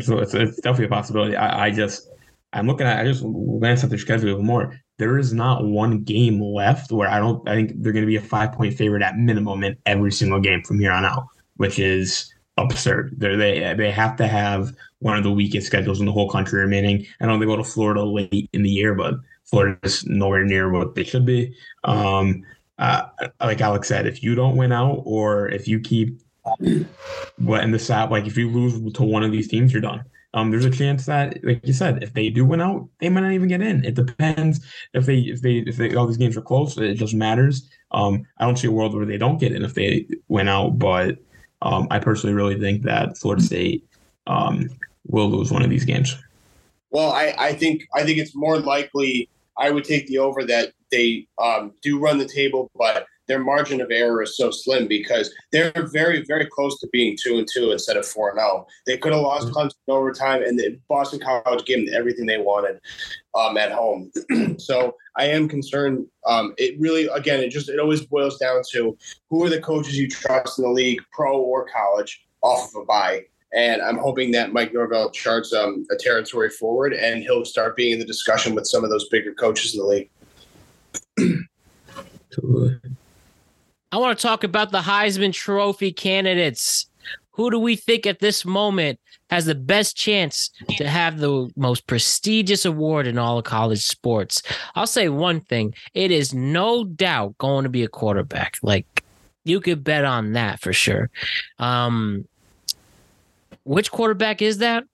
So 0.00 0.18
it's, 0.18 0.34
it's 0.34 0.56
definitely 0.56 0.86
a 0.86 0.88
possibility. 0.88 1.36
I, 1.36 1.66
I 1.66 1.70
just 1.70 2.08
I'm 2.52 2.66
looking 2.66 2.86
at 2.86 3.00
I 3.00 3.04
just 3.04 3.22
glanced 3.22 3.84
at 3.84 3.90
their 3.90 3.98
schedule 3.98 4.42
more 4.42 4.78
there 4.98 5.16
is 5.16 5.32
not 5.32 5.64
one 5.64 6.02
game 6.02 6.42
left 6.42 6.92
where 6.92 7.08
I 7.08 7.18
don't 7.18 7.48
I 7.48 7.54
think 7.54 7.72
they're 7.76 7.92
going 7.92 8.04
to 8.04 8.08
be 8.08 8.16
a 8.16 8.20
five 8.20 8.52
point 8.52 8.74
favorite 8.74 9.02
at 9.02 9.16
minimum 9.16 9.64
in 9.64 9.76
every 9.86 10.12
single 10.12 10.40
game 10.40 10.62
from 10.62 10.78
here 10.78 10.92
on 10.92 11.04
out, 11.04 11.26
which 11.56 11.78
is 11.78 12.32
absurd. 12.56 13.14
They're, 13.16 13.36
they 13.36 13.74
they 13.74 13.90
have 13.90 14.16
to 14.16 14.26
have 14.26 14.72
one 14.98 15.16
of 15.16 15.22
the 15.22 15.30
weakest 15.30 15.66
schedules 15.66 16.00
in 16.00 16.06
the 16.06 16.12
whole 16.12 16.28
country 16.28 16.60
remaining. 16.60 17.06
I 17.20 17.26
know 17.26 17.38
they 17.38 17.46
go 17.46 17.56
to 17.56 17.64
Florida 17.64 18.04
late 18.04 18.50
in 18.52 18.62
the 18.62 18.70
year, 18.70 18.94
but 18.94 19.14
Florida 19.44 19.78
is 19.84 20.04
nowhere 20.04 20.44
near 20.44 20.70
what 20.70 20.94
they 20.94 21.04
should 21.04 21.24
be. 21.24 21.54
Um, 21.84 22.44
uh, 22.78 23.02
like 23.40 23.60
Alex 23.60 23.88
said, 23.88 24.06
if 24.06 24.22
you 24.22 24.34
don't 24.34 24.56
win 24.56 24.72
out 24.72 25.02
or 25.04 25.48
if 25.48 25.66
you 25.66 25.80
keep 25.80 26.20
what 27.38 27.62
in 27.62 27.70
the 27.70 27.78
sap, 27.78 28.10
like 28.10 28.26
if 28.26 28.36
you 28.36 28.50
lose 28.50 28.92
to 28.94 29.02
one 29.02 29.22
of 29.22 29.32
these 29.32 29.48
teams, 29.48 29.72
you're 29.72 29.82
done. 29.82 30.04
Um, 30.34 30.50
there's 30.50 30.66
a 30.66 30.70
chance 30.70 31.06
that, 31.06 31.42
like 31.42 31.66
you 31.66 31.72
said, 31.72 32.02
if 32.02 32.12
they 32.12 32.28
do 32.28 32.44
win 32.44 32.60
out, 32.60 32.88
they 33.00 33.08
might 33.08 33.22
not 33.22 33.32
even 33.32 33.48
get 33.48 33.62
in. 33.62 33.84
It 33.84 33.94
depends 33.94 34.60
if 34.92 35.06
they 35.06 35.18
if 35.20 35.40
they 35.40 35.58
if 35.58 35.76
they, 35.76 35.94
all 35.94 36.06
these 36.06 36.18
games 36.18 36.36
are 36.36 36.42
close. 36.42 36.76
It 36.76 36.94
just 36.94 37.14
matters. 37.14 37.68
Um, 37.92 38.26
I 38.38 38.44
don't 38.44 38.58
see 38.58 38.68
a 38.68 38.72
world 38.72 38.94
where 38.94 39.06
they 39.06 39.16
don't 39.16 39.40
get 39.40 39.52
in 39.52 39.64
if 39.64 39.74
they 39.74 40.06
win 40.28 40.48
out, 40.48 40.78
but 40.78 41.16
um, 41.62 41.88
I 41.90 41.98
personally 41.98 42.34
really 42.34 42.58
think 42.58 42.82
that 42.82 43.16
Florida 43.16 43.42
State 43.42 43.88
um, 44.26 44.68
will 45.06 45.30
lose 45.30 45.50
one 45.50 45.62
of 45.62 45.70
these 45.70 45.84
games. 45.84 46.16
Well, 46.90 47.12
I, 47.12 47.34
I 47.38 47.52
think 47.54 47.86
I 47.94 48.04
think 48.04 48.18
it's 48.18 48.36
more 48.36 48.58
likely. 48.58 49.28
I 49.56 49.70
would 49.70 49.84
take 49.84 50.06
the 50.06 50.18
over 50.18 50.44
that 50.44 50.72
they 50.92 51.26
um, 51.42 51.72
do 51.82 51.98
run 51.98 52.18
the 52.18 52.28
table, 52.28 52.70
but 52.76 53.06
their 53.28 53.38
margin 53.38 53.80
of 53.80 53.90
error 53.90 54.22
is 54.22 54.36
so 54.36 54.50
slim 54.50 54.88
because 54.88 55.32
they're 55.52 55.72
very, 55.92 56.24
very 56.24 56.46
close 56.46 56.80
to 56.80 56.88
being 56.92 57.16
two 57.16 57.38
and 57.38 57.46
two 57.46 57.70
instead 57.70 57.96
of 57.96 58.06
four 58.06 58.30
and 58.30 58.38
zero. 58.38 58.48
Oh. 58.48 58.66
They 58.86 58.96
could 58.96 59.12
have 59.12 59.22
lost. 59.22 59.48
Clemson 59.48 59.74
overtime, 59.88 60.42
and 60.42 60.58
the 60.58 60.78
Boston 60.88 61.20
College 61.20 61.64
gave 61.64 61.86
them 61.86 61.94
everything 61.94 62.26
they 62.26 62.38
wanted 62.38 62.80
um, 63.34 63.56
at 63.56 63.70
home. 63.70 64.10
so 64.58 64.96
I 65.16 65.26
am 65.26 65.48
concerned. 65.48 66.06
Um, 66.26 66.54
it 66.58 66.78
really, 66.80 67.06
again, 67.06 67.40
it 67.40 67.50
just 67.50 67.68
it 67.68 67.78
always 67.78 68.04
boils 68.04 68.38
down 68.38 68.62
to 68.72 68.96
who 69.30 69.44
are 69.44 69.48
the 69.48 69.60
coaches 69.60 69.96
you 69.96 70.08
trust 70.08 70.58
in 70.58 70.64
the 70.64 70.70
league, 70.70 71.00
pro 71.12 71.38
or 71.38 71.66
college, 71.68 72.26
off 72.42 72.74
of 72.74 72.82
a 72.82 72.84
bye. 72.84 73.24
And 73.54 73.80
I'm 73.80 73.96
hoping 73.96 74.30
that 74.32 74.52
Mike 74.52 74.74
Norvell 74.74 75.10
charts 75.10 75.54
um, 75.54 75.86
a 75.90 75.96
territory 75.96 76.50
forward, 76.50 76.92
and 76.92 77.22
he'll 77.22 77.44
start 77.44 77.76
being 77.76 77.92
in 77.92 77.98
the 77.98 78.04
discussion 78.04 78.54
with 78.54 78.66
some 78.66 78.84
of 78.84 78.90
those 78.90 79.08
bigger 79.08 79.32
coaches 79.32 79.74
in 79.74 79.80
the 79.80 79.86
league. 79.86 80.10
I 83.90 83.96
want 83.96 84.18
to 84.18 84.22
talk 84.22 84.44
about 84.44 84.70
the 84.70 84.80
Heisman 84.80 85.32
Trophy 85.32 85.92
candidates. 85.92 86.86
Who 87.30 87.50
do 87.50 87.58
we 87.58 87.76
think 87.76 88.06
at 88.06 88.18
this 88.18 88.44
moment 88.44 88.98
has 89.30 89.46
the 89.46 89.54
best 89.54 89.96
chance 89.96 90.50
to 90.76 90.88
have 90.88 91.18
the 91.18 91.50
most 91.56 91.86
prestigious 91.86 92.64
award 92.64 93.06
in 93.06 93.16
all 93.16 93.38
of 93.38 93.44
college 93.44 93.82
sports? 93.82 94.42
I'll 94.74 94.86
say 94.86 95.08
one 95.08 95.40
thing 95.40 95.74
it 95.94 96.10
is 96.10 96.34
no 96.34 96.84
doubt 96.84 97.38
going 97.38 97.62
to 97.62 97.70
be 97.70 97.84
a 97.84 97.88
quarterback. 97.88 98.58
Like, 98.62 99.04
you 99.44 99.60
could 99.60 99.84
bet 99.84 100.04
on 100.04 100.32
that 100.32 100.60
for 100.60 100.72
sure. 100.72 101.10
Um, 101.58 102.26
which 103.64 103.90
quarterback 103.90 104.42
is 104.42 104.58
that? 104.58 104.84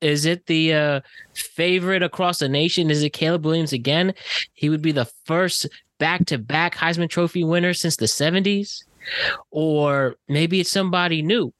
Is 0.00 0.24
it 0.24 0.46
the 0.46 0.72
uh, 0.72 1.00
favorite 1.34 2.02
across 2.02 2.38
the 2.38 2.48
nation? 2.48 2.90
Is 2.90 3.02
it 3.02 3.10
Caleb 3.10 3.44
Williams 3.44 3.74
again? 3.74 4.14
He 4.54 4.70
would 4.70 4.82
be 4.82 4.92
the 4.92 5.10
first 5.26 5.68
back 6.00 6.26
to 6.26 6.38
back 6.38 6.74
Heisman 6.74 7.08
Trophy 7.08 7.44
winner 7.44 7.72
since 7.72 7.94
the 7.94 8.06
70s? 8.06 8.82
Or 9.52 10.16
maybe 10.28 10.58
it's 10.58 10.70
somebody 10.70 11.22
new. 11.22 11.52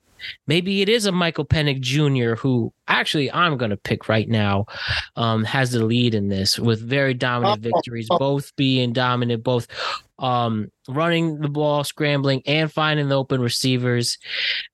Maybe 0.47 0.83
it 0.83 0.89
is 0.89 1.07
a 1.07 1.13
Michael 1.13 1.47
Penix 1.47 1.81
Jr., 1.81 2.35
who 2.35 2.73
actually 2.89 3.33
I'm 3.33 3.57
going 3.57 3.71
to 3.71 3.77
pick 3.77 4.09
right 4.09 4.29
now, 4.29 4.67
um, 5.17 5.45
has 5.45 5.73
the 5.73 5.85
lead 5.85 6.15
in 6.15 6.29
this 6.29 6.59
with 6.59 6.81
very 6.81 7.15
dominant 7.15 7.63
victories, 7.63 8.09
both 8.19 8.55
being 8.57 8.93
dominant, 8.93 9.43
both 9.43 9.67
um, 10.19 10.71
running 10.89 11.41
the 11.41 11.49
ball, 11.49 11.85
scrambling, 11.85 12.43
and 12.47 12.71
finding 12.71 13.09
the 13.09 13.17
open 13.17 13.41
receivers. 13.41 14.19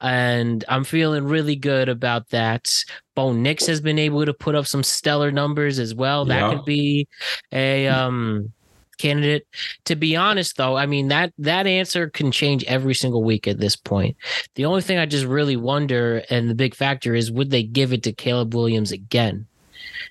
And 0.00 0.64
I'm 0.68 0.82
feeling 0.84 1.24
really 1.24 1.56
good 1.56 1.88
about 1.88 2.28
that. 2.30 2.84
Bo 3.14 3.32
Nix 3.32 3.66
has 3.66 3.80
been 3.80 3.98
able 3.98 4.24
to 4.26 4.34
put 4.34 4.54
up 4.54 4.66
some 4.66 4.82
stellar 4.82 5.30
numbers 5.30 5.78
as 5.78 5.94
well. 5.94 6.24
That 6.24 6.40
yeah. 6.40 6.56
could 6.56 6.64
be 6.64 7.08
a 7.52 7.86
um 7.86 8.52
candidate. 8.98 9.46
To 9.86 9.96
be 9.96 10.16
honest, 10.16 10.56
though, 10.56 10.76
I 10.76 10.86
mean 10.86 11.08
that 11.08 11.32
that 11.38 11.66
answer 11.66 12.10
can 12.10 12.32
change 12.32 12.64
every 12.64 12.94
single 12.94 13.22
week 13.22 13.46
at 13.48 13.58
this 13.58 13.76
point. 13.76 14.16
The 14.54 14.64
only 14.64 14.82
thing 14.82 14.98
I 14.98 15.06
just 15.06 15.26
really 15.26 15.56
wonder, 15.56 16.22
and 16.30 16.48
the 16.48 16.54
big 16.54 16.74
factor 16.74 17.14
is, 17.14 17.30
would 17.30 17.50
they 17.50 17.62
give 17.62 17.92
it 17.92 18.02
to 18.04 18.12
Caleb 18.12 18.54
Williams 18.54 18.92
again? 18.92 19.46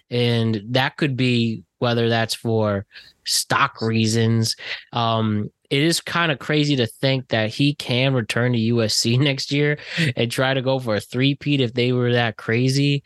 And 0.10 0.62
that 0.70 0.98
could 0.98 1.18
be 1.18 1.64
whether 1.80 2.10
that's 2.10 2.34
for 2.34 2.86
stock 3.26 3.82
reasons, 3.82 4.56
um, 4.94 5.50
it 5.70 5.82
is 5.82 6.02
kind 6.02 6.32
of 6.32 6.40
crazy 6.40 6.76
to 6.76 6.88
think 6.88 7.30
that 7.30 7.50
he 7.50 7.74
can 7.76 8.14
return 8.14 8.54
to 8.54 8.60
USC 8.60 9.20
next 9.20 9.52
year 9.52 9.78
and 10.16 10.32
try 10.32 10.54
to 10.54 10.62
go 10.62 10.80
for 10.80 10.96
a 10.96 11.02
three-peat 11.02 11.62
if 11.62 11.74
they 11.74 11.92
were 11.92 12.14
that 12.14 12.38
crazy. 12.38 13.04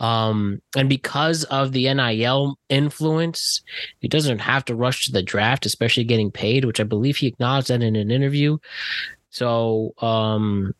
Um, 0.00 0.60
and 0.76 0.88
because 0.88 1.44
of 1.44 1.72
the 1.72 1.92
NIL 1.92 2.58
influence, 2.68 3.62
he 4.00 4.08
doesn't 4.08 4.40
have 4.40 4.64
to 4.66 4.74
rush 4.74 5.06
to 5.06 5.12
the 5.12 5.22
draft, 5.22 5.66
especially 5.66 6.04
getting 6.04 6.30
paid, 6.30 6.64
which 6.64 6.80
I 6.80 6.84
believe 6.84 7.16
he 7.16 7.26
acknowledged 7.26 7.68
that 7.68 7.82
in 7.82 7.96
an 7.96 8.10
interview. 8.10 8.58
So, 9.30 9.94
um, 10.00 10.74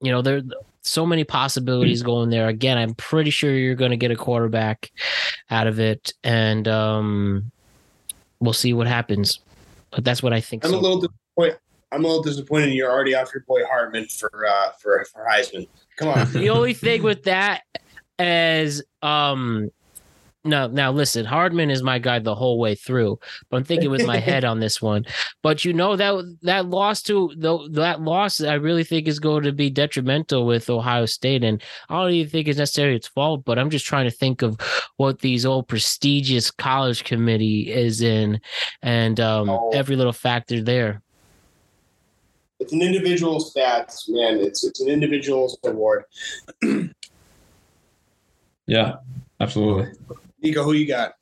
you 0.00 0.10
know, 0.10 0.22
there 0.22 0.42
so 0.82 1.04
many 1.04 1.24
possibilities 1.24 2.02
going 2.02 2.30
there. 2.30 2.48
Again, 2.48 2.78
I'm 2.78 2.94
pretty 2.94 3.30
sure 3.30 3.52
you're 3.52 3.74
going 3.74 3.90
to 3.90 3.96
get 3.96 4.10
a 4.10 4.16
quarterback 4.16 4.90
out 5.50 5.66
of 5.66 5.78
it, 5.78 6.14
and 6.24 6.66
um, 6.68 7.52
we'll 8.40 8.52
see 8.52 8.72
what 8.72 8.86
happens. 8.86 9.40
But 9.90 10.04
that's 10.04 10.22
what 10.22 10.32
I 10.32 10.40
think. 10.40 10.64
I'm 10.64 10.70
so. 10.70 10.78
a 10.78 10.80
little 10.80 11.00
disappointed. 11.00 11.58
I'm 11.92 12.04
a 12.04 12.06
little 12.06 12.22
disappointed. 12.22 12.72
You're 12.72 12.90
already 12.90 13.14
off 13.14 13.30
your 13.34 13.42
boy 13.48 13.64
Hartman 13.64 14.06
for 14.06 14.30
uh, 14.46 14.70
for 14.80 15.04
for 15.12 15.26
Heisman. 15.28 15.68
Come 15.96 16.08
on. 16.08 16.32
the 16.32 16.50
only 16.50 16.74
thing 16.74 17.02
with 17.02 17.24
that 17.24 17.62
is 18.18 18.82
um 19.02 19.70
no, 20.42 20.68
now 20.68 20.90
listen, 20.90 21.26
Hartman 21.26 21.70
is 21.70 21.82
my 21.82 21.98
guy 21.98 22.18
the 22.18 22.34
whole 22.34 22.58
way 22.58 22.74
through. 22.74 23.18
But 23.50 23.58
I'm 23.58 23.64
thinking 23.64 23.90
with 23.90 24.06
my 24.06 24.16
head 24.28 24.44
on 24.44 24.58
this 24.58 24.80
one. 24.80 25.04
But 25.42 25.64
you 25.64 25.74
know 25.74 25.96
that 25.96 26.38
that 26.42 26.66
loss 26.66 27.02
to 27.02 27.32
the, 27.36 27.68
that 27.72 28.00
loss, 28.00 28.40
I 28.40 28.54
really 28.54 28.84
think 28.84 29.06
is 29.06 29.18
going 29.18 29.42
to 29.42 29.52
be 29.52 29.68
detrimental 29.68 30.46
with 30.46 30.70
Ohio 30.70 31.04
State, 31.04 31.44
and 31.44 31.62
I 31.90 32.00
don't 32.00 32.12
even 32.12 32.30
think 32.30 32.48
it's 32.48 32.58
necessarily 32.58 32.96
its 32.96 33.08
fault. 33.08 33.44
But 33.44 33.58
I'm 33.58 33.68
just 33.68 33.84
trying 33.84 34.06
to 34.06 34.10
think 34.10 34.40
of 34.40 34.58
what 34.96 35.20
these 35.20 35.44
old 35.44 35.68
prestigious 35.68 36.50
college 36.50 37.04
committee 37.04 37.70
is 37.70 38.00
in, 38.00 38.40
and 38.82 39.20
um, 39.20 39.50
oh. 39.50 39.70
every 39.74 39.96
little 39.96 40.12
factor 40.12 40.62
there. 40.62 41.02
It's 42.60 42.72
an 42.72 42.80
individual 42.80 43.40
stats, 43.40 44.08
man. 44.08 44.38
It's 44.38 44.64
it's 44.64 44.80
an 44.80 44.88
individual's 44.88 45.58
award. 45.64 46.04
yeah, 48.66 48.96
absolutely. 49.38 49.92
Nico, 50.42 50.62
who 50.62 50.72
you 50.72 50.86
got? 50.86 51.14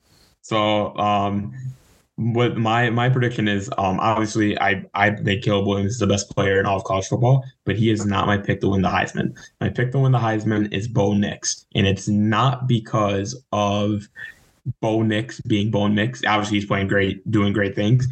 So 0.42 0.96
um, 0.96 1.52
what 2.18 2.56
my 2.56 2.90
my 2.90 3.08
prediction 3.08 3.46
is 3.46 3.70
um 3.78 4.00
obviously 4.00 4.58
I 4.60 4.84
I 4.92 5.10
think 5.10 5.44
Caleb 5.44 5.68
Williams 5.68 5.92
is 5.92 5.98
the 6.00 6.06
best 6.06 6.28
player 6.34 6.58
in 6.58 6.66
all 6.66 6.76
of 6.76 6.84
college 6.84 7.06
football, 7.06 7.44
but 7.64 7.76
he 7.76 7.90
is 7.90 8.04
not 8.04 8.26
my 8.26 8.36
pick 8.36 8.60
to 8.62 8.68
win 8.68 8.82
the 8.82 8.88
Heisman. 8.88 9.38
My 9.60 9.68
pick 9.68 9.92
to 9.92 10.00
win 10.00 10.10
the 10.10 10.18
Heisman 10.18 10.72
is 10.72 10.88
Bo 10.88 11.14
Nix, 11.14 11.66
and 11.76 11.86
it's 11.86 12.08
not 12.08 12.66
because 12.66 13.40
of 13.52 14.08
Bo 14.80 15.02
Nix 15.02 15.40
being 15.42 15.70
Bo 15.70 15.86
Nix. 15.86 16.24
Obviously, 16.26 16.58
he's 16.58 16.66
playing 16.66 16.88
great, 16.88 17.28
doing 17.30 17.52
great 17.52 17.76
things. 17.76 18.08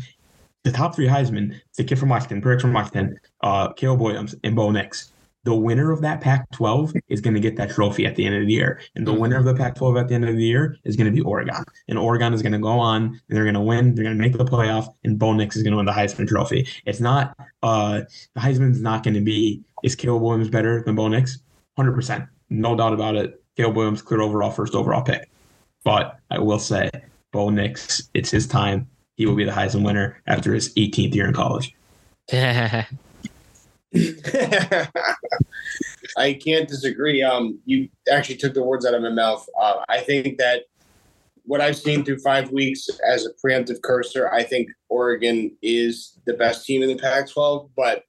The 0.63 0.71
top 0.71 0.95
three 0.95 1.09
Heisman, 1.09 1.61
the 1.77 1.83
kid 1.83 1.99
from 1.99 2.09
Washington, 2.09 2.41
Perks 2.41 2.63
from 2.63 2.73
Washington, 2.73 3.19
uh, 3.41 3.73
Caleb 3.73 4.01
Williams, 4.01 4.37
and 4.45 4.55
Bo 4.55 4.71
Nix 4.71 5.13
the 5.47 5.55
winner 5.55 5.93
of 5.93 6.01
that 6.01 6.21
Pac 6.21 6.51
12 6.51 6.93
is 7.09 7.21
going 7.21 7.35
to 7.35 7.41
get 7.41 7.57
that 7.57 7.71
trophy 7.71 8.05
at 8.05 8.17
the 8.17 8.27
end 8.27 8.35
of 8.35 8.45
the 8.45 8.53
year. 8.53 8.81
And 8.97 9.07
the 9.07 9.15
winner 9.15 9.37
of 9.37 9.45
the 9.45 9.55
Pac 9.55 9.77
12 9.77 9.97
at 9.97 10.09
the 10.09 10.15
end 10.17 10.29
of 10.29 10.35
the 10.35 10.45
year 10.45 10.77
is 10.83 10.97
going 10.97 11.07
to 11.07 11.13
be 11.13 11.21
Oregon. 11.21 11.65
And 11.87 11.97
Oregon 11.97 12.35
is 12.35 12.43
going 12.43 12.53
to 12.53 12.59
go 12.59 12.81
on 12.81 13.05
and 13.05 13.21
they're 13.29 13.45
going 13.45 13.55
to 13.55 13.61
win. 13.61 13.95
They're 13.95 14.05
going 14.05 14.17
to 14.17 14.21
make 14.21 14.37
the 14.37 14.45
playoff. 14.45 14.93
And 15.05 15.21
Bo 15.21 15.33
Nix 15.33 15.55
is 15.55 15.63
going 15.63 15.71
to 15.71 15.77
win 15.77 15.87
the 15.87 15.93
Heisman 15.93 16.27
Trophy. 16.27 16.67
It's 16.85 16.99
not, 16.99 17.37
uh, 17.63 18.03
the 18.35 18.41
Heisman's 18.41 18.83
not 18.83 19.05
going 19.05 19.15
to 19.15 19.21
be, 19.21 19.63
is 19.85 19.95
Caleb 19.95 20.23
Williams 20.23 20.51
better 20.51 20.83
than 20.83 20.97
Bo 20.97 21.07
Nix? 21.07 21.39
100%. 21.79 22.29
No 22.51 22.77
doubt 22.77 22.93
about 22.93 23.15
it. 23.15 23.41
Caleb 23.57 23.77
Williams, 23.77 24.03
clear 24.03 24.23
overall, 24.23 24.51
first 24.51 24.75
overall 24.75 25.03
pick. 25.03 25.31
But 25.85 26.19
I 26.29 26.41
will 26.41 26.59
say, 26.59 26.91
Bo 27.31 27.51
Nix, 27.51 28.11
it's 28.15 28.33
his 28.33 28.49
time. 28.49 28.89
He 29.15 29.27
will 29.27 29.37
be 29.37 29.45
the 29.45 29.53
Heisman 29.53 29.85
winner 29.85 30.21
after 30.27 30.53
his 30.53 30.75
18th 30.75 31.15
year 31.15 31.29
in 31.29 31.35
college. 31.35 31.73
I 36.17 36.33
can't 36.35 36.69
disagree. 36.69 37.23
Um, 37.23 37.59
you 37.65 37.89
actually 38.11 38.37
took 38.37 38.55
the 38.55 38.63
words 38.63 38.87
out 38.87 38.95
of 38.95 39.03
my 39.03 39.11
mouth. 39.11 39.47
Uh, 39.59 39.85
I 39.89 40.01
think 40.01 40.39
that 40.39 40.65
what 41.45 41.61
I've 41.61 41.77
seen 41.77 42.05
through 42.05 42.19
five 42.19 42.51
weeks 42.51 42.89
as 43.09 43.27
a 43.27 43.31
preemptive 43.35 43.83
cursor, 43.83 44.29
I 44.31 44.43
think 44.43 44.69
Oregon 44.89 45.57
is 45.63 46.19
the 46.27 46.35
best 46.35 46.67
team 46.67 46.83
in 46.83 46.89
the 46.89 46.97
Pac-12, 46.97 47.71
but 47.77 48.03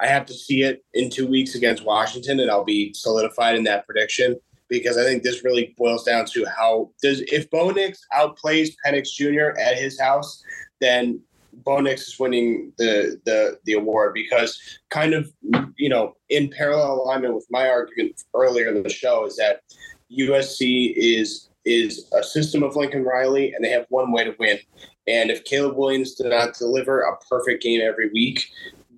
I 0.00 0.06
have 0.06 0.24
to 0.26 0.34
see 0.34 0.62
it 0.62 0.84
in 0.94 1.10
two 1.10 1.26
weeks 1.26 1.54
against 1.54 1.84
Washington, 1.84 2.40
and 2.40 2.50
I'll 2.50 2.64
be 2.64 2.94
solidified 2.94 3.56
in 3.56 3.64
that 3.64 3.84
prediction 3.86 4.36
because 4.68 4.96
I 4.96 5.04
think 5.04 5.22
this 5.22 5.44
really 5.44 5.74
boils 5.76 6.04
down 6.04 6.26
to 6.26 6.46
how 6.56 6.90
does 7.02 7.20
if 7.22 7.50
Bo 7.50 7.70
Nix 7.70 8.00
outplays 8.14 8.70
Penix 8.84 9.08
Jr. 9.08 9.58
at 9.58 9.78
his 9.78 10.00
house, 10.00 10.42
then 10.80 11.20
Bo 11.64 11.80
Nix 11.80 12.08
is 12.08 12.18
winning 12.18 12.72
the 12.78 13.20
the 13.24 13.58
the 13.64 13.74
award 13.74 14.14
because 14.14 14.58
kind 14.90 15.14
of 15.14 15.32
you 15.76 15.88
know 15.88 16.14
in 16.28 16.50
parallel 16.50 17.02
alignment 17.02 17.34
with 17.34 17.46
my 17.50 17.68
argument 17.68 18.22
earlier 18.34 18.68
in 18.68 18.82
the 18.82 18.88
show 18.88 19.26
is 19.26 19.36
that 19.36 19.62
USC 20.10 20.94
is 20.96 21.48
is 21.64 22.10
a 22.12 22.22
system 22.22 22.62
of 22.62 22.76
Lincoln 22.76 23.04
Riley 23.04 23.52
and 23.52 23.64
they 23.64 23.70
have 23.70 23.86
one 23.88 24.10
way 24.10 24.24
to 24.24 24.34
win. 24.38 24.58
And 25.06 25.30
if 25.30 25.44
Caleb 25.44 25.76
Williams 25.76 26.14
did 26.14 26.28
not 26.28 26.54
deliver 26.54 27.00
a 27.00 27.16
perfect 27.28 27.62
game 27.62 27.80
every 27.82 28.10
week, 28.10 28.46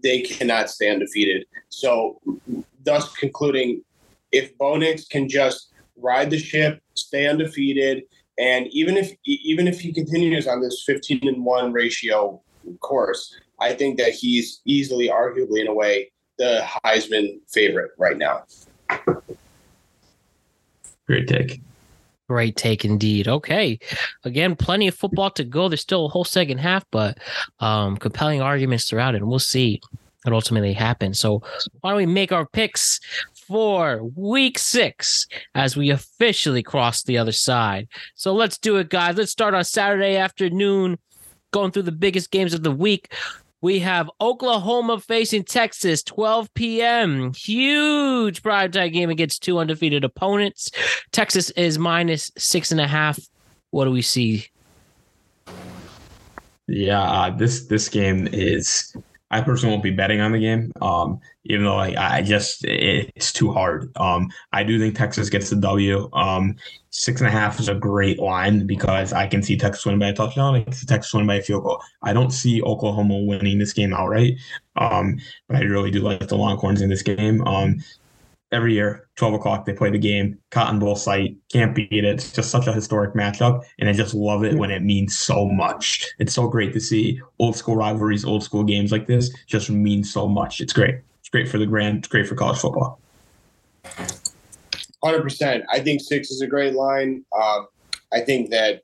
they 0.02 0.20
cannot 0.20 0.70
stay 0.70 0.90
undefeated. 0.90 1.46
So, 1.68 2.20
thus 2.84 3.12
concluding, 3.14 3.82
if 4.32 4.56
Bo 4.56 4.76
Nix 4.76 5.06
can 5.06 5.28
just 5.28 5.72
ride 5.96 6.30
the 6.30 6.38
ship, 6.38 6.80
stay 6.94 7.26
undefeated, 7.26 8.04
and 8.38 8.68
even 8.68 8.96
if 8.96 9.12
even 9.24 9.68
if 9.68 9.80
he 9.80 9.92
continues 9.92 10.46
on 10.46 10.62
this 10.62 10.82
15 10.86 11.20
and 11.28 11.44
1 11.44 11.72
ratio 11.72 12.40
course, 12.80 13.36
I 13.60 13.74
think 13.74 13.98
that 13.98 14.12
he's 14.12 14.60
easily, 14.64 15.08
arguably, 15.08 15.60
in 15.60 15.68
a 15.68 15.74
way, 15.74 16.10
the 16.38 16.64
Heisman 16.84 17.40
favorite 17.48 17.90
right 17.98 18.16
now. 18.16 18.44
Great 21.06 21.28
take. 21.28 21.60
Great 22.28 22.56
take 22.56 22.84
indeed. 22.84 23.26
Okay. 23.26 23.78
Again, 24.24 24.54
plenty 24.54 24.86
of 24.86 24.94
football 24.94 25.30
to 25.32 25.44
go. 25.44 25.68
There's 25.68 25.80
still 25.80 26.06
a 26.06 26.08
whole 26.08 26.24
second 26.24 26.58
half, 26.58 26.84
but 26.92 27.18
um, 27.58 27.96
compelling 27.96 28.40
arguments 28.40 28.88
throughout 28.88 29.14
it. 29.14 29.18
And 29.18 29.28
we'll 29.28 29.40
see 29.40 29.80
what 30.22 30.32
ultimately 30.32 30.72
happens. 30.72 31.18
So 31.18 31.42
why 31.80 31.90
don't 31.90 31.96
we 31.96 32.06
make 32.06 32.30
our 32.30 32.46
picks 32.46 33.00
for 33.34 34.04
week 34.14 34.58
six 34.58 35.26
as 35.56 35.76
we 35.76 35.90
officially 35.90 36.62
cross 36.62 37.02
the 37.02 37.18
other 37.18 37.32
side? 37.32 37.88
So 38.14 38.32
let's 38.32 38.58
do 38.58 38.76
it, 38.76 38.90
guys. 38.90 39.16
Let's 39.16 39.32
start 39.32 39.54
on 39.54 39.64
Saturday 39.64 40.16
afternoon 40.16 40.98
going 41.50 41.70
through 41.70 41.82
the 41.82 41.92
biggest 41.92 42.30
games 42.30 42.54
of 42.54 42.62
the 42.62 42.70
week. 42.70 43.12
We 43.62 43.78
have 43.80 44.10
Oklahoma 44.20 45.00
facing 45.00 45.44
Texas, 45.44 46.02
12 46.02 46.52
p.m. 46.54 47.34
Huge 47.34 48.42
primetime 48.42 48.92
game 48.92 49.10
against 49.10 49.42
two 49.42 49.58
undefeated 49.58 50.02
opponents. 50.02 50.70
Texas 51.12 51.50
is 51.50 51.78
minus 51.78 52.30
six 52.38 52.72
and 52.72 52.80
a 52.80 52.86
half. 52.86 53.18
What 53.70 53.84
do 53.84 53.90
we 53.90 54.02
see? 54.02 54.46
Yeah, 56.66 57.02
uh, 57.02 57.30
this 57.30 57.66
this 57.66 57.88
game 57.88 58.28
is 58.32 58.96
I 59.30 59.40
personally 59.40 59.72
won't 59.72 59.84
be 59.84 59.90
betting 59.90 60.20
on 60.20 60.32
the 60.32 60.40
game, 60.40 60.72
um, 60.80 61.20
even 61.44 61.64
though 61.64 61.76
I, 61.76 62.16
I 62.16 62.22
just 62.22 62.64
it's 62.64 63.32
too 63.32 63.52
hard. 63.52 63.96
Um, 63.96 64.28
I 64.52 64.64
do 64.64 64.78
think 64.78 64.96
Texas 64.96 65.30
gets 65.30 65.50
the 65.50 65.56
W. 65.56 66.08
Um, 66.12 66.56
six 66.90 67.20
and 67.20 67.28
a 67.28 67.30
half 67.30 67.60
is 67.60 67.68
a 67.68 67.74
great 67.74 68.18
line 68.18 68.66
because 68.66 69.12
I 69.12 69.28
can 69.28 69.42
see 69.42 69.56
Texas 69.56 69.86
winning 69.86 70.00
by 70.00 70.08
a 70.08 70.12
touchdown. 70.12 70.56
I 70.56 70.62
can 70.62 70.72
see 70.72 70.86
Texas 70.86 71.14
winning 71.14 71.28
by 71.28 71.36
a 71.36 71.42
field 71.42 71.62
goal. 71.62 71.80
I 72.02 72.12
don't 72.12 72.32
see 72.32 72.60
Oklahoma 72.62 73.18
winning 73.20 73.58
this 73.58 73.72
game 73.72 73.94
outright, 73.94 74.34
um, 74.76 75.20
but 75.46 75.56
I 75.56 75.60
really 75.60 75.92
do 75.92 76.00
like 76.00 76.26
the 76.26 76.36
Longhorns 76.36 76.82
in 76.82 76.90
this 76.90 77.02
game. 77.02 77.40
Every 78.52 78.74
year, 78.74 79.08
12 79.16 79.34
o'clock, 79.34 79.64
they 79.64 79.72
play 79.72 79.90
the 79.90 79.98
game. 79.98 80.36
Cotton 80.50 80.80
Bowl 80.80 80.96
site, 80.96 81.36
can't 81.52 81.74
beat 81.74 81.92
it. 81.92 82.04
It's 82.04 82.32
just 82.32 82.50
such 82.50 82.66
a 82.66 82.72
historic 82.72 83.14
matchup. 83.14 83.62
And 83.78 83.88
I 83.88 83.92
just 83.92 84.12
love 84.12 84.42
it 84.42 84.56
when 84.56 84.72
it 84.72 84.82
means 84.82 85.16
so 85.16 85.46
much. 85.46 86.06
It's 86.18 86.34
so 86.34 86.48
great 86.48 86.72
to 86.72 86.80
see 86.80 87.20
old 87.38 87.56
school 87.56 87.76
rivalries, 87.76 88.24
old 88.24 88.42
school 88.42 88.64
games 88.64 88.90
like 88.90 89.06
this 89.06 89.30
just 89.46 89.70
mean 89.70 90.02
so 90.02 90.26
much. 90.26 90.60
It's 90.60 90.72
great. 90.72 90.96
It's 91.20 91.28
great 91.28 91.48
for 91.48 91.58
the 91.58 91.66
grand, 91.66 91.98
it's 91.98 92.08
great 92.08 92.26
for 92.26 92.34
college 92.34 92.58
football. 92.58 92.98
100%. 95.04 95.64
I 95.72 95.80
think 95.80 96.00
six 96.00 96.30
is 96.30 96.40
a 96.40 96.46
great 96.46 96.74
line. 96.74 97.24
Um, 97.40 97.68
I 98.12 98.20
think 98.20 98.50
that 98.50 98.82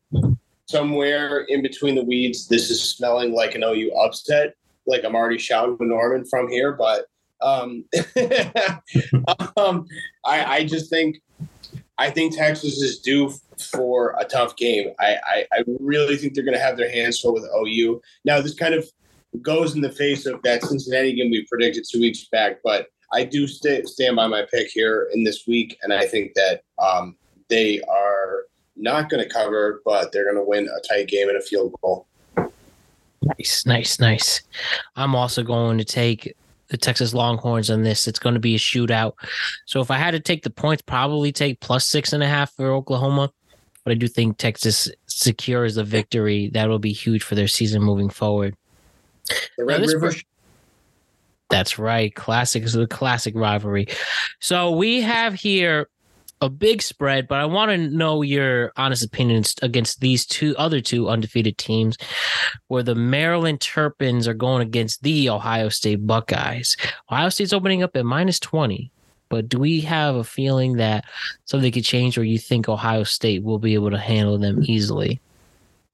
somewhere 0.66 1.40
in 1.48 1.62
between 1.62 1.94
the 1.94 2.04
weeds, 2.04 2.48
this 2.48 2.70
is 2.70 2.82
smelling 2.82 3.32
like 3.32 3.54
an 3.54 3.64
OU 3.64 3.92
upset. 3.92 4.54
Like 4.86 5.04
I'm 5.04 5.14
already 5.14 5.38
shouting 5.38 5.76
to 5.78 5.84
Norman 5.84 6.24
from 6.24 6.48
here, 6.48 6.72
but 6.72 7.06
um, 7.40 7.84
um, 9.56 9.86
I, 10.24 10.44
I 10.44 10.64
just 10.64 10.90
think 10.90 11.22
I 11.98 12.10
think 12.10 12.36
Texas 12.36 12.80
is 12.80 12.98
due 12.98 13.32
for 13.58 14.14
a 14.18 14.24
tough 14.24 14.56
game. 14.56 14.90
I, 15.00 15.16
I, 15.24 15.46
I 15.52 15.64
really 15.80 16.16
think 16.16 16.34
they're 16.34 16.44
going 16.44 16.56
to 16.56 16.62
have 16.62 16.76
their 16.76 16.90
hands 16.90 17.20
full 17.20 17.32
with 17.32 17.48
OU. 17.56 18.02
Now, 18.24 18.40
this 18.40 18.54
kind 18.54 18.74
of 18.74 18.86
goes 19.40 19.74
in 19.74 19.80
the 19.80 19.92
face 19.92 20.26
of 20.26 20.42
that 20.42 20.62
Cincinnati 20.62 21.14
game 21.14 21.30
we 21.30 21.46
predicted 21.46 21.84
two 21.90 22.00
weeks 22.00 22.24
back, 22.30 22.58
but 22.62 22.88
I 23.12 23.24
do 23.24 23.46
stay, 23.46 23.82
stand 23.84 24.16
by 24.16 24.26
my 24.26 24.44
pick 24.52 24.68
here 24.68 25.08
in 25.14 25.24
this 25.24 25.46
week, 25.46 25.78
and 25.82 25.92
I 25.92 26.06
think 26.06 26.34
that 26.34 26.62
um, 26.78 27.16
they 27.48 27.80
are 27.82 28.44
not 28.76 29.08
going 29.08 29.22
to 29.22 29.32
cover, 29.32 29.80
but 29.84 30.12
they're 30.12 30.30
going 30.30 30.36
to 30.36 30.48
win 30.48 30.68
a 30.68 30.80
tight 30.86 31.08
game 31.08 31.28
and 31.28 31.38
a 31.38 31.40
field 31.40 31.74
goal. 31.80 32.06
Nice, 33.22 33.64
nice, 33.64 33.98
nice. 33.98 34.42
I'm 34.96 35.14
also 35.14 35.42
going 35.42 35.78
to 35.78 35.84
take 35.84 36.36
the 36.68 36.76
Texas 36.76 37.14
Longhorns 37.14 37.70
on 37.70 37.82
this. 37.82 38.06
It's 38.06 38.18
going 38.18 38.34
to 38.34 38.40
be 38.40 38.54
a 38.54 38.58
shootout. 38.58 39.12
So 39.66 39.80
if 39.80 39.90
I 39.90 39.98
had 39.98 40.12
to 40.12 40.20
take 40.20 40.42
the 40.42 40.50
points, 40.50 40.82
probably 40.82 41.32
take 41.32 41.60
plus 41.60 41.86
six 41.86 42.12
and 42.12 42.22
a 42.22 42.28
half 42.28 42.52
for 42.52 42.72
Oklahoma. 42.72 43.32
But 43.84 43.92
I 43.92 43.94
do 43.94 44.08
think 44.08 44.38
Texas 44.38 44.90
secures 45.06 45.76
a 45.76 45.84
victory. 45.84 46.50
That 46.50 46.68
will 46.68 46.80
be 46.80 46.92
huge 46.92 47.22
for 47.22 47.36
their 47.36 47.46
season 47.46 47.82
moving 47.82 48.10
forward. 48.10 48.56
The 49.56 49.64
Red 49.64 49.80
River. 49.80 50.00
First, 50.00 50.24
that's 51.50 51.78
right. 51.78 52.12
Classic 52.14 52.64
is 52.64 52.74
a 52.74 52.86
classic 52.88 53.34
rivalry. 53.36 53.86
So 54.40 54.72
we 54.72 55.00
have 55.02 55.34
here 55.34 55.88
a 56.46 56.50
big 56.50 56.80
spread, 56.80 57.28
but 57.28 57.38
I 57.38 57.44
want 57.44 57.70
to 57.70 57.76
know 57.76 58.22
your 58.22 58.72
honest 58.76 59.04
opinions 59.04 59.54
against 59.62 60.00
these 60.00 60.24
two 60.24 60.56
other 60.56 60.80
two 60.80 61.08
undefeated 61.08 61.58
teams, 61.58 61.98
where 62.68 62.82
the 62.82 62.94
Maryland 62.94 63.60
Terrapins 63.60 64.26
are 64.26 64.34
going 64.34 64.62
against 64.62 65.02
the 65.02 65.28
Ohio 65.28 65.68
State 65.68 66.06
Buckeyes. 66.06 66.76
Ohio 67.10 67.28
State's 67.28 67.52
opening 67.52 67.82
up 67.82 67.96
at 67.96 68.06
minus 68.06 68.40
20, 68.40 68.90
but 69.28 69.48
do 69.48 69.58
we 69.58 69.80
have 69.82 70.14
a 70.14 70.24
feeling 70.24 70.76
that 70.76 71.04
something 71.44 71.70
could 71.70 71.84
change, 71.84 72.16
or 72.16 72.24
you 72.24 72.38
think 72.38 72.68
Ohio 72.68 73.02
State 73.02 73.42
will 73.42 73.58
be 73.58 73.74
able 73.74 73.90
to 73.90 73.98
handle 73.98 74.38
them 74.38 74.62
easily? 74.64 75.20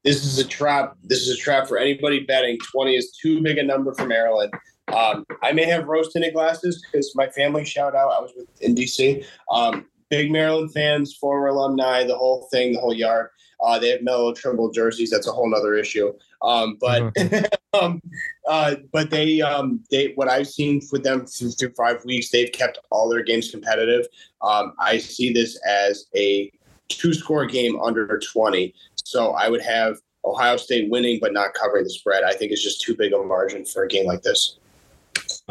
This 0.05 0.25
is 0.25 0.39
a 0.39 0.45
trap. 0.45 0.97
This 1.05 1.27
is 1.27 1.39
a 1.39 1.41
trap 1.41 1.69
for 1.69 1.79
anybody 1.79 2.21
betting. 2.21 2.59
20 2.73 2.97
is 2.97 3.13
too 3.13 3.41
big 3.41 3.59
a 3.59 3.63
number 3.63 3.95
for 3.95 4.07
Maryland. 4.07 4.53
Um, 4.89 5.25
I 5.43 5.53
may 5.53 5.65
have 5.65 5.87
rose 5.87 6.13
tinted 6.13 6.35
glasses 6.35 6.85
because 6.85 7.15
my 7.15 7.29
family 7.29 7.65
shout 7.65 7.95
out. 7.95 8.13
I 8.13 8.21
was 8.21 8.33
with 8.37 8.49
in 8.61 8.75
DC. 8.75 9.25
Um, 9.51 9.87
big 10.13 10.31
Maryland 10.31 10.71
fans, 10.75 11.17
former 11.17 11.47
alumni, 11.47 12.05
the 12.05 12.15
whole 12.15 12.47
thing, 12.53 12.75
the 12.75 12.79
whole 12.79 12.93
yard. 12.93 13.31
Uh, 13.65 13.79
they 13.79 13.89
have 13.89 14.03
Melo 14.03 14.35
Trimble 14.35 14.71
jerseys. 14.71 15.09
That's 15.09 15.27
a 15.27 15.33
whole 15.33 15.53
other 15.55 15.75
issue. 15.75 16.13
Um, 16.43 16.77
but 16.79 17.15
mm-hmm. 17.15 17.45
um, 17.83 18.03
uh, 18.47 18.75
but 18.93 19.09
they 19.09 19.41
um, 19.41 19.83
they 19.91 20.13
what 20.17 20.29
I've 20.29 20.49
seen 20.49 20.83
with 20.93 21.03
them 21.03 21.25
through, 21.25 21.53
through 21.53 21.73
five 21.73 22.05
weeks, 22.05 22.29
they've 22.29 22.53
kept 22.53 22.79
all 22.91 23.09
their 23.09 23.23
games 23.23 23.51
competitive. 23.51 24.07
Um, 24.43 24.75
I 24.79 24.99
see 24.99 25.33
this 25.33 25.59
as 25.67 26.09
a 26.15 26.53
two 26.89 27.15
score 27.15 27.47
game 27.47 27.81
under 27.81 28.07
20. 28.19 28.75
So 29.05 29.31
I 29.31 29.49
would 29.49 29.63
have 29.63 29.97
Ohio 30.27 30.59
State 30.59 30.91
winning 30.91 31.21
but 31.23 31.33
not 31.33 31.55
covering 31.55 31.85
the 31.85 31.91
spread. 31.91 32.23
I 32.23 32.35
think 32.35 32.53
it's 32.53 32.63
just 32.63 32.83
too 32.83 32.95
big 32.95 33.15
of 33.15 33.23
a 33.23 33.25
margin 33.25 33.65
for 33.65 33.85
a 33.85 33.89
game 33.89 34.05
like 34.05 34.21
this. 34.21 34.59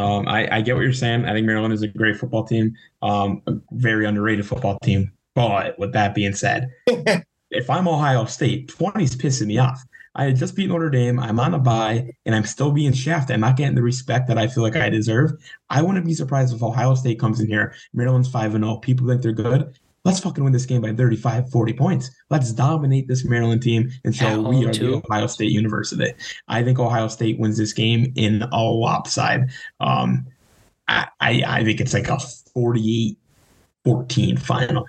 Um, 0.02 0.28
I, 0.28 0.58
I 0.58 0.62
get 0.62 0.76
what 0.76 0.82
you're 0.82 0.94
saying. 0.94 1.26
I 1.26 1.34
think 1.34 1.46
Maryland 1.46 1.74
is 1.74 1.84
a 1.84 1.88
great 1.88 2.18
football 2.18 2.44
team, 2.44 2.76
um, 3.02 3.42
a 3.48 3.54
very 3.72 4.06
underrated 4.06 4.48
football 4.48 4.80
team. 4.80 5.12
But 5.36 5.78
with 5.78 5.94
that 5.94 6.16
being 6.16 6.34
said, 6.34 6.70
if 7.52 7.70
I'm 7.70 7.88
Ohio 7.88 8.26
State, 8.26 8.70
20 8.70 9.04
is 9.04 9.16
pissing 9.16 9.48
me 9.48 9.60
off. 9.60 9.82
I 10.16 10.26
had 10.26 10.36
just 10.36 10.56
beat 10.56 10.68
Notre 10.68 10.90
Dame. 10.90 11.20
I'm 11.20 11.40
on 11.40 11.54
a 11.54 11.60
bye, 11.60 12.10
and 12.26 12.36
I'm 12.36 12.44
still 12.44 12.72
being 12.72 12.92
shafted. 12.92 13.34
I'm 13.34 13.40
not 13.40 13.56
getting 13.56 13.76
the 13.76 13.82
respect 13.82 14.28
that 14.28 14.38
I 14.38 14.48
feel 14.48 14.64
like 14.64 14.76
I 14.76 14.90
deserve. 14.90 15.32
I 15.70 15.82
wouldn't 15.82 16.06
be 16.06 16.14
surprised 16.14 16.54
if 16.54 16.62
Ohio 16.62 16.96
State 16.96 17.20
comes 17.20 17.40
in 17.40 17.48
here. 17.48 17.74
Maryland's 17.94 18.30
5 18.30 18.56
and 18.56 18.64
0. 18.64 18.78
People 18.78 19.08
think 19.08 19.22
they're 19.22 19.32
good. 19.32 19.80
Let's 20.04 20.20
fucking 20.20 20.44
win 20.44 20.52
this 20.52 20.66
game 20.66 20.82
by 20.82 20.94
35, 20.94 21.52
40 21.52 21.74
points. 21.74 22.10
Let's 22.30 22.52
dominate 22.52 23.08
this 23.08 23.24
Maryland 23.24 23.62
team 23.62 23.92
and 24.04 24.16
show 24.16 24.28
At 24.28 24.38
we 24.40 24.56
home, 24.58 24.68
are 24.68 24.74
too. 24.74 24.88
the 24.88 25.08
Ohio 25.08 25.28
State 25.28 25.52
University. 25.52 26.14
I 26.48 26.64
think 26.64 26.80
Ohio 26.80 27.08
State 27.08 27.40
wins 27.40 27.58
this 27.58 27.72
game 27.72 28.12
in 28.16 28.42
a 28.42 28.64
lopside. 28.64 29.52
Um, 29.80 30.26
I, 30.88 31.08
I, 31.20 31.44
I 31.46 31.64
think 31.64 31.80
it's 31.82 31.94
like 31.94 32.08
a 32.08 32.20
48 32.54 33.18
14 33.84 34.38
final. 34.38 34.88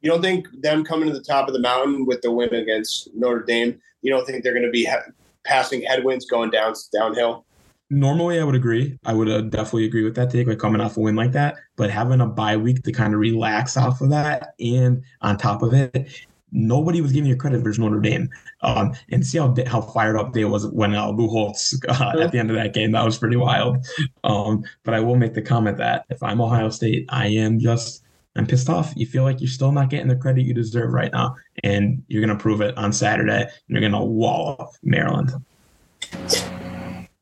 You 0.00 0.10
don't 0.10 0.22
think 0.22 0.46
them 0.60 0.84
coming 0.84 1.08
to 1.08 1.14
the 1.14 1.24
top 1.24 1.48
of 1.48 1.54
the 1.54 1.60
mountain 1.60 2.04
with 2.06 2.20
the 2.22 2.30
win 2.30 2.54
against 2.54 3.08
Notre 3.14 3.42
Dame, 3.42 3.80
you 4.02 4.10
don't 4.10 4.26
think 4.26 4.44
they're 4.44 4.52
going 4.52 4.66
to 4.66 4.70
be 4.70 4.84
he- 4.84 5.12
passing 5.44 5.82
headwinds 5.82 6.26
going 6.26 6.50
down 6.50 6.74
downhill? 6.92 7.44
Normally, 7.90 8.40
I 8.40 8.44
would 8.44 8.54
agree. 8.54 8.98
I 9.04 9.12
would 9.12 9.28
uh, 9.28 9.42
definitely 9.42 9.84
agree 9.84 10.04
with 10.04 10.14
that 10.16 10.30
take, 10.30 10.46
like 10.46 10.58
coming 10.58 10.80
off 10.80 10.96
a 10.96 11.00
win 11.00 11.16
like 11.16 11.32
that. 11.32 11.56
But 11.76 11.90
having 11.90 12.20
a 12.20 12.26
bye 12.26 12.56
week 12.56 12.82
to 12.84 12.92
kind 12.92 13.14
of 13.14 13.20
relax 13.20 13.76
off 13.76 14.00
of 14.00 14.10
that, 14.10 14.54
and 14.60 15.02
on 15.22 15.36
top 15.36 15.62
of 15.62 15.72
it, 15.74 16.08
nobody 16.54 17.00
was 17.00 17.12
giving 17.12 17.28
you 17.28 17.36
credit 17.36 17.58
versus 17.58 17.78
Notre 17.80 18.00
Dame. 18.00 18.30
Um, 18.62 18.94
and 19.10 19.26
see 19.26 19.38
how 19.38 19.54
how 19.66 19.82
fired 19.82 20.16
up 20.16 20.32
they 20.32 20.44
was 20.44 20.66
when 20.68 20.94
uh, 20.94 21.10
Lou 21.10 21.28
Holtz 21.28 21.78
uh, 21.88 22.12
at 22.20 22.32
the 22.32 22.38
end 22.38 22.50
of 22.50 22.56
that 22.56 22.72
game. 22.72 22.92
That 22.92 23.04
was 23.04 23.18
pretty 23.18 23.36
wild. 23.36 23.84
Um, 24.22 24.64
but 24.84 24.94
I 24.94 25.00
will 25.00 25.16
make 25.16 25.34
the 25.34 25.42
comment 25.42 25.76
that 25.78 26.06
if 26.08 26.22
I'm 26.22 26.40
Ohio 26.40 26.70
State, 26.70 27.06
I 27.10 27.26
am 27.26 27.58
just 27.58 28.02
I'm 28.36 28.46
pissed 28.46 28.70
off. 28.70 28.92
You 28.96 29.06
feel 29.06 29.24
like 29.24 29.40
you're 29.40 29.48
still 29.48 29.72
not 29.72 29.90
getting 29.90 30.08
the 30.08 30.16
credit 30.16 30.42
you 30.42 30.54
deserve 30.54 30.92
right 30.92 31.12
now, 31.12 31.36
and 31.62 32.02
you're 32.08 32.24
gonna 32.24 32.38
prove 32.38 32.60
it 32.60 32.76
on 32.78 32.92
Saturday. 32.92 33.42
And 33.42 33.50
you're 33.68 33.80
gonna 33.80 34.04
wall 34.04 34.56
up 34.58 34.72
Maryland. 34.82 35.32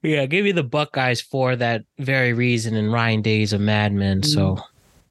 Yeah, 0.02 0.26
give 0.26 0.46
you 0.46 0.52
the 0.52 0.64
Buckeyes 0.64 1.20
for 1.20 1.54
that 1.56 1.84
very 1.98 2.32
reason. 2.32 2.74
And 2.74 2.92
Ryan 2.92 3.22
Day's 3.22 3.52
a 3.52 3.58
madman, 3.58 4.22
so 4.24 4.58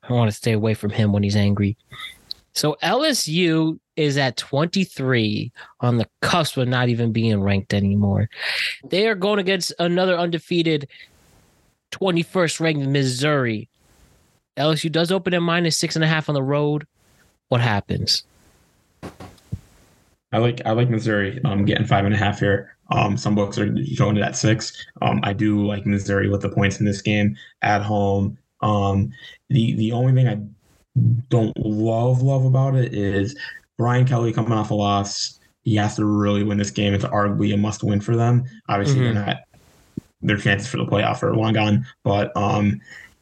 I 0.04 0.14
want 0.14 0.30
to 0.30 0.36
stay 0.36 0.52
away 0.52 0.74
from 0.74 0.90
him 0.90 1.14
when 1.14 1.24
he's 1.24 1.36
angry. 1.36 1.78
So 2.54 2.78
LSU 2.84 3.80
is 3.96 4.18
at 4.18 4.36
23 4.36 5.52
on 5.80 5.98
the 5.98 6.08
cusp 6.22 6.58
of 6.58 6.68
not 6.68 6.90
even 6.90 7.14
being 7.14 7.42
ranked 7.42 7.74
anymore. 7.74 8.30
They 8.84 9.08
are 9.08 9.16
going 9.16 9.40
against 9.40 9.74
another 9.80 10.18
undefeated 10.18 10.90
21st 11.92 12.60
ranked 12.60 12.88
Missouri. 12.88 13.70
LSU 14.58 14.92
does 14.92 15.12
open 15.12 15.34
at 15.34 15.42
minus 15.42 15.78
six 15.78 15.96
and 15.96 16.04
a 16.04 16.08
half 16.08 16.28
on 16.28 16.36
the 16.36 16.44
road. 16.44 16.86
What 17.48 17.62
happens? 17.62 18.24
I 20.34 20.38
like 20.38 20.62
I 20.66 20.72
like 20.72 20.90
Missouri 20.90 21.42
um, 21.44 21.66
getting 21.66 21.86
five 21.86 22.06
and 22.06 22.14
a 22.14 22.18
half 22.18 22.40
here. 22.40 22.76
Um, 22.92 23.18
some 23.18 23.36
books 23.36 23.58
are 23.58 23.74
showing 23.86 24.18
it 24.18 24.24
at 24.24 24.36
six. 24.36 24.86
Um, 25.02 25.20
I 25.24 25.34
do 25.34 25.66
like 25.66 25.86
Missouri 25.86 26.30
with 26.30 26.42
the 26.42 26.50
points 26.50 26.80
in 26.80 26.86
this 26.86 27.02
game 27.02 27.36
at 27.62 27.82
home. 27.82 28.38
Um, 28.62 29.12
the 29.50 29.74
the 29.76 29.92
only 29.92 30.14
thing 30.14 30.28
I 30.28 30.40
don't 31.30 31.58
love 31.58 32.22
love 32.22 32.46
about 32.46 32.76
it 32.76 32.94
is 32.94 33.36
Brian 33.78 34.06
Kelly 34.06 34.34
coming 34.34 34.52
off 34.52 34.72
a 34.72 34.76
loss. 34.76 35.40
He 35.64 35.76
has 35.76 35.96
to 35.96 36.06
really 36.06 36.44
win 36.44 36.58
this 36.58 36.72
game. 36.72 36.94
It's 36.94 37.06
arguably 37.06 37.54
a 37.54 37.58
must 37.58 37.84
win 37.84 38.02
for 38.02 38.16
them. 38.16 38.44
Obviously, 38.68 39.00
Mhm. 39.00 39.14
they're 39.14 39.26
not 39.26 39.38
their 40.24 40.38
chances 40.38 40.68
for 40.68 40.78
the 40.78 40.86
playoff 40.86 41.24
are 41.24 41.36
long 41.36 41.54
gone. 41.54 41.86
But 42.04 42.36
um, 42.38 42.80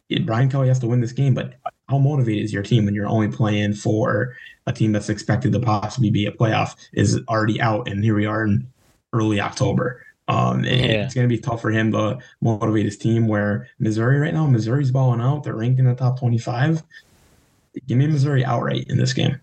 it- 0.10 0.26
Brian 0.26 0.50
Kelly 0.50 0.68
has 0.68 0.80
to 0.80 0.88
win 0.88 1.00
this 1.00 1.14
game. 1.14 1.34
But 1.34 1.54
how 1.88 1.98
motivated 1.98 2.44
is 2.44 2.52
your 2.54 2.64
team 2.64 2.86
when 2.86 2.94
you're 2.94 3.08
only 3.08 3.30
playing 3.30 3.74
for 3.74 4.36
a 4.68 4.74
team 4.74 4.92
that's 4.92 5.10
expected 5.10 5.52
to 5.54 5.60
possibly 5.60 6.10
be 6.10 6.26
a 6.26 6.32
playoff 6.32 6.76
is 6.94 7.20
already 7.30 7.62
out, 7.62 7.88
and 7.88 8.04
here 8.04 8.16
we 8.16 8.26
are 8.26 8.44
in 8.44 8.68
early 9.14 9.39
October. 9.39 10.03
Um, 10.28 10.57
and 10.57 10.66
Yeah. 10.68 11.05
it's 11.05 11.16
going 11.16 11.28
to 11.28 11.36
be 11.36 11.41
tough 11.41 11.62
for 11.62 11.72
him 11.72 11.91
to 11.93 12.20
motivate 12.41 12.86
his 12.86 12.97
team. 12.97 13.28
Where 13.28 13.68
Missouri 13.80 14.20
right 14.20 14.34
now, 14.34 14.45
Missouri's 14.45 14.91
balling 14.91 15.22
out. 15.22 15.43
They're 15.43 15.55
ranked 15.55 15.80
in 15.80 15.86
the 15.86 15.95
top 15.95 16.20
25. 16.20 16.84
Give 17.88 17.97
me 17.97 18.07
Missouri 18.07 18.45
outright 18.45 18.86
in 18.89 18.97
this 18.97 19.14
game. 19.14 19.39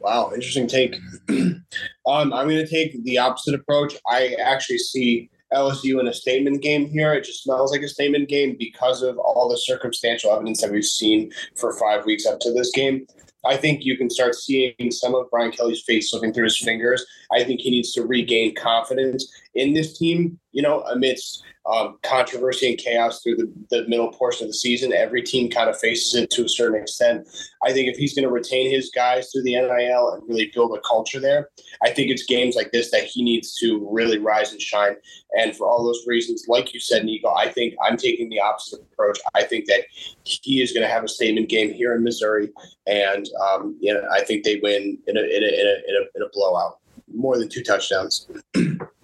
Wow, 0.00 0.30
interesting 0.34 0.66
take. 0.66 0.96
um, 1.28 1.62
I'm 2.06 2.30
going 2.30 2.64
to 2.64 2.66
take 2.66 3.02
the 3.04 3.18
opposite 3.18 3.54
approach. 3.54 3.94
I 4.08 4.36
actually 4.42 4.78
see 4.78 5.30
LSU 5.52 6.00
in 6.00 6.08
a 6.08 6.12
statement 6.14 6.62
game 6.62 6.86
here. 6.88 7.12
It 7.12 7.24
just 7.24 7.42
smells 7.42 7.72
like 7.72 7.82
a 7.82 7.88
statement 7.88 8.28
game 8.28 8.56
because 8.58 9.02
of 9.02 9.18
all 9.18 9.48
the 9.48 9.58
circumstantial 9.58 10.32
evidence 10.32 10.62
that 10.62 10.72
we've 10.72 10.84
seen 10.84 11.30
for 11.56 11.76
five 11.78 12.04
weeks 12.06 12.26
up 12.26 12.40
to 12.40 12.52
this 12.52 12.70
game. 12.72 13.06
I 13.46 13.56
think 13.56 13.84
you 13.84 13.96
can 13.96 14.10
start 14.10 14.34
seeing 14.34 14.90
some 14.90 15.14
of 15.14 15.30
Brian 15.30 15.52
Kelly's 15.52 15.82
face 15.82 16.10
slipping 16.10 16.32
through 16.32 16.44
his 16.44 16.58
fingers. 16.58 17.04
I 17.32 17.44
think 17.44 17.60
he 17.60 17.70
needs 17.70 17.92
to 17.92 18.04
regain 18.04 18.54
confidence 18.54 19.32
in 19.56 19.74
this 19.74 19.96
team, 19.98 20.38
you 20.52 20.62
know, 20.62 20.80
amidst 20.82 21.42
um, 21.70 21.98
controversy 22.02 22.68
and 22.68 22.78
chaos 22.78 23.22
through 23.22 23.36
the, 23.36 23.52
the 23.70 23.88
middle 23.88 24.12
portion 24.12 24.44
of 24.44 24.50
the 24.50 24.56
season. 24.56 24.92
Every 24.92 25.22
team 25.22 25.50
kind 25.50 25.68
of 25.68 25.78
faces 25.78 26.14
it 26.14 26.30
to 26.30 26.44
a 26.44 26.48
certain 26.48 26.80
extent. 26.80 27.26
I 27.64 27.72
think 27.72 27.88
if 27.88 27.96
he's 27.96 28.14
going 28.14 28.24
to 28.24 28.30
retain 28.30 28.70
his 28.70 28.90
guys 28.94 29.30
through 29.30 29.42
the 29.42 29.54
NIL 29.54 30.10
and 30.12 30.22
really 30.28 30.50
build 30.54 30.76
a 30.76 30.80
culture 30.86 31.18
there, 31.18 31.48
I 31.82 31.90
think 31.90 32.10
it's 32.10 32.24
games 32.24 32.54
like 32.54 32.70
this 32.70 32.90
that 32.92 33.04
he 33.04 33.22
needs 33.24 33.56
to 33.56 33.86
really 33.90 34.18
rise 34.18 34.52
and 34.52 34.60
shine. 34.60 34.94
And 35.36 35.56
for 35.56 35.66
all 35.66 35.84
those 35.84 36.04
reasons, 36.06 36.44
like 36.46 36.72
you 36.72 36.78
said, 36.78 37.04
Nico, 37.04 37.34
I 37.34 37.48
think 37.48 37.74
I'm 37.82 37.96
taking 37.96 38.28
the 38.28 38.40
opposite 38.40 38.80
approach. 38.92 39.18
I 39.34 39.42
think 39.42 39.66
that 39.66 39.80
he 40.22 40.62
is 40.62 40.72
going 40.72 40.86
to 40.86 40.92
have 40.92 41.02
a 41.02 41.08
statement 41.08 41.48
game 41.48 41.72
here 41.72 41.94
in 41.94 42.04
Missouri, 42.04 42.50
and 42.86 43.28
um, 43.50 43.76
you 43.80 43.92
know, 43.92 44.02
I 44.12 44.22
think 44.22 44.44
they 44.44 44.60
win 44.62 44.98
in 45.06 45.16
a 45.16 45.20
in 45.20 45.42
a, 45.42 45.46
in 45.46 45.66
a, 45.66 45.74
in 45.88 45.96
a, 45.96 46.16
in 46.16 46.22
a 46.22 46.28
blowout, 46.32 46.78
more 47.12 47.38
than 47.38 47.48
two 47.48 47.62
touchdowns. 47.62 48.28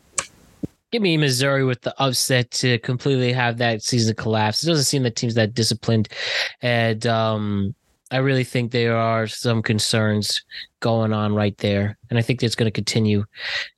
Give 0.93 1.03
me 1.03 1.17
Missouri 1.17 1.65
with 1.65 1.81
the 1.81 1.95
upset 2.01 2.51
to 2.53 2.79
completely 2.79 3.33
have 3.33 3.59
that 3.59 3.83
season 3.83 4.15
collapse. 4.15 4.63
It 4.63 4.67
doesn't 4.67 4.85
seem 4.85 5.03
the 5.03 5.11
team's 5.11 5.35
that 5.35 5.55
disciplined, 5.55 6.09
and 6.61 7.07
um, 7.07 7.75
I 8.13 8.19
really 8.19 8.45
think 8.45 8.71
there 8.71 8.97
are 8.97 9.27
some 9.27 9.63
concerns 9.63 10.45
going 10.81 11.15
on 11.15 11.35
right 11.35 11.57
there, 11.59 11.97
and 12.11 12.19
I 12.19 12.23
think 12.23 12.43
it's 12.43 12.55
going 12.55 12.67
to 12.67 12.71
continue. 12.71 13.25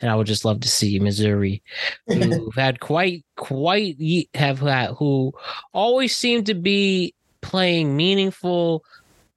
And 0.01 0.11
I 0.11 0.17
would 0.17 0.27
just 0.27 0.45
love 0.45 0.59
to 0.61 0.69
see 0.69 0.99
Missouri, 0.99 1.63
who've 2.09 2.55
had 2.57 2.81
quite 2.81 3.25
quite 3.37 3.97
have 4.35 4.59
had 4.59 4.91
who 4.91 5.33
always 5.73 6.17
seem 6.17 6.43
to 6.45 6.55
be 6.55 7.15
playing 7.43 7.97
meaningful, 7.97 8.85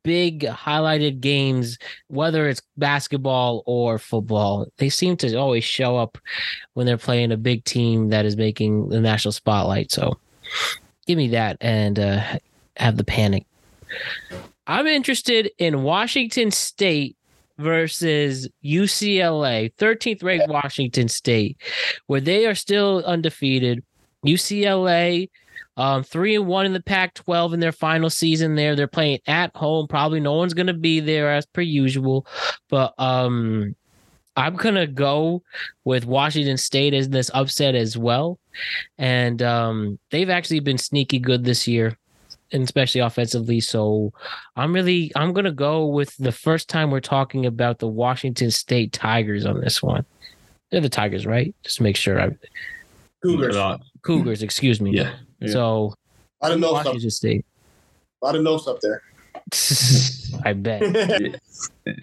big 0.03 0.41
highlighted 0.43 1.19
games, 1.19 1.77
whether 2.07 2.47
it's 2.47 2.61
basketball 2.77 3.63
or 3.65 3.99
football. 3.99 4.67
They 4.77 4.89
seem 4.89 5.17
to 5.17 5.35
always 5.35 5.63
show 5.63 5.97
up 5.97 6.17
when 6.73 6.85
they're 6.85 6.97
playing 6.97 7.31
a 7.31 7.37
big 7.37 7.63
team 7.65 8.09
that 8.09 8.25
is 8.25 8.37
making 8.37 8.89
the 8.89 9.01
national 9.01 9.31
spotlight. 9.33 9.91
So 9.91 10.17
give 11.05 11.17
me 11.17 11.29
that 11.29 11.57
and 11.61 11.99
uh, 11.99 12.21
have 12.77 12.97
the 12.97 13.03
panic. 13.03 13.45
I'm 14.65 14.87
interested 14.87 15.51
in 15.57 15.83
Washington 15.83 16.51
State 16.51 17.15
versus 17.57 18.47
UCLA, 18.63 19.73
13th 19.75 20.23
ranked 20.23 20.49
Washington 20.49 21.07
State, 21.07 21.57
where 22.07 22.21
they 22.21 22.45
are 22.45 22.55
still 22.55 23.03
undefeated. 23.05 23.83
UCLA, 24.25 25.29
um, 25.78 26.03
three 26.03 26.36
and 26.36 26.47
one 26.47 26.65
in 26.65 26.73
the 26.73 26.82
Pac 26.82 27.13
12 27.13 27.53
in 27.53 27.59
their 27.59 27.71
final 27.71 28.09
season 28.09 28.55
there. 28.55 28.75
They're 28.75 28.88
playing 28.88 29.19
at 29.28 29.55
home. 29.55 29.88
Probably 29.88 30.19
no 30.19 30.34
one's 30.34 30.55
going 30.55 30.67
to 30.67 30.73
be 30.73 30.99
there 30.99 31.32
as 31.32 31.45
per 31.45 31.61
usual. 31.61 32.25
But 32.67 32.95
um, 32.97 33.75
I'm 34.36 34.55
going 34.55 34.75
to 34.75 34.88
go 34.88 35.43
with 35.84 36.05
Washington 36.05 36.57
State 36.57 36.95
as 36.95 37.09
this 37.09 37.30
upset 37.34 37.75
as 37.75 37.95
well. 37.95 38.39
And 38.97 39.41
um, 39.43 39.99
they've 40.09 40.32
actually 40.32 40.61
been 40.61 40.80
sneaky 40.80 41.19
good 41.19 41.43
this 41.43 41.67
year, 41.67 41.95
and 42.51 42.63
especially 42.63 43.01
offensively. 43.01 43.59
So 43.59 44.13
I'm 44.55 44.73
really 44.73 45.11
I'm 45.15 45.32
gonna 45.32 45.51
go 45.51 45.86
with 45.86 46.17
the 46.17 46.32
first 46.32 46.69
time 46.69 46.89
we're 46.89 47.01
talking 47.01 47.45
about 47.45 47.78
the 47.78 47.88
Washington 47.88 48.49
State 48.49 48.93
Tigers 48.93 49.45
on 49.45 49.61
this 49.61 49.84
one. 49.84 50.05
They're 50.71 50.82
the 50.82 50.89
Tigers, 50.89 51.28
right? 51.28 51.53
Just 51.63 51.78
to 51.78 51.84
make 51.84 51.95
sure. 51.95 52.19
I, 52.19 52.36
Cougars, 53.21 53.55
Cougars, 54.01 54.41
excuse 54.41 54.82
me. 54.82 54.91
yeah. 54.91 55.13
Yeah. 55.39 55.51
So 55.51 55.93
lot 56.41 56.51
of 56.51 56.59
milfs 56.59 56.79
up, 56.79 56.85
Washington 56.85 57.09
State. 57.09 57.45
a 58.21 58.25
lot 58.25 58.35
of 58.35 58.41
milfs 58.41 58.67
up 58.67 58.79
there. 58.81 59.01
I 60.45 60.53
bet. 60.53 60.81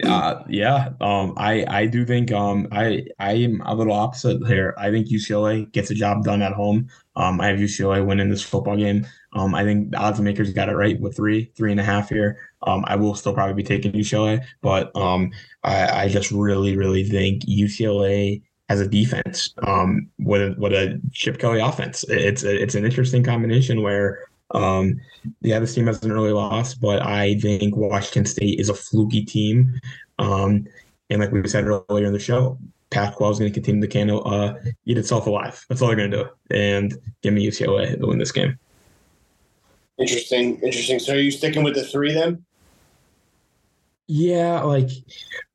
uh, 0.03 0.43
yeah, 0.49 0.89
um, 0.99 1.33
I 1.37 1.65
I 1.67 1.85
do 1.85 2.05
think 2.05 2.31
um, 2.31 2.67
I 2.71 3.05
I 3.19 3.33
am 3.33 3.61
a 3.65 3.75
little 3.75 3.93
opposite 3.93 4.45
here. 4.47 4.73
I 4.77 4.89
think 4.89 5.07
UCLA 5.07 5.71
gets 5.71 5.89
the 5.89 5.95
job 5.95 6.23
done 6.23 6.41
at 6.41 6.53
home. 6.53 6.89
Um, 7.15 7.39
I 7.39 7.47
have 7.47 7.59
UCLA 7.59 8.05
winning 8.05 8.29
this 8.29 8.41
football 8.41 8.77
game. 8.77 9.05
Um, 9.33 9.53
I 9.53 9.63
think 9.63 9.91
the 9.91 9.97
odds 9.97 10.19
makers 10.19 10.53
got 10.53 10.69
it 10.69 10.75
right 10.75 10.99
with 10.99 11.15
three, 11.15 11.51
three 11.55 11.71
and 11.71 11.79
a 11.79 11.83
half 11.83 12.09
here. 12.09 12.39
Um, 12.63 12.83
I 12.87 12.95
will 12.95 13.15
still 13.15 13.33
probably 13.33 13.53
be 13.53 13.63
taking 13.63 13.91
UCLA, 13.91 14.43
but 14.61 14.95
um, 14.95 15.31
I, 15.63 16.03
I 16.03 16.07
just 16.07 16.31
really, 16.31 16.75
really 16.77 17.03
think 17.03 17.43
UCLA 17.43 18.41
has 18.69 18.81
a 18.81 18.87
defense 18.87 19.53
um, 19.63 20.09
with 20.19 20.41
a, 20.41 20.55
a 20.73 21.11
Chip 21.11 21.37
Kelly 21.37 21.59
offense. 21.59 22.03
It's 22.09 22.43
a, 22.43 22.61
it's 22.61 22.75
an 22.75 22.85
interesting 22.85 23.23
combination 23.23 23.81
where 23.81 24.27
um, 24.51 24.99
yeah, 25.41 25.59
this 25.59 25.73
team 25.73 25.87
has 25.87 26.03
an 26.03 26.11
early 26.11 26.31
loss, 26.31 26.75
but 26.75 27.01
I 27.01 27.35
think 27.39 27.75
Washington 27.75 28.25
State 28.25 28.59
is 28.59 28.69
a 28.69 28.73
fluky 28.73 29.23
team. 29.23 29.79
Um, 30.19 30.67
and 31.09 31.19
like 31.21 31.31
we 31.31 31.47
said 31.47 31.65
earlier 31.65 32.07
in 32.07 32.13
the 32.13 32.19
show, 32.19 32.57
Pac-12 32.91 33.31
is 33.31 33.39
going 33.39 33.51
to 33.51 33.53
continue 33.53 33.81
to 33.81 33.87
can 33.87 34.09
uh, 34.11 34.59
eat 34.85 34.97
itself 34.97 35.27
alive. 35.27 35.65
That's 35.67 35.81
all 35.81 35.87
they're 35.87 35.97
going 35.97 36.11
to 36.11 36.23
do, 36.23 36.55
and 36.55 36.93
give 37.21 37.33
me 37.33 37.45
UCLA 37.45 37.99
to 37.99 38.07
win 38.07 38.17
this 38.17 38.31
game. 38.31 38.57
Interesting, 39.97 40.59
interesting. 40.61 40.99
So 40.99 41.13
are 41.13 41.19
you 41.19 41.31
sticking 41.31 41.63
with 41.63 41.75
the 41.75 41.83
three 41.83 42.13
then? 42.13 42.45
Yeah, 44.07 44.61
like 44.61 44.89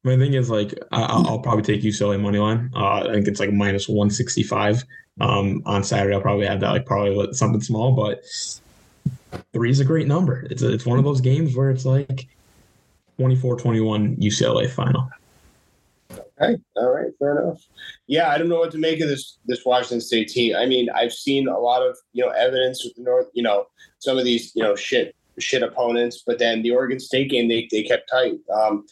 my 0.03 0.17
thing 0.17 0.35
is 0.35 0.51
like 0.51 0.75
I, 0.93 1.03
I'll 1.03 1.39
probably 1.39 1.63
take 1.63 1.83
UCLA 1.83 2.21
money 2.21 2.39
line. 2.39 2.71
Uh, 2.75 3.09
I 3.09 3.13
think 3.13 3.29
it's 3.29 3.41
like 3.41 3.53
minus 3.53 3.89
one 3.89 4.11
sixty 4.11 4.43
five. 4.43 4.83
Um, 5.21 5.63
on 5.67 5.85
Saturday 5.85 6.15
I'll 6.15 6.23
probably 6.23 6.47
have 6.47 6.61
that 6.61 6.71
like 6.71 6.87
probably 6.87 7.33
something 7.33 7.61
small, 7.61 7.93
but 7.93 8.25
three 9.53 9.71
is 9.71 9.81
a 9.81 9.85
great 9.85 10.07
number. 10.07 10.47
It's 10.51 10.63
a, 10.63 10.73
it's 10.73 10.87
one 10.87 10.99
of 10.99 11.05
those 11.05 11.21
games 11.21 11.55
where 11.55 11.71
it's 11.71 11.85
like 11.85 12.27
24-21 13.19 14.19
UCLA 14.19 14.71
final. 14.71 15.11
Okay, 16.11 16.57
all 16.77 16.91
right, 16.91 17.13
fair 17.19 17.39
enough. 17.39 17.61
Yeah, 18.07 18.31
I 18.31 18.39
don't 18.39 18.49
know 18.49 18.59
what 18.59 18.71
to 18.73 18.79
make 18.79 19.01
of 19.01 19.09
this 19.09 19.39
this 19.45 19.65
Washington 19.65 20.01
State 20.01 20.29
team. 20.29 20.57
I 20.57 20.65
mean, 20.65 20.89
I've 20.91 21.13
seen 21.13 21.47
a 21.49 21.59
lot 21.59 21.83
of 21.83 21.97
you 22.13 22.25
know 22.25 22.31
evidence 22.31 22.83
with 22.83 22.95
the 22.97 23.03
North, 23.03 23.27
you 23.35 23.43
know, 23.43 23.67
some 23.99 24.19
of 24.19 24.25
these 24.25 24.53
you 24.57 24.63
know 24.63 24.75
shit 24.75 25.15
shit 25.41 25.63
opponents, 25.63 26.23
but 26.27 26.39
then 26.39 26.63
the 26.63 26.71
Oregon 26.71 27.01
State 27.01 27.31
game 27.31 27.49
they 27.49 27.69
they 27.71 27.83
kept 27.83 28.11
tight. 28.11 28.39
Um, 28.53 28.85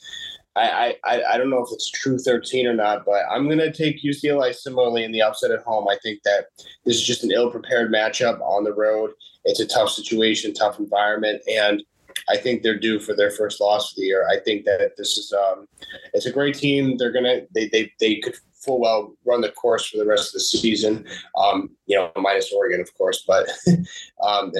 I, 0.56 0.96
I, 1.04 1.22
I 1.34 1.38
don't 1.38 1.50
know 1.50 1.64
if 1.64 1.72
it's 1.72 1.88
true 1.88 2.18
13 2.18 2.66
or 2.66 2.74
not, 2.74 3.04
but 3.04 3.22
I'm 3.30 3.46
going 3.46 3.58
to 3.58 3.72
take 3.72 4.02
UCLA 4.02 4.52
similarly 4.52 5.04
in 5.04 5.12
the 5.12 5.22
upset 5.22 5.52
at 5.52 5.62
home. 5.62 5.86
I 5.88 5.96
think 6.02 6.22
that 6.24 6.46
this 6.84 6.96
is 6.96 7.06
just 7.06 7.22
an 7.22 7.30
ill 7.30 7.50
prepared 7.50 7.92
matchup 7.92 8.40
on 8.40 8.64
the 8.64 8.74
road. 8.74 9.12
It's 9.44 9.60
a 9.60 9.66
tough 9.66 9.90
situation, 9.90 10.52
tough 10.52 10.80
environment, 10.80 11.42
and 11.48 11.82
I 12.28 12.36
think 12.36 12.62
they're 12.62 12.78
due 12.78 12.98
for 12.98 13.14
their 13.14 13.30
first 13.30 13.60
loss 13.60 13.92
of 13.92 13.96
the 13.96 14.02
year. 14.02 14.26
I 14.28 14.38
think 14.40 14.64
that 14.64 14.96
this 14.96 15.16
is 15.16 15.32
um, 15.32 15.66
it's 16.12 16.26
a 16.26 16.32
great 16.32 16.56
team. 16.56 16.96
They're 16.96 17.12
gonna 17.12 17.42
they 17.54 17.68
they 17.68 17.92
they 18.00 18.16
could 18.16 18.34
full 18.52 18.80
well 18.80 19.14
run 19.24 19.40
the 19.40 19.50
course 19.50 19.86
for 19.86 19.98
the 19.98 20.06
rest 20.06 20.28
of 20.28 20.32
the 20.34 20.40
season. 20.40 21.06
Um, 21.36 21.70
you 21.86 21.96
know, 21.96 22.10
minus 22.16 22.52
Oregon, 22.52 22.80
of 22.80 22.92
course, 22.94 23.24
but 23.26 23.48
um, 24.22 24.52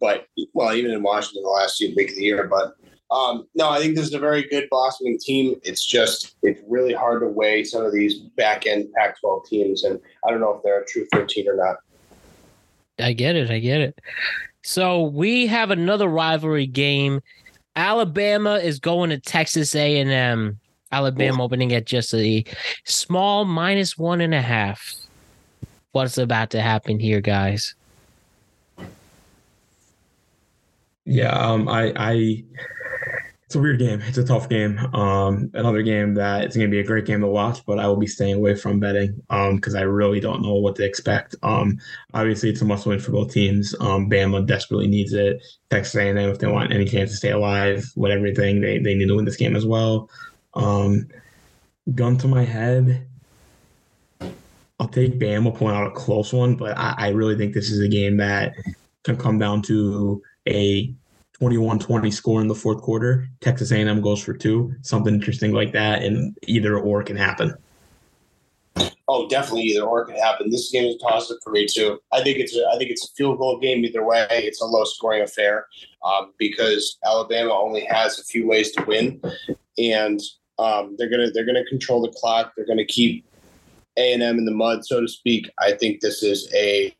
but 0.00 0.26
well, 0.54 0.74
even 0.74 0.90
in 0.90 1.02
Washington 1.02 1.42
the 1.42 1.48
last 1.50 1.80
week 1.80 2.10
of 2.10 2.16
the 2.16 2.22
year, 2.22 2.46
but 2.46 2.74
um, 3.10 3.48
no, 3.54 3.70
I 3.70 3.78
think 3.78 3.96
this 3.96 4.06
is 4.06 4.14
a 4.14 4.18
very 4.18 4.42
good 4.42 4.68
blossoming 4.70 5.18
team. 5.18 5.54
It's 5.62 5.84
just 5.84 6.36
it's 6.42 6.60
really 6.68 6.92
hard 6.92 7.22
to 7.22 7.28
weigh 7.28 7.64
some 7.64 7.84
of 7.84 7.92
these 7.92 8.18
back 8.18 8.66
end 8.66 8.92
Pac-12 8.94 9.46
teams, 9.46 9.84
and 9.84 9.98
I 10.26 10.30
don't 10.30 10.40
know 10.40 10.54
if 10.54 10.62
they're 10.62 10.82
a 10.82 10.86
true 10.86 11.06
13 11.12 11.48
or 11.48 11.56
not. 11.56 11.76
I 12.98 13.12
get 13.12 13.36
it. 13.36 13.50
I 13.50 13.60
get 13.60 13.80
it. 13.80 13.98
So 14.62 15.02
we 15.02 15.46
have 15.46 15.70
another 15.70 16.08
rivalry 16.08 16.66
game. 16.66 17.20
Alabama 17.76 18.56
is 18.56 18.80
going 18.80 19.10
to 19.10 19.18
Texas 19.18 19.74
A&M. 19.74 20.58
Alabama 20.90 21.44
opening 21.44 21.72
at 21.72 21.86
just 21.86 22.12
a 22.14 22.44
small 22.84 23.44
minus 23.44 23.96
one 23.96 24.20
and 24.20 24.34
a 24.34 24.42
half. 24.42 24.94
What's 25.92 26.18
about 26.18 26.50
to 26.50 26.60
happen 26.60 26.98
here, 26.98 27.20
guys? 27.20 27.74
Yeah, 31.08 31.30
um, 31.30 31.70
I, 31.70 31.90
I, 31.96 32.44
it's 33.46 33.54
a 33.54 33.58
weird 33.58 33.78
game. 33.78 34.02
It's 34.02 34.18
a 34.18 34.24
tough 34.24 34.50
game. 34.50 34.78
Um, 34.94 35.50
another 35.54 35.80
game 35.80 36.12
that 36.14 36.44
it's 36.44 36.54
going 36.54 36.68
to 36.68 36.70
be 36.70 36.80
a 36.80 36.84
great 36.84 37.06
game 37.06 37.22
to 37.22 37.26
watch, 37.26 37.64
but 37.64 37.78
I 37.78 37.86
will 37.86 37.96
be 37.96 38.06
staying 38.06 38.34
away 38.34 38.54
from 38.54 38.78
betting, 38.78 39.18
um, 39.30 39.56
because 39.56 39.74
I 39.74 39.80
really 39.80 40.20
don't 40.20 40.42
know 40.42 40.56
what 40.56 40.76
to 40.76 40.84
expect. 40.84 41.34
Um, 41.42 41.78
obviously 42.12 42.50
it's 42.50 42.60
a 42.60 42.66
must 42.66 42.84
win 42.84 43.00
for 43.00 43.12
both 43.12 43.32
teams. 43.32 43.74
Um, 43.80 44.10
Bama 44.10 44.46
desperately 44.46 44.86
needs 44.86 45.14
it. 45.14 45.42
Texas 45.70 45.96
A&M, 45.96 46.18
if 46.18 46.40
they 46.40 46.46
want 46.46 46.74
any 46.74 46.84
chance 46.84 47.10
to 47.12 47.16
stay 47.16 47.30
alive 47.30 47.90
with 47.96 48.12
everything, 48.12 48.60
they 48.60 48.78
they 48.78 48.94
need 48.94 49.08
to 49.08 49.16
win 49.16 49.24
this 49.24 49.36
game 49.36 49.56
as 49.56 49.64
well. 49.64 50.10
Um, 50.52 51.08
gun 51.94 52.18
to 52.18 52.28
my 52.28 52.44
head. 52.44 53.06
I'll 54.78 54.88
take 54.88 55.18
Bama 55.18 55.56
point 55.56 55.74
out 55.74 55.86
a 55.86 55.90
close 55.90 56.34
one, 56.34 56.54
but 56.54 56.76
I, 56.76 56.94
I 56.98 57.08
really 57.08 57.34
think 57.34 57.54
this 57.54 57.70
is 57.70 57.80
a 57.80 57.88
game 57.88 58.18
that 58.18 58.52
can 59.04 59.16
come 59.16 59.38
down 59.38 59.62
to 59.62 60.22
a 60.48 60.92
21-20 61.40 62.12
score 62.12 62.40
in 62.40 62.48
the 62.48 62.54
fourth 62.54 62.82
quarter. 62.82 63.28
Texas 63.40 63.70
A&M 63.70 64.00
goes 64.00 64.22
for 64.22 64.32
two, 64.32 64.74
something 64.82 65.14
interesting 65.14 65.52
like 65.52 65.72
that, 65.72 66.02
and 66.02 66.36
either 66.46 66.78
or 66.78 67.02
can 67.02 67.16
happen. 67.16 67.54
Oh, 69.10 69.26
definitely 69.28 69.62
either 69.62 69.82
or 69.82 70.04
can 70.04 70.16
happen. 70.16 70.50
This 70.50 70.70
game 70.70 70.84
is 70.84 71.02
up 71.02 71.38
for 71.42 71.50
me 71.50 71.66
too. 71.66 71.98
I 72.12 72.22
think 72.22 72.38
it's 72.38 72.54
a, 72.54 72.66
I 72.72 72.76
think 72.76 72.90
it's 72.90 73.08
a 73.08 73.12
field 73.14 73.38
goal 73.38 73.58
game 73.58 73.82
either 73.84 74.04
way. 74.04 74.26
It's 74.30 74.60
a 74.60 74.66
low 74.66 74.84
scoring 74.84 75.22
affair 75.22 75.66
um, 76.04 76.34
because 76.38 76.98
Alabama 77.06 77.52
only 77.52 77.86
has 77.86 78.18
a 78.18 78.24
few 78.24 78.46
ways 78.46 78.72
to 78.72 78.84
win, 78.84 79.20
and 79.78 80.20
um, 80.58 80.94
they're 80.98 81.08
gonna 81.08 81.30
they're 81.30 81.46
gonna 81.46 81.64
control 81.64 82.02
the 82.02 82.12
clock. 82.16 82.52
They're 82.54 82.66
gonna 82.66 82.84
keep 82.84 83.24
A 83.96 84.12
and 84.12 84.22
M 84.22 84.36
in 84.36 84.44
the 84.44 84.52
mud, 84.52 84.84
so 84.84 85.00
to 85.00 85.08
speak. 85.08 85.50
I 85.58 85.72
think 85.72 86.00
this 86.00 86.22
is 86.22 86.52
a 86.54 86.94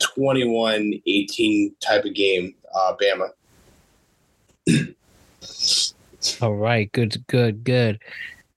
21-18 0.00 1.72
type 1.80 2.04
of 2.04 2.14
game, 2.14 2.54
uh, 2.74 2.94
Bama. 3.00 3.30
All 6.40 6.54
right, 6.54 6.90
good, 6.92 7.22
good, 7.26 7.64
good. 7.64 8.00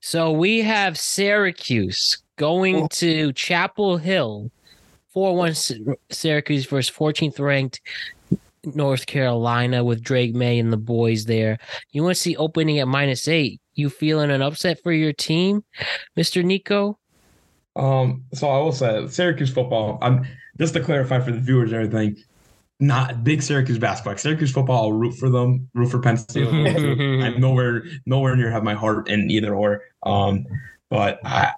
So 0.00 0.32
we 0.32 0.62
have 0.62 0.98
Syracuse 0.98 2.18
going 2.36 2.88
to 2.88 3.32
Chapel 3.32 3.98
Hill, 3.98 4.50
four 5.08 5.36
one 5.36 5.54
Syracuse 6.10 6.66
versus 6.66 6.88
fourteenth 6.88 7.38
ranked 7.38 7.80
North 8.64 9.06
Carolina 9.06 9.84
with 9.84 10.02
Drake 10.02 10.34
Maye 10.34 10.58
and 10.58 10.72
the 10.72 10.78
boys 10.78 11.26
there. 11.26 11.58
You 11.92 12.02
want 12.02 12.16
to 12.16 12.20
see 12.20 12.36
opening 12.36 12.78
at 12.78 12.88
minus 12.88 13.28
eight. 13.28 13.60
You 13.74 13.90
feeling 13.90 14.30
an 14.30 14.42
upset 14.42 14.82
for 14.82 14.92
your 14.92 15.12
team, 15.12 15.62
Mister 16.16 16.42
Nico? 16.42 16.98
Um, 17.76 18.24
so 18.34 18.48
I 18.48 18.58
will 18.58 18.72
say 18.72 19.06
Syracuse 19.08 19.52
football. 19.52 19.98
I'm 20.00 20.26
just 20.58 20.74
to 20.74 20.80
clarify 20.80 21.20
for 21.20 21.30
the 21.32 21.38
viewers 21.38 21.72
and 21.72 21.84
everything. 21.84 22.24
Not 22.80 23.24
big 23.24 23.42
Syracuse 23.42 23.78
basketball. 23.78 24.16
Syracuse 24.16 24.52
football, 24.52 24.84
I'll 24.84 24.92
root 24.92 25.12
for 25.12 25.28
them, 25.28 25.68
root 25.74 25.90
for 25.90 25.98
Penn 25.98 26.16
State. 26.16 26.46
I'm 26.46 27.40
nowhere, 27.40 27.82
nowhere 28.06 28.36
near 28.36 28.50
have 28.50 28.62
my 28.62 28.74
heart 28.74 29.08
in 29.08 29.30
either 29.30 29.54
or. 29.54 29.82
Um, 30.04 30.46
but 30.88 31.18
I, 31.24 31.54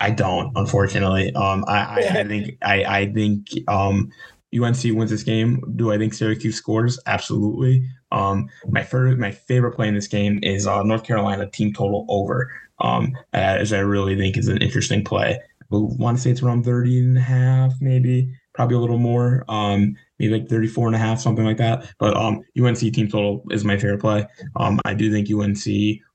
I 0.00 0.10
don't, 0.10 0.52
unfortunately. 0.56 1.34
Um, 1.34 1.64
I, 1.68 1.78
I, 1.78 2.20
I 2.20 2.24
think, 2.28 2.58
I, 2.62 2.84
I 2.84 3.12
think, 3.12 3.48
um, 3.68 4.10
UNC 4.54 4.82
wins 4.84 5.10
this 5.10 5.24
game. 5.24 5.60
Do 5.76 5.92
I 5.92 5.98
think 5.98 6.14
Syracuse 6.14 6.56
scores? 6.56 6.98
Absolutely. 7.06 7.88
Um, 8.12 8.48
my 8.68 8.82
favorite, 8.82 9.18
my 9.18 9.32
favorite 9.32 9.72
play 9.72 9.88
in 9.88 9.94
this 9.94 10.06
game 10.06 10.38
is 10.42 10.66
uh, 10.66 10.82
North 10.82 11.04
Carolina 11.04 11.50
team 11.50 11.72
total 11.72 12.06
over. 12.08 12.50
Um, 12.80 13.16
as 13.32 13.72
I 13.72 13.78
really 13.80 14.16
think 14.16 14.36
is 14.36 14.48
an 14.48 14.58
interesting 14.58 15.04
play. 15.04 15.38
I 15.60 15.64
want 15.70 16.16
to 16.16 16.22
say 16.22 16.30
it's 16.30 16.42
around 16.42 16.64
30 16.64 17.00
and 17.00 17.18
a 17.18 17.20
half, 17.20 17.74
maybe, 17.80 18.32
probably 18.54 18.76
a 18.76 18.80
little 18.80 18.98
more. 18.98 19.44
Um, 19.48 19.96
maybe 20.18 20.38
like 20.38 20.48
34 20.48 20.86
and 20.86 20.96
a 20.96 20.98
half, 20.98 21.20
something 21.20 21.44
like 21.44 21.58
that. 21.58 21.92
But 21.98 22.16
um, 22.16 22.42
UNC 22.58 22.78
team 22.78 23.08
total 23.08 23.44
is 23.50 23.64
my 23.64 23.76
favorite 23.76 24.00
play. 24.00 24.26
Um, 24.56 24.80
I 24.84 24.94
do 24.94 25.12
think 25.12 25.28
UNC 25.28 25.64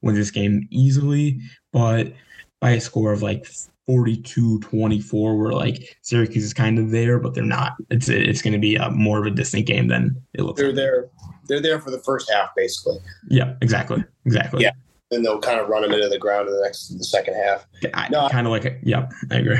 wins 0.01 0.17
this 0.17 0.31
game 0.31 0.67
easily, 0.71 1.39
but 1.71 2.13
by 2.59 2.71
a 2.71 2.81
score 2.81 3.13
of 3.13 3.21
like 3.21 3.45
42 3.87 4.59
24 4.59 5.37
where 5.37 5.51
like 5.51 5.97
Syracuse 6.01 6.43
is 6.43 6.53
kind 6.53 6.77
of 6.77 6.91
there 6.91 7.17
but 7.17 7.33
they're 7.33 7.43
not 7.43 7.73
it's 7.89 8.07
it's 8.07 8.39
going 8.41 8.53
to 8.53 8.59
be 8.59 8.75
a 8.75 8.91
more 8.91 9.19
of 9.19 9.25
a 9.25 9.31
distant 9.31 9.65
game 9.65 9.87
than 9.87 10.15
it 10.35 10.43
looks 10.43 10.59
They're 10.59 10.67
like. 10.67 10.75
there. 10.75 11.09
They're 11.47 11.61
there 11.61 11.79
for 11.79 11.89
the 11.89 11.97
first 11.99 12.29
half, 12.31 12.49
basically. 12.55 12.97
yeah 13.29 13.55
exactly 13.61 14.03
exactly 14.25 14.61
Yeah. 14.61 14.71
Then 15.09 15.23
they'll 15.23 15.39
kind 15.39 15.59
of 15.59 15.69
run 15.69 15.81
them 15.81 15.91
into 15.91 16.07
the 16.07 16.19
ground 16.19 16.47
in 16.47 16.53
the 16.53 16.61
next 16.61 16.89
the 16.89 17.03
second 17.03 17.33
half. 17.33 17.65
I, 17.95 18.09
No, 18.09 18.29
kind 18.29 18.45
of 18.45 18.51
like 18.51 18.79
yeah 18.83 19.09
I 19.31 19.37
agree 19.37 19.57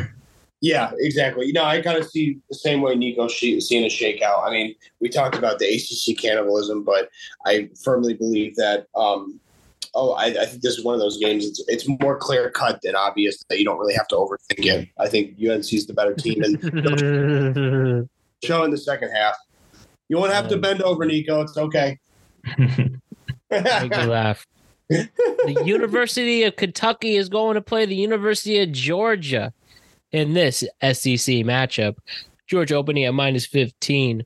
Yeah, 0.62 0.92
exactly. 0.98 1.46
You 1.46 1.54
know, 1.54 1.64
I 1.64 1.82
kind 1.82 1.98
of 1.98 2.10
see 2.10 2.40
the 2.50 2.56
same 2.56 2.82
way 2.82 2.96
Nico 2.96 3.28
she, 3.28 3.62
seeing 3.62 3.86
a 3.86 3.88
shakeout. 3.88 4.46
I 4.46 4.52
mean, 4.52 4.76
we 5.00 5.08
talked 5.08 5.36
about 5.36 5.58
the 5.60 5.66
ACC 5.66 6.18
cannibalism, 6.18 6.84
but 6.84 7.10
I 7.46 7.70
firmly 7.82 8.14
believe 8.14 8.56
that. 8.56 8.88
Um, 8.96 9.40
oh, 9.96 10.12
I, 10.14 10.26
I 10.26 10.46
think 10.46 10.62
this 10.62 10.78
is 10.78 10.84
one 10.84 10.96
of 10.96 11.00
those 11.00 11.18
games. 11.18 11.46
It's 11.46 11.64
it's 11.68 11.88
more 12.02 12.18
clear 12.18 12.50
cut 12.50 12.82
than 12.84 12.96
obvious 12.96 13.42
that 13.50 13.58
you 13.58 13.64
don't 13.64 13.80
really 13.80 13.94
have 13.94 14.08
to 14.10 14.16
overthink 14.16 14.66
it. 14.66 14.90
I 14.98 15.08
think 15.08 15.38
UNC 15.40 15.72
is 15.72 15.88
the 15.88 15.94
better 15.94 16.14
team 16.14 16.44
and 16.44 16.60
show 18.44 18.64
in 18.64 18.72
the 18.72 18.78
second 18.78 19.12
half. 19.12 19.36
You 20.10 20.18
won't 20.18 20.34
have 20.34 20.50
to 20.50 20.58
bend 20.58 20.82
over, 20.82 21.06
Nico. 21.06 21.42
It's 21.42 21.58
okay. 21.58 22.00
Make 22.58 23.92
me 23.92 24.06
laugh. 24.06 24.46
The 24.90 25.62
University 25.66 26.44
of 26.44 26.56
Kentucky 26.56 27.16
is 27.16 27.30
going 27.30 27.56
to 27.56 27.62
play 27.62 27.86
the 27.86 27.96
University 27.96 28.60
of 28.60 28.72
Georgia 28.72 29.54
in 30.12 30.34
this 30.34 30.60
SEC 30.82 31.46
matchup. 31.46 31.98
Georgia 32.48 32.76
opening 32.76 33.06
at 33.06 33.14
minus 33.14 33.46
15. 33.46 34.26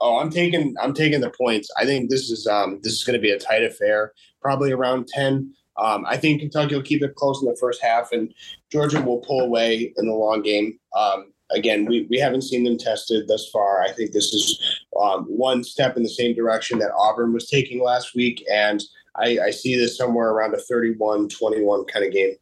Oh, 0.00 0.18
I'm 0.18 0.30
taking 0.30 0.74
I'm 0.80 0.92
taking 0.92 1.20
the 1.20 1.30
points. 1.30 1.70
I 1.78 1.84
think 1.84 2.10
this 2.10 2.30
is 2.30 2.46
um 2.46 2.78
this 2.82 2.92
is 2.92 3.04
going 3.04 3.18
to 3.18 3.22
be 3.22 3.30
a 3.30 3.38
tight 3.38 3.62
affair, 3.62 4.12
probably 4.42 4.72
around 4.72 5.08
ten. 5.08 5.54
Um, 5.76 6.04
I 6.06 6.16
think 6.16 6.40
Kentucky 6.40 6.74
will 6.74 6.82
keep 6.82 7.02
it 7.02 7.14
close 7.16 7.42
in 7.42 7.48
the 7.48 7.56
first 7.56 7.82
half, 7.82 8.12
and 8.12 8.32
Georgia 8.70 9.00
will 9.00 9.18
pull 9.18 9.40
away 9.40 9.92
in 9.96 10.06
the 10.06 10.12
long 10.12 10.42
game. 10.42 10.78
Um, 10.96 11.32
again, 11.50 11.84
we, 11.86 12.06
we 12.10 12.18
haven't 12.18 12.42
seen 12.42 12.64
them 12.64 12.78
tested 12.78 13.26
thus 13.26 13.48
far. 13.50 13.82
I 13.82 13.90
think 13.92 14.12
this 14.12 14.32
is 14.32 14.84
um, 15.00 15.24
one 15.24 15.64
step 15.64 15.96
in 15.96 16.02
the 16.02 16.08
same 16.08 16.34
direction 16.34 16.78
that 16.78 16.92
Auburn 16.96 17.32
was 17.32 17.48
taking 17.48 17.82
last 17.82 18.14
week, 18.14 18.44
and 18.50 18.82
I, 19.16 19.38
I 19.46 19.50
see 19.50 19.76
this 19.76 19.96
somewhere 19.96 20.30
around 20.30 20.54
a 20.54 20.72
31-21 20.72 21.88
kind 21.88 22.06
of 22.06 22.12
game. 22.12 22.34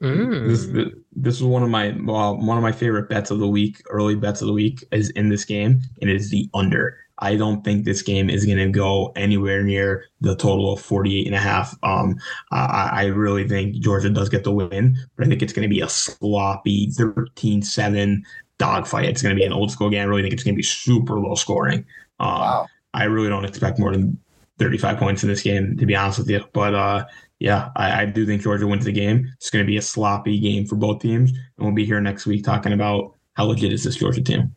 This 0.00 0.66
Mm. 0.66 0.92
this 1.16 1.36
is 1.36 1.42
one 1.42 1.62
of 1.62 1.70
my 1.70 1.94
well, 2.04 2.36
one 2.38 2.56
of 2.56 2.62
my 2.62 2.72
favorite 2.72 3.08
bets 3.08 3.30
of 3.30 3.40
the 3.40 3.48
week. 3.48 3.82
Early 3.90 4.14
bets 4.14 4.40
of 4.40 4.46
the 4.46 4.52
week 4.52 4.84
is 4.92 5.10
in 5.10 5.28
this 5.28 5.44
game, 5.44 5.80
and 6.00 6.08
it 6.10 6.16
is 6.16 6.30
the 6.30 6.48
under. 6.54 6.96
I 7.20 7.34
don't 7.34 7.64
think 7.64 7.84
this 7.84 8.00
game 8.02 8.30
is 8.30 8.46
going 8.46 8.58
to 8.58 8.68
go 8.68 9.12
anywhere 9.16 9.64
near 9.64 10.04
the 10.20 10.36
total 10.36 10.72
of 10.72 10.80
48 10.80 11.26
and 11.26 11.34
a 11.34 11.40
half. 11.40 11.74
Um, 11.82 12.14
I, 12.52 12.90
I 12.92 13.04
really 13.06 13.48
think 13.48 13.74
Georgia 13.80 14.08
does 14.08 14.28
get 14.28 14.44
the 14.44 14.52
win, 14.52 14.96
but 15.16 15.26
I 15.26 15.28
think 15.28 15.42
it's 15.42 15.52
going 15.52 15.68
to 15.68 15.74
be 15.74 15.80
a 15.80 15.88
sloppy 15.88 16.92
13-7 16.92 18.22
dogfight. 18.58 19.06
It's 19.06 19.20
going 19.22 19.34
to 19.34 19.38
be 19.40 19.44
an 19.44 19.52
old 19.52 19.72
school 19.72 19.90
game. 19.90 20.02
I 20.02 20.04
really 20.04 20.22
think 20.22 20.32
it's 20.34 20.44
going 20.44 20.54
to 20.54 20.58
be 20.58 20.62
super 20.62 21.18
low 21.18 21.34
scoring. 21.34 21.84
Um, 22.20 22.38
Wow. 22.40 22.66
I 22.94 23.04
really 23.04 23.28
don't 23.28 23.44
expect 23.44 23.78
more 23.78 23.92
than 23.92 24.18
35 24.58 24.98
points 24.98 25.22
in 25.22 25.28
this 25.28 25.42
game, 25.42 25.76
to 25.76 25.86
be 25.86 25.94
honest 25.96 26.18
with 26.18 26.30
you. 26.30 26.44
But 26.52 26.74
uh, 26.74 27.06
yeah, 27.38 27.70
I, 27.76 28.02
I 28.02 28.04
do 28.06 28.26
think 28.26 28.42
Georgia 28.42 28.66
wins 28.66 28.84
the 28.84 28.92
game. 28.92 29.30
It's 29.36 29.50
going 29.50 29.64
to 29.64 29.66
be 29.66 29.76
a 29.76 29.82
sloppy 29.82 30.38
game 30.38 30.66
for 30.66 30.76
both 30.76 31.00
teams, 31.00 31.30
and 31.30 31.40
we'll 31.66 31.74
be 31.74 31.84
here 31.84 32.00
next 32.00 32.26
week 32.26 32.44
talking 32.44 32.72
about 32.72 33.14
how 33.34 33.44
legit 33.44 33.72
is 33.72 33.84
this 33.84 33.96
Georgia 33.96 34.22
team. 34.22 34.54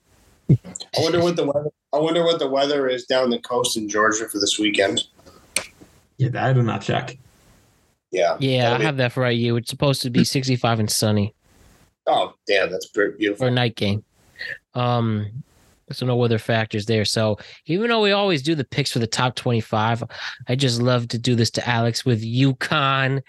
I 0.49 0.57
wonder 0.97 1.21
what 1.21 1.35
the 1.35 1.45
weather. 1.45 1.69
I 1.93 1.97
wonder 1.97 2.23
what 2.23 2.39
the 2.39 2.49
weather 2.49 2.87
is 2.87 3.05
down 3.05 3.29
the 3.29 3.39
coast 3.39 3.77
in 3.77 3.87
Georgia 3.87 4.27
for 4.27 4.39
this 4.39 4.57
weekend. 4.57 5.03
Yeah, 6.17 6.29
that 6.29 6.43
I 6.43 6.53
do 6.53 6.63
not 6.63 6.81
check. 6.81 7.17
Yeah. 8.11 8.37
Yeah, 8.39 8.73
I 8.73 8.77
be- 8.77 8.83
have 8.83 8.97
that 8.97 9.13
for 9.13 9.21
right 9.21 9.37
you. 9.37 9.55
It's 9.55 9.69
supposed 9.69 10.01
to 10.01 10.09
be 10.09 10.23
65 10.23 10.79
and 10.79 10.89
sunny 10.89 11.33
Oh, 12.07 12.33
damn, 12.47 12.71
that's 12.71 12.87
pretty 12.87 13.33
for 13.35 13.47
a 13.47 13.51
night 13.51 13.75
game. 13.75 14.03
Um, 14.73 15.43
so 15.93 16.05
no 16.05 16.15
weather 16.15 16.39
factors 16.39 16.85
there. 16.85 17.05
So 17.05 17.37
even 17.65 17.89
though 17.89 18.01
we 18.01 18.11
always 18.11 18.41
do 18.41 18.55
the 18.55 18.63
picks 18.63 18.91
for 18.91 18.99
the 18.99 19.07
top 19.07 19.35
25, 19.35 20.03
I 20.47 20.55
just 20.55 20.81
love 20.81 21.07
to 21.09 21.17
do 21.17 21.35
this 21.35 21.51
to 21.51 21.67
Alex 21.67 22.05
with 22.05 22.23
UConn 22.23 23.21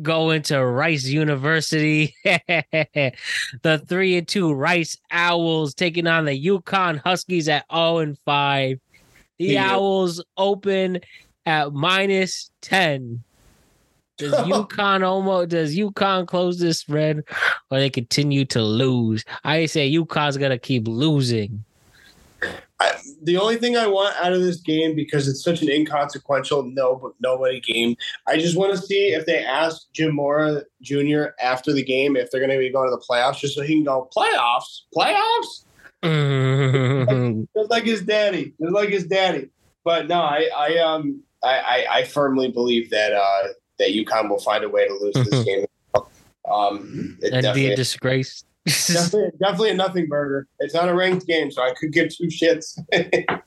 going 0.00 0.42
to 0.42 0.64
Rice 0.64 1.04
University. 1.04 2.14
the 2.24 3.82
three 3.86 4.16
and 4.16 4.26
two 4.26 4.52
Rice 4.52 4.96
Owls 5.10 5.74
taking 5.74 6.06
on 6.06 6.24
the 6.24 6.46
UConn 6.46 7.00
Huskies 7.04 7.48
at 7.48 7.66
0 7.72 7.98
and 7.98 8.18
5. 8.20 8.78
The 9.38 9.44
Yeah. 9.44 9.74
Owls 9.74 10.24
open 10.36 11.00
at 11.44 11.72
minus 11.72 12.50
10. 12.62 13.22
Does 14.18 14.32
UConn 14.32 15.04
almost 15.04 15.50
does 15.50 15.76
UConn 15.76 16.26
close 16.26 16.58
this 16.58 16.80
spread 16.80 17.24
or 17.70 17.78
they 17.78 17.90
continue 17.90 18.44
to 18.46 18.62
lose? 18.62 19.24
I 19.44 19.66
say 19.66 19.90
UConn's 19.92 20.36
gonna 20.36 20.58
keep 20.58 20.86
losing. 20.86 21.64
I, 22.82 22.98
the 23.22 23.36
only 23.36 23.56
thing 23.56 23.76
I 23.76 23.86
want 23.86 24.16
out 24.22 24.32
of 24.32 24.40
this 24.42 24.60
game 24.60 24.96
because 24.96 25.28
it's 25.28 25.42
such 25.44 25.62
an 25.62 25.68
inconsequential 25.70 26.64
no 26.64 26.96
but 26.96 27.12
nobody 27.20 27.60
game. 27.60 27.96
I 28.26 28.36
just 28.38 28.56
want 28.56 28.72
to 28.72 28.78
see 28.78 29.08
if 29.14 29.24
they 29.26 29.44
ask 29.44 29.90
Jim 29.92 30.14
Mora 30.14 30.62
Jr. 30.82 31.26
after 31.40 31.72
the 31.72 31.82
game 31.82 32.16
if 32.16 32.30
they're 32.30 32.40
going 32.40 32.50
to 32.50 32.58
be 32.58 32.70
going 32.70 32.90
to 32.90 32.96
the 32.96 33.04
playoffs, 33.08 33.38
just 33.38 33.54
so 33.54 33.62
he 33.62 33.74
can 33.74 33.84
go 33.84 34.08
playoffs, 34.16 34.80
playoffs, 34.96 35.64
Mhm. 36.02 37.46
just 37.56 37.70
like 37.70 37.84
his 37.84 38.02
daddy, 38.02 38.54
just 38.60 38.72
like 38.72 38.88
his 38.88 39.06
daddy. 39.06 39.50
But 39.84 40.08
no, 40.08 40.20
I, 40.20 40.48
I 40.56 40.78
um, 40.78 41.22
I, 41.42 41.58
I, 41.58 41.86
I 41.98 42.04
firmly 42.04 42.48
believe 42.50 42.90
that 42.90 43.12
uh, 43.12 43.48
that 43.78 43.90
UConn 43.90 44.28
will 44.28 44.38
find 44.40 44.64
a 44.64 44.68
way 44.68 44.86
to 44.86 44.94
lose 44.94 45.14
this 45.30 45.44
game. 45.44 45.66
Um, 46.50 47.18
That'd 47.20 47.54
be 47.54 47.66
a 47.68 47.76
disgrace. 47.76 48.44
Definitely, 48.66 49.30
definitely 49.40 49.70
a 49.70 49.74
nothing 49.74 50.06
burger. 50.08 50.46
It's 50.60 50.74
not 50.74 50.88
a 50.88 50.94
ranked 50.94 51.26
game, 51.26 51.50
so 51.50 51.62
I 51.62 51.74
could 51.74 51.92
give 51.92 52.14
two 52.14 52.28
shits. 52.28 52.78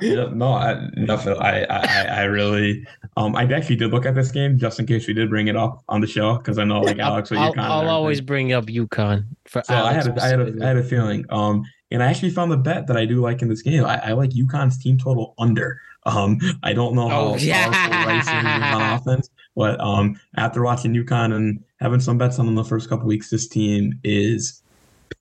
Yeah, 0.00 0.30
no, 0.32 0.52
I, 0.52 0.88
nothing. 0.96 1.36
I, 1.38 1.64
I, 1.64 2.04
I 2.06 2.22
really, 2.24 2.84
um, 3.16 3.36
I 3.36 3.44
actually 3.44 3.76
did 3.76 3.92
look 3.92 4.04
at 4.04 4.14
this 4.16 4.32
game 4.32 4.58
just 4.58 4.80
in 4.80 4.86
case 4.86 5.06
we 5.06 5.14
did 5.14 5.30
bring 5.30 5.46
it 5.46 5.54
up 5.54 5.84
on 5.88 6.00
the 6.00 6.08
show 6.08 6.38
because 6.38 6.58
I 6.58 6.64
know 6.64 6.80
like 6.80 6.98
Alex 6.98 7.30
with 7.30 7.38
I'll, 7.38 7.50
UConn. 7.52 7.58
and 7.58 7.66
I'll 7.66 7.88
always 7.88 8.20
bring 8.20 8.52
up 8.52 8.66
UConn 8.66 9.26
for 9.44 9.62
So 9.64 9.74
I 9.74 9.92
had, 9.92 10.08
a, 10.08 10.22
I 10.22 10.26
had, 10.26 10.40
a. 10.40 10.64
I 10.64 10.66
had 10.66 10.76
a 10.78 10.82
feeling. 10.82 11.24
Um, 11.30 11.64
and 11.92 12.02
I 12.02 12.06
actually 12.06 12.30
found 12.30 12.50
the 12.50 12.56
bet 12.56 12.88
that 12.88 12.96
I 12.96 13.04
do 13.04 13.20
like 13.20 13.42
in 13.42 13.48
this 13.48 13.62
game. 13.62 13.84
I, 13.84 14.08
I 14.08 14.12
like 14.12 14.30
UConn's 14.30 14.82
team 14.82 14.98
total 14.98 15.34
under. 15.38 15.80
Um, 16.04 16.38
I 16.64 16.72
don't 16.72 16.94
know 16.94 17.08
how 17.08 17.20
Oh, 17.20 17.28
powerful 17.30 17.46
yeah. 17.46 18.06
Rice 18.06 18.26
is 18.26 18.32
on 18.32 18.82
offense, 19.00 19.30
but 19.54 19.78
um, 19.80 20.18
after 20.36 20.62
watching 20.62 20.92
UConn 20.94 21.32
and 21.34 21.62
having 21.80 22.00
some 22.00 22.18
bets 22.18 22.38
on 22.38 22.46
them 22.46 22.54
the 22.54 22.64
first 22.64 22.88
couple 22.88 23.06
weeks, 23.06 23.30
this 23.30 23.48
team 23.48 23.98
is 24.04 24.62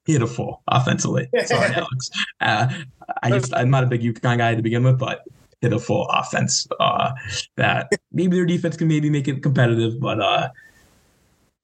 pitiful 0.06 0.62
offensively. 0.68 1.30
Sorry, 1.46 1.74
Alex. 1.74 2.10
Uh, 2.42 2.70
I 3.24 3.32
just 3.32 3.54
I'm 3.54 3.70
not 3.70 3.84
a 3.84 3.88
big 3.88 4.02
UConn 4.02 4.38
guy 4.38 4.56
to 4.56 4.62
begin 4.62 4.84
with, 4.84 4.98
but 4.98 5.24
pitiful 5.62 6.08
offense. 6.10 6.68
Uh, 6.80 7.12
that 7.58 7.92
maybe 8.12 8.36
their 8.36 8.46
defense 8.46 8.78
can 8.78 8.88
maybe 8.88 9.10
make 9.10 9.28
it 9.28 9.42
competitive, 9.44 10.00
but 10.00 10.20
uh, 10.20 10.50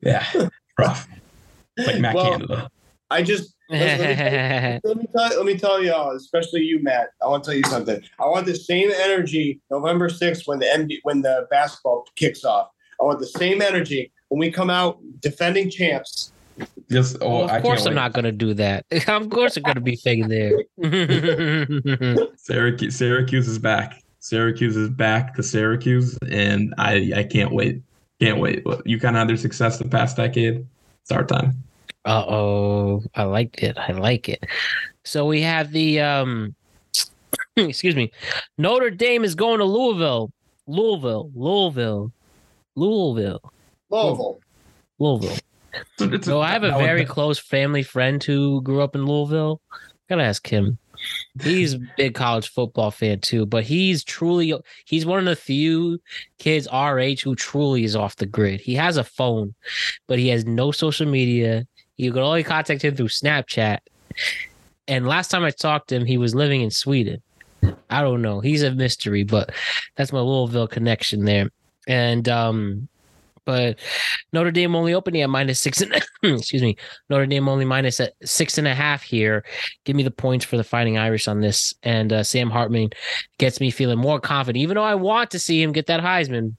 yeah, 0.02 0.26
rough. 0.80 1.08
It's 1.78 1.88
like 1.88 2.00
Matt 2.00 2.16
Well, 2.16 2.32
Canada. 2.32 2.70
I 3.10 3.24
just 3.24 3.56
let, 3.70 4.00
let 4.00 4.08
me 4.10 4.16
tell, 4.16 4.82
let 4.84 4.98
me 4.98 5.08
tell 5.16 5.38
let 5.38 5.46
me 5.46 5.58
tell 5.58 5.84
y'all, 5.84 6.16
especially 6.16 6.62
you, 6.62 6.82
Matt. 6.82 7.10
I 7.22 7.28
want 7.28 7.44
to 7.44 7.52
tell 7.52 7.58
you 7.58 7.64
something. 7.66 8.02
I 8.20 8.26
want 8.26 8.46
the 8.46 8.56
same 8.56 8.92
energy 8.92 9.60
November 9.70 10.10
sixth 10.10 10.48
when 10.48 10.60
the 10.60 10.66
NBA, 10.66 11.00
when 11.04 11.22
the 11.22 11.48
basketball 11.50 12.06
kicks 12.16 12.44
off. 12.44 12.70
I 13.00 13.04
want 13.04 13.20
the 13.20 13.28
same 13.28 13.62
energy 13.62 14.12
when 14.32 14.40
we 14.40 14.50
come 14.50 14.70
out 14.70 14.98
defending 15.20 15.70
champs. 15.70 16.32
Yes. 16.88 17.18
oh, 17.20 17.40
Well, 17.40 17.50
I 17.52 17.58
of 17.58 17.64
course, 17.64 17.86
I'm 17.86 17.92
wait. 17.92 17.96
not 17.96 18.14
going 18.14 18.24
to 18.24 18.32
do 18.32 18.54
that. 18.54 18.86
of 19.10 19.30
course, 19.30 19.58
I'm 19.58 19.64
going 19.64 19.76
to 19.76 19.82
be 19.82 19.98
faking 19.98 20.30
there. 20.30 20.64
Syracuse, 22.38 22.96
Syracuse 22.96 23.50
is 23.50 23.60
back. 23.60 24.02
Syracuse 24.20 24.78
is 24.78 24.90
back 24.90 25.36
to 25.36 25.44
Syracuse, 25.44 26.18
and 26.32 26.74
I 26.78 27.12
I 27.14 27.24
can't 27.24 27.52
wait. 27.52 27.82
Can't 28.22 28.40
wait. 28.40 28.64
You 28.86 29.00
kind 29.00 29.18
of 29.18 29.20
had 29.20 29.30
their 29.30 29.36
success 29.38 29.80
the 29.80 29.86
past 29.90 30.16
decade. 30.16 30.66
It's 31.02 31.12
our 31.12 31.26
time. 31.26 31.62
Uh 32.06 32.24
oh, 32.26 33.04
I 33.16 33.24
liked 33.24 33.64
it. 33.64 33.78
I 33.78 33.92
like 33.92 34.30
it. 34.30 34.46
So 35.04 35.26
we 35.26 35.42
have 35.42 35.72
the 35.72 36.00
um, 36.00 36.56
excuse 37.58 37.96
me, 37.98 38.12
Notre 38.58 38.92
Dame 38.92 39.26
is 39.26 39.36
going 39.36 39.58
to 39.60 39.66
Louisville, 39.66 40.32
Louisville, 40.68 41.32
Louisville, 41.36 42.14
Louisville, 42.76 43.42
Louisville. 43.92 44.40
Louisville. 45.00 45.38
So, 45.98 46.06
it's 46.12 46.26
So 46.26 46.42
I 46.42 46.52
have 46.52 46.64
a 46.64 46.72
very 46.72 47.06
close 47.06 47.40
family 47.40 47.84
friend 47.84 48.24
who 48.24 48.62
grew 48.62 48.82
up 48.82 48.96
in 48.96 49.06
Louisville. 49.06 49.62
Gotta 50.10 50.24
ask 50.24 50.48
him. 50.48 50.78
He's 51.42 51.74
a 51.74 51.80
big 51.98 52.14
college 52.14 52.50
football 52.50 52.92
fan 52.92 53.22
too, 53.22 53.46
but 53.46 53.64
he's 53.64 54.04
truly 54.04 54.54
he's 54.86 55.06
one 55.06 55.20
of 55.20 55.26
the 55.26 55.36
few 55.36 56.00
kids 56.38 56.68
our 56.68 57.00
age 57.00 57.24
who 57.24 57.36
truly 57.36 57.84
is 57.84 57.96
off 57.96 58.18
the 58.18 58.26
grid. 58.26 58.62
He 58.62 58.76
has 58.76 58.98
a 58.98 59.04
phone, 59.04 59.56
but 60.08 60.20
he 60.20 60.28
has 60.28 60.46
no 60.46 60.72
social 60.72 61.08
media. 61.08 61.66
You 61.98 62.12
can 62.12 62.22
only 62.22 62.44
contact 62.44 62.84
him 62.84 62.96
through 62.96 63.08
Snapchat. 63.08 63.80
And 64.88 65.08
last 65.08 65.30
time 65.30 65.44
I 65.44 65.52
talked 65.52 65.90
to 65.90 65.96
him, 65.96 66.06
he 66.06 66.18
was 66.18 66.36
living 66.36 66.62
in 66.62 66.72
Sweden. 66.72 67.22
I 67.90 68.02
don't 68.02 68.22
know. 68.22 68.40
He's 68.40 68.64
a 68.64 68.72
mystery, 68.72 69.24
but 69.24 69.52
that's 69.96 70.12
my 70.12 70.20
Louisville 70.20 70.68
connection 70.68 71.26
there. 71.26 71.50
And 71.88 72.28
um, 72.28 72.88
but 73.52 73.80
Notre 74.32 74.50
Dame 74.50 74.78
only 74.78 74.94
opening 74.94 75.22
at 75.24 75.30
minus 75.30 75.60
six 75.60 75.82
and 75.82 75.94
excuse 76.24 76.62
me. 76.62 76.78
Notre 77.10 77.26
Dame 77.26 77.50
only 77.50 77.66
minus 77.66 78.00
at 78.00 78.14
six 78.24 78.58
and 78.58 78.66
a 78.66 78.74
half 78.74 79.04
here. 79.04 79.44
Give 79.84 79.94
me 79.94 80.04
the 80.04 80.10
points 80.10 80.46
for 80.46 80.56
the 80.56 80.64
Fighting 80.64 80.98
Irish 80.98 81.28
on 81.28 81.42
this. 81.42 81.74
And 81.84 82.14
uh, 82.14 82.24
Sam 82.24 82.50
Hartman 82.50 82.92
gets 83.40 83.60
me 83.60 83.70
feeling 83.70 84.00
more 84.00 84.22
confident, 84.22 84.62
even 84.62 84.76
though 84.76 84.84
I 84.84 84.96
want 84.96 85.32
to 85.32 85.40
see 85.40 85.62
him 85.62 85.74
get 85.74 85.88
that 85.88 86.00
Heisman. 86.00 86.56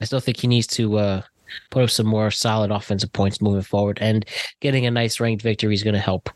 I 0.00 0.06
still 0.06 0.20
think 0.20 0.38
he 0.38 0.46
needs 0.46 0.66
to 0.68 0.96
uh, 0.96 1.22
put 1.70 1.82
up 1.82 1.90
some 1.90 2.06
more 2.06 2.30
solid 2.30 2.70
offensive 2.70 3.12
points 3.12 3.42
moving 3.42 3.60
forward, 3.60 3.98
and 4.00 4.24
getting 4.60 4.86
a 4.86 4.90
nice 4.90 5.20
ranked 5.20 5.42
victory 5.42 5.74
is 5.74 5.82
going 5.82 5.94
to 5.94 6.00
help. 6.00 6.30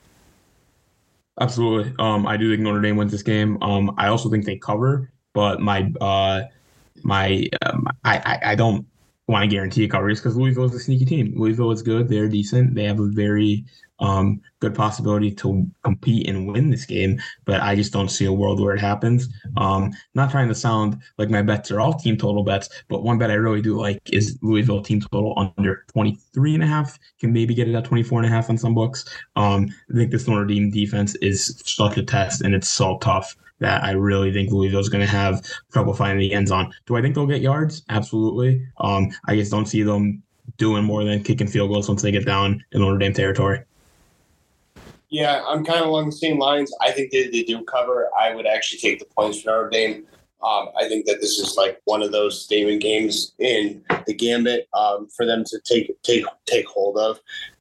Absolutely. 1.40 1.94
Um, 1.98 2.26
I 2.26 2.36
do 2.36 2.50
think 2.50 2.62
Notre 2.62 2.82
Dame 2.82 2.96
wins 2.96 3.12
this 3.12 3.22
game. 3.22 3.62
Um, 3.62 3.94
I 3.96 4.08
also 4.08 4.28
think 4.28 4.44
they 4.44 4.56
cover, 4.56 5.10
but 5.32 5.60
my 5.60 5.90
uh, 6.02 6.42
my 7.02 7.48
um, 7.62 7.86
I, 8.04 8.18
I 8.18 8.52
I 8.52 8.54
don't 8.54 8.86
want 9.28 9.48
to 9.48 9.54
guarantee 9.54 9.84
a 9.84 9.88
coverage 9.88 10.18
because 10.18 10.36
Louisville 10.36 10.64
is 10.64 10.74
a 10.74 10.80
sneaky 10.80 11.04
team. 11.04 11.34
Louisville 11.36 11.70
is 11.70 11.82
good. 11.82 12.08
They're 12.08 12.28
decent. 12.28 12.74
They 12.74 12.84
have 12.84 12.98
a 12.98 13.08
very 13.08 13.64
um, 14.00 14.40
good 14.60 14.74
possibility 14.74 15.30
to 15.32 15.66
compete 15.82 16.28
and 16.28 16.50
win 16.50 16.70
this 16.70 16.86
game, 16.86 17.20
but 17.44 17.60
I 17.60 17.74
just 17.74 17.92
don't 17.92 18.08
see 18.08 18.24
a 18.24 18.32
world 18.32 18.60
where 18.60 18.74
it 18.74 18.80
happens. 18.80 19.28
Um, 19.56 19.92
not 20.14 20.30
trying 20.30 20.48
to 20.48 20.54
sound 20.54 20.98
like 21.18 21.30
my 21.30 21.42
bets 21.42 21.70
are 21.70 21.80
all 21.80 21.94
team 21.94 22.16
total 22.16 22.44
bets, 22.44 22.68
but 22.88 23.02
one 23.02 23.18
bet 23.18 23.30
I 23.30 23.34
really 23.34 23.60
do 23.60 23.78
like 23.78 24.00
is 24.12 24.38
Louisville 24.40 24.82
team 24.82 25.00
total 25.00 25.52
under 25.58 25.84
23 25.92 26.54
and 26.54 26.62
a 26.62 26.66
half. 26.66 26.98
Can 27.20 27.32
maybe 27.32 27.54
get 27.54 27.68
it 27.68 27.74
at 27.74 27.84
24 27.84 28.20
and 28.20 28.26
a 28.26 28.34
half 28.34 28.48
on 28.48 28.56
some 28.56 28.74
books. 28.74 29.04
Um, 29.36 29.68
I 29.92 29.96
think 29.96 30.10
this 30.10 30.28
Notre 30.28 30.46
Dame 30.46 30.70
defense 30.70 31.14
is 31.16 31.60
such 31.64 31.96
a 31.96 32.02
test 32.02 32.40
and 32.40 32.54
it's 32.54 32.68
so 32.68 32.98
tough 32.98 33.36
that 33.60 33.82
I 33.84 33.92
really 33.92 34.32
think 34.32 34.50
Louisville's 34.50 34.88
going 34.88 35.04
to 35.04 35.10
have 35.10 35.44
trouble 35.72 35.94
finding 35.94 36.18
the 36.18 36.32
end 36.32 36.48
zone. 36.48 36.72
Do 36.86 36.96
I 36.96 37.02
think 37.02 37.14
they'll 37.14 37.26
get 37.26 37.40
yards? 37.40 37.82
Absolutely. 37.88 38.64
Um, 38.78 39.10
I 39.26 39.34
just 39.34 39.50
don't 39.50 39.66
see 39.66 39.82
them 39.82 40.22
doing 40.56 40.84
more 40.84 41.04
than 41.04 41.22
kicking 41.22 41.46
field 41.46 41.70
goals 41.70 41.88
once 41.88 42.02
they 42.02 42.10
get 42.10 42.24
down 42.24 42.64
in 42.72 42.80
Notre 42.80 42.98
Dame 42.98 43.12
territory. 43.12 43.62
Yeah, 45.10 45.42
I'm 45.46 45.64
kind 45.64 45.80
of 45.80 45.86
along 45.86 46.06
the 46.06 46.12
same 46.12 46.38
lines. 46.38 46.72
I 46.80 46.90
think 46.92 47.12
they, 47.12 47.28
they 47.28 47.42
do 47.42 47.64
cover. 47.64 48.10
I 48.18 48.34
would 48.34 48.46
actually 48.46 48.78
take 48.78 48.98
the 48.98 49.06
points 49.06 49.40
for 49.40 49.50
Notre 49.50 49.70
Dame. 49.70 50.06
Um, 50.42 50.68
I 50.78 50.86
think 50.86 51.06
that 51.06 51.20
this 51.20 51.38
is 51.38 51.56
like 51.56 51.80
one 51.84 52.02
of 52.02 52.12
those 52.12 52.44
statement 52.44 52.80
games 52.80 53.32
in 53.38 53.82
the 54.06 54.14
gambit 54.14 54.68
um, 54.72 55.08
for 55.08 55.26
them 55.26 55.44
to 55.46 55.58
take 55.64 56.00
take 56.02 56.24
take 56.46 56.66
hold 56.66 56.96
of. 56.96 57.18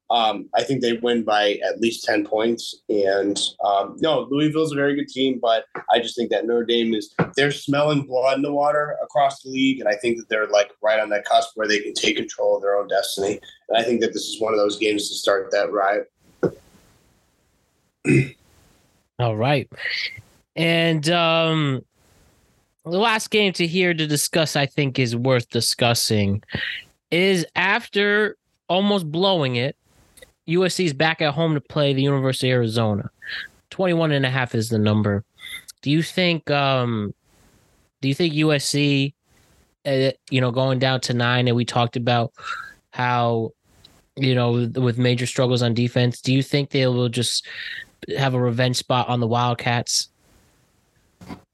Um, 0.10 0.50
I 0.56 0.64
think 0.64 0.82
they 0.82 0.94
win 0.94 1.24
by 1.24 1.60
at 1.68 1.82
least 1.82 2.06
10 2.06 2.26
points. 2.26 2.76
And 2.88 3.38
um, 3.64 3.98
no, 4.00 4.28
Louisville's 4.30 4.72
a 4.72 4.76
very 4.76 4.96
good 4.96 5.10
team, 5.10 5.40
but 5.42 5.66
I 5.92 6.00
just 6.00 6.16
think 6.16 6.30
that 6.32 6.46
Notre 6.46 6.66
Dame 6.66 6.94
is, 6.94 7.14
they're 7.36 7.52
smelling 7.52 8.04
blood 8.04 8.38
in 8.38 8.42
the 8.42 8.54
water 8.54 8.96
across 9.04 9.42
the 9.42 9.50
league. 9.50 9.80
And 9.80 9.90
I 9.90 9.96
think 9.96 10.18
that 10.18 10.30
they're 10.30 10.48
like 10.48 10.72
right 10.82 11.00
on 11.00 11.10
that 11.10 11.26
cusp 11.26 11.52
where 11.56 11.68
they 11.68 11.80
can 11.80 11.94
take 11.94 12.16
control 12.16 12.56
of 12.56 12.62
their 12.62 12.78
own 12.78 12.88
destiny. 12.88 13.40
And 13.70 13.78
I 13.78 13.84
think 13.84 14.02
that 14.02 14.14
this 14.14 14.28
is 14.28 14.40
one 14.40 14.54
of 14.54 14.60
those 14.60 14.78
games 14.78 15.10
to 15.10 15.16
start 15.16 15.52
that 15.52 15.72
right. 15.72 16.04
All 19.20 19.36
right. 19.36 19.70
And 20.56 21.10
um 21.10 21.84
the 22.92 22.98
last 22.98 23.30
game 23.30 23.54
to 23.54 23.68
hear 23.68 23.94
to 23.94 24.08
discuss, 24.08 24.56
I 24.56 24.66
think, 24.66 25.00
is 25.00 25.16
worth 25.16 25.50
discussing, 25.50 26.44
is 27.12 27.46
after 27.56 28.38
almost 28.70 29.12
blowing 29.12 29.56
it, 29.56 29.77
USC 30.48 30.86
is 30.86 30.94
back 30.94 31.22
at 31.22 31.34
home 31.34 31.54
to 31.54 31.62
play 31.62 31.94
the 31.94 32.02
University 32.02 32.50
of 32.50 32.56
Arizona. 32.56 33.10
21 33.70 34.12
and 34.12 34.26
a 34.26 34.30
half 34.30 34.56
is 34.56 34.70
the 34.70 34.78
number. 34.78 35.24
Do 35.82 35.92
you 35.92 36.02
think 36.02 36.50
um 36.50 37.14
do 38.02 38.08
you 38.08 38.14
think 38.14 38.34
USC 38.34 39.14
uh, 39.86 40.12
you 40.30 40.42
know 40.42 40.52
going 40.52 40.80
down 40.80 41.02
to 41.02 41.14
9 41.14 41.48
and 41.48 41.56
we 41.56 41.66
talked 41.66 41.96
about 41.96 42.34
how 42.92 43.52
you 44.16 44.36
know 44.36 44.70
with 44.76 44.98
major 44.98 45.26
struggles 45.26 45.62
on 45.62 45.74
defense, 45.74 46.22
do 46.22 46.34
you 46.34 46.42
think 46.42 46.70
they 46.70 46.88
will 46.88 47.10
just 47.10 47.46
have 48.18 48.34
a 48.34 48.40
revenge 48.40 48.78
spot 48.78 49.08
on 49.08 49.20
the 49.20 49.28
Wildcats? 49.28 50.10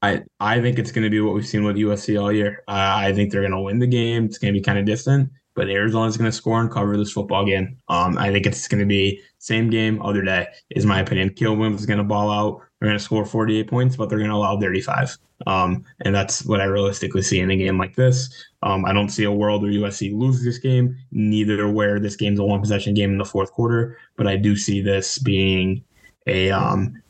I 0.02 0.22
I 0.40 0.60
think 0.60 0.78
it's 0.78 0.92
going 0.92 1.04
to 1.04 1.10
be 1.10 1.20
what 1.20 1.34
we've 1.34 1.46
seen 1.46 1.64
with 1.64 1.76
USC 1.76 2.20
all 2.20 2.32
year. 2.32 2.62
Uh, 2.68 2.94
I 2.96 3.12
think 3.12 3.32
they're 3.32 3.40
going 3.40 3.52
to 3.52 3.60
win 3.60 3.78
the 3.78 3.86
game. 3.86 4.24
It's 4.26 4.38
going 4.38 4.52
to 4.52 4.58
be 4.58 4.62
kind 4.62 4.78
of 4.78 4.84
distant, 4.84 5.30
but 5.54 5.68
Arizona's 5.68 6.16
going 6.16 6.30
to 6.30 6.36
score 6.36 6.60
and 6.60 6.70
cover 6.70 6.96
this 6.96 7.12
football 7.12 7.44
game. 7.44 7.76
Um, 7.88 8.18
I 8.18 8.30
think 8.32 8.46
it's 8.46 8.68
going 8.68 8.80
to 8.80 8.86
be 8.86 9.20
same 9.38 9.70
game, 9.70 10.02
other 10.02 10.22
day, 10.22 10.48
is 10.70 10.86
my 10.86 11.00
opinion. 11.00 11.34
Williams 11.40 11.80
is 11.80 11.86
going 11.86 11.98
to 11.98 12.04
ball 12.04 12.30
out. 12.30 12.60
They're 12.80 12.88
going 12.88 12.98
to 12.98 13.04
score 13.04 13.24
48 13.24 13.68
points, 13.68 13.96
but 13.96 14.08
they're 14.08 14.18
going 14.18 14.30
to 14.30 14.36
allow 14.36 14.58
35. 14.58 15.16
Um, 15.46 15.84
and 16.00 16.14
that's 16.14 16.44
what 16.44 16.60
I 16.60 16.64
realistically 16.64 17.22
see 17.22 17.40
in 17.40 17.50
a 17.50 17.56
game 17.56 17.78
like 17.78 17.96
this. 17.96 18.32
Um, 18.62 18.84
I 18.84 18.92
don't 18.92 19.10
see 19.10 19.24
a 19.24 19.32
world 19.32 19.62
where 19.62 19.70
USC 19.70 20.16
loses 20.16 20.44
this 20.44 20.58
game, 20.58 20.96
neither 21.12 21.68
where 21.70 22.00
this 22.00 22.16
game's 22.16 22.38
a 22.38 22.44
one 22.44 22.60
possession 22.60 22.94
game 22.94 23.10
in 23.10 23.18
the 23.18 23.24
fourth 23.24 23.52
quarter, 23.52 23.98
but 24.16 24.26
I 24.26 24.36
do 24.36 24.56
see 24.56 24.80
this 24.80 25.18
being 25.18 25.84
a 26.26 26.50
um, 26.50 27.02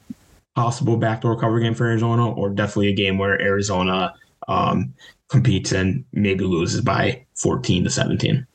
possible 0.57 0.97
backdoor 0.97 1.39
cover 1.39 1.61
game 1.61 1.75
for 1.75 1.87
Arizona, 1.87 2.31
or 2.33 2.51
definitely 2.51 2.89
a 2.89 2.95
game 2.95 3.19
where 3.19 3.41
Arizona 3.41 4.15
um, 4.49 4.93
competes 5.29 5.73
and 5.73 6.05
maybe 6.13 6.45
loses 6.45 6.81
by 6.81 7.25
14 7.37 7.85
to 7.85 7.91
17. 7.91 8.47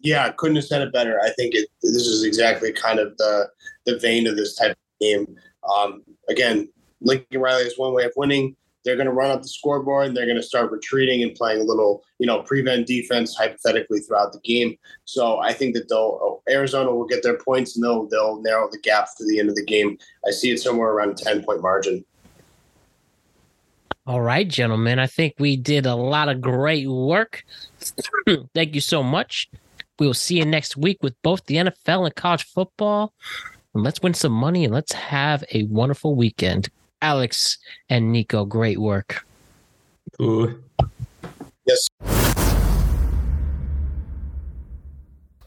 Yeah, 0.00 0.30
couldn't 0.32 0.56
have 0.56 0.66
said 0.66 0.82
it 0.82 0.92
better. 0.92 1.18
I 1.22 1.30
think 1.30 1.54
it, 1.54 1.68
this 1.82 2.06
is 2.06 2.24
exactly 2.24 2.72
kind 2.72 2.98
of 2.98 3.16
the 3.16 3.48
the 3.86 3.98
vein 3.98 4.26
of 4.26 4.36
this 4.36 4.54
type 4.54 4.72
of 4.72 4.76
game. 5.00 5.36
Um, 5.74 6.02
again, 6.28 6.68
Lincoln 7.00 7.40
Riley 7.40 7.64
is 7.64 7.78
one 7.78 7.94
way 7.94 8.04
of 8.04 8.12
winning. 8.16 8.54
They're 8.84 8.96
going 8.96 9.06
to 9.06 9.12
run 9.12 9.30
up 9.30 9.40
the 9.40 9.48
scoreboard 9.48 10.08
and 10.08 10.16
they're 10.16 10.26
going 10.26 10.36
to 10.36 10.42
start 10.42 10.70
retreating 10.70 11.22
and 11.22 11.34
playing 11.34 11.62
a 11.62 11.64
little, 11.64 12.02
you 12.18 12.26
know, 12.26 12.42
prevent 12.42 12.86
defense 12.86 13.34
hypothetically 13.34 14.00
throughout 14.00 14.34
the 14.34 14.40
game. 14.40 14.76
So 15.06 15.38
I 15.38 15.54
think 15.54 15.74
that 15.74 15.88
they'll 15.88 16.18
oh, 16.20 16.42
Arizona 16.50 16.94
will 16.94 17.06
get 17.06 17.22
their 17.22 17.38
points 17.38 17.76
and 17.76 17.84
they'll 17.84 18.06
they'll 18.08 18.42
narrow 18.42 18.68
the 18.70 18.80
gap 18.80 19.08
to 19.16 19.26
the 19.26 19.38
end 19.38 19.48
of 19.48 19.54
the 19.54 19.64
game. 19.64 19.96
I 20.26 20.32
see 20.32 20.50
it 20.50 20.60
somewhere 20.60 20.90
around 20.90 21.10
a 21.10 21.14
ten 21.14 21.42
point 21.42 21.62
margin. 21.62 22.04
All 24.06 24.20
right, 24.20 24.46
gentlemen. 24.46 24.98
I 24.98 25.06
think 25.06 25.34
we 25.38 25.56
did 25.56 25.86
a 25.86 25.94
lot 25.94 26.28
of 26.28 26.42
great 26.42 26.86
work. 26.86 27.42
Thank 28.54 28.74
you 28.74 28.82
so 28.82 29.02
much. 29.02 29.48
We 29.98 30.06
will 30.06 30.12
see 30.12 30.36
you 30.36 30.44
next 30.44 30.76
week 30.76 31.02
with 31.02 31.20
both 31.22 31.46
the 31.46 31.56
NFL 31.56 32.04
and 32.04 32.14
college 32.14 32.44
football. 32.44 33.14
And 33.72 33.82
let's 33.82 34.02
win 34.02 34.12
some 34.12 34.32
money 34.32 34.64
and 34.64 34.74
let's 34.74 34.92
have 34.92 35.42
a 35.52 35.62
wonderful 35.64 36.14
weekend. 36.16 36.68
Alex 37.00 37.56
and 37.88 38.12
Nico, 38.12 38.44
great 38.44 38.78
work. 38.78 39.26
Ooh. 40.20 40.62
Yes. 41.66 41.88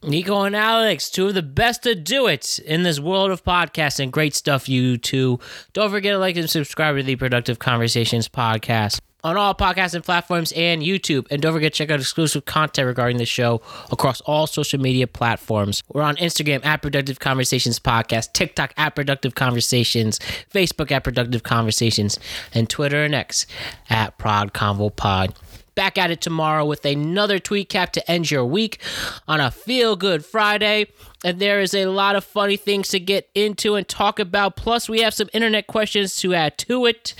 Nico 0.07 0.43
and 0.43 0.55
Alex, 0.55 1.09
two 1.09 1.27
of 1.27 1.33
the 1.33 1.43
best 1.43 1.83
to 1.83 1.93
do 1.93 2.27
it 2.27 2.59
in 2.59 2.83
this 2.83 2.97
world 2.97 3.29
of 3.29 3.43
podcasting. 3.43 4.09
Great 4.09 4.33
stuff, 4.33 4.69
you 4.69 4.97
two. 4.97 5.37
Don't 5.73 5.91
forget 5.91 6.13
to 6.13 6.17
like 6.17 6.37
and 6.37 6.49
subscribe 6.49 6.95
to 6.95 7.03
the 7.03 7.17
Productive 7.17 7.59
Conversations 7.59 8.29
podcast 8.29 9.01
on 9.25 9.35
all 9.35 9.53
podcasting 9.53 10.05
platforms 10.05 10.53
and 10.53 10.81
YouTube. 10.81 11.27
And 11.29 11.41
don't 11.41 11.51
forget 11.51 11.73
to 11.73 11.77
check 11.77 11.91
out 11.91 11.99
exclusive 11.99 12.45
content 12.45 12.85
regarding 12.85 13.17
the 13.17 13.25
show 13.25 13.61
across 13.91 14.21
all 14.21 14.47
social 14.47 14.79
media 14.79 15.07
platforms. 15.07 15.83
We're 15.89 16.03
on 16.03 16.15
Instagram 16.15 16.65
at 16.65 16.81
Productive 16.81 17.19
Conversations 17.19 17.77
Podcast, 17.77 18.31
TikTok 18.31 18.73
at 18.77 18.95
Productive 18.95 19.35
Conversations, 19.35 20.19
Facebook 20.53 20.89
at 20.89 21.03
Productive 21.03 21.43
Conversations, 21.43 22.17
and 22.53 22.69
Twitter 22.69 23.03
and 23.03 23.13
X 23.13 23.45
at 23.89 24.17
Prod 24.17 24.53
Convo 24.53 24.95
Pod 24.95 25.33
back 25.77 25.95
at 25.99 26.09
it 26.09 26.21
tomorrow 26.21 26.65
with 26.65 26.83
another 26.85 27.37
tweet 27.37 27.69
cap 27.69 27.91
to 27.91 28.11
end 28.11 28.31
your 28.31 28.43
week 28.43 28.81
on 29.27 29.39
a 29.39 29.51
feel 29.51 29.95
good 29.95 30.25
Friday. 30.25 30.87
And 31.23 31.39
there 31.39 31.61
is 31.61 31.75
a 31.75 31.85
lot 31.85 32.15
of 32.15 32.25
funny 32.25 32.57
things 32.57 32.89
to 32.89 32.99
get 32.99 33.29
into 33.35 33.75
and 33.75 33.87
talk 33.87 34.17
about. 34.17 34.55
Plus, 34.55 34.89
we 34.89 35.01
have 35.01 35.13
some 35.13 35.29
internet 35.33 35.67
questions 35.67 36.17
to 36.17 36.33
add 36.33 36.57
to 36.57 36.87
it. 36.87 37.13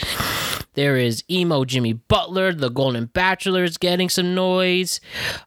There 0.73 0.97
is 0.97 1.23
emo 1.29 1.65
Jimmy 1.65 1.93
Butler, 1.93 2.51
the 2.51 2.69
Golden 2.69 3.05
Bachelor 3.05 3.63
is 3.63 3.77
getting 3.77 4.09
some 4.09 4.33
noise. 4.33 4.99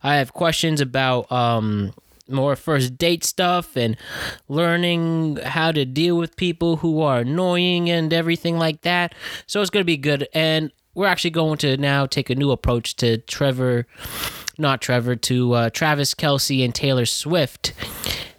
I 0.05 0.15
have 0.17 0.33
questions 0.33 0.81
about 0.81 1.31
um 1.33 1.93
more 2.29 2.55
first 2.55 2.97
date 2.97 3.25
stuff 3.25 3.77
and 3.77 3.97
learning 4.49 5.37
how 5.45 5.73
to 5.73 5.85
deal 5.85 6.17
with 6.17 6.37
people 6.37 6.77
who 6.77 7.01
are 7.01 7.21
annoying 7.21 7.91
and 7.91 8.13
everything 8.13 8.57
like 8.57 8.83
that. 8.83 9.17
So 9.49 9.61
it's 9.61 9.71
going 9.71 9.83
to 9.83 9.85
be 9.85 9.97
good. 9.97 10.29
And 10.33 10.71
we're 10.95 11.07
actually 11.07 11.31
going 11.31 11.59
to 11.59 11.77
now 11.77 12.07
take 12.07 12.31
a 12.31 12.35
new 12.35 12.51
approach 12.51 12.97
to 12.97 13.19
Trevor, 13.19 13.87
not 14.59 14.81
Trevor, 14.81 15.17
to 15.17 15.53
uh, 15.53 15.71
Travis 15.71 16.15
Kelce 16.15 16.65
and 16.65 16.75
Taylor 16.75 17.07
Swift. 17.07 17.73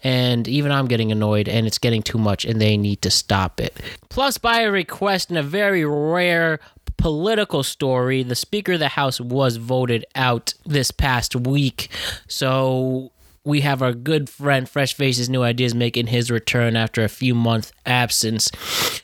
And 0.03 0.47
even 0.47 0.71
I'm 0.71 0.87
getting 0.87 1.11
annoyed, 1.11 1.47
and 1.47 1.67
it's 1.67 1.77
getting 1.77 2.01
too 2.01 2.17
much, 2.17 2.43
and 2.43 2.59
they 2.59 2.75
need 2.75 3.01
to 3.03 3.11
stop 3.11 3.59
it. 3.59 3.79
Plus, 4.09 4.37
by 4.37 4.61
a 4.61 4.71
request 4.71 5.29
and 5.29 5.37
a 5.37 5.43
very 5.43 5.85
rare 5.85 6.59
political 6.97 7.63
story, 7.63 8.23
the 8.23 8.35
Speaker 8.35 8.73
of 8.73 8.79
the 8.79 8.89
House 8.89 9.21
was 9.21 9.57
voted 9.57 10.05
out 10.15 10.53
this 10.65 10.91
past 10.91 11.35
week. 11.35 11.89
So 12.27 13.11
we 13.43 13.61
have 13.61 13.81
our 13.81 13.93
good 13.93 14.29
friend 14.29 14.69
Fresh 14.69 14.93
Faces 14.93 15.29
New 15.29 15.41
Ideas 15.41 15.73
making 15.73 16.07
his 16.07 16.29
return 16.29 16.75
after 16.75 17.03
a 17.03 17.09
few 17.09 17.33
month 17.33 17.71
absence. 17.85 18.51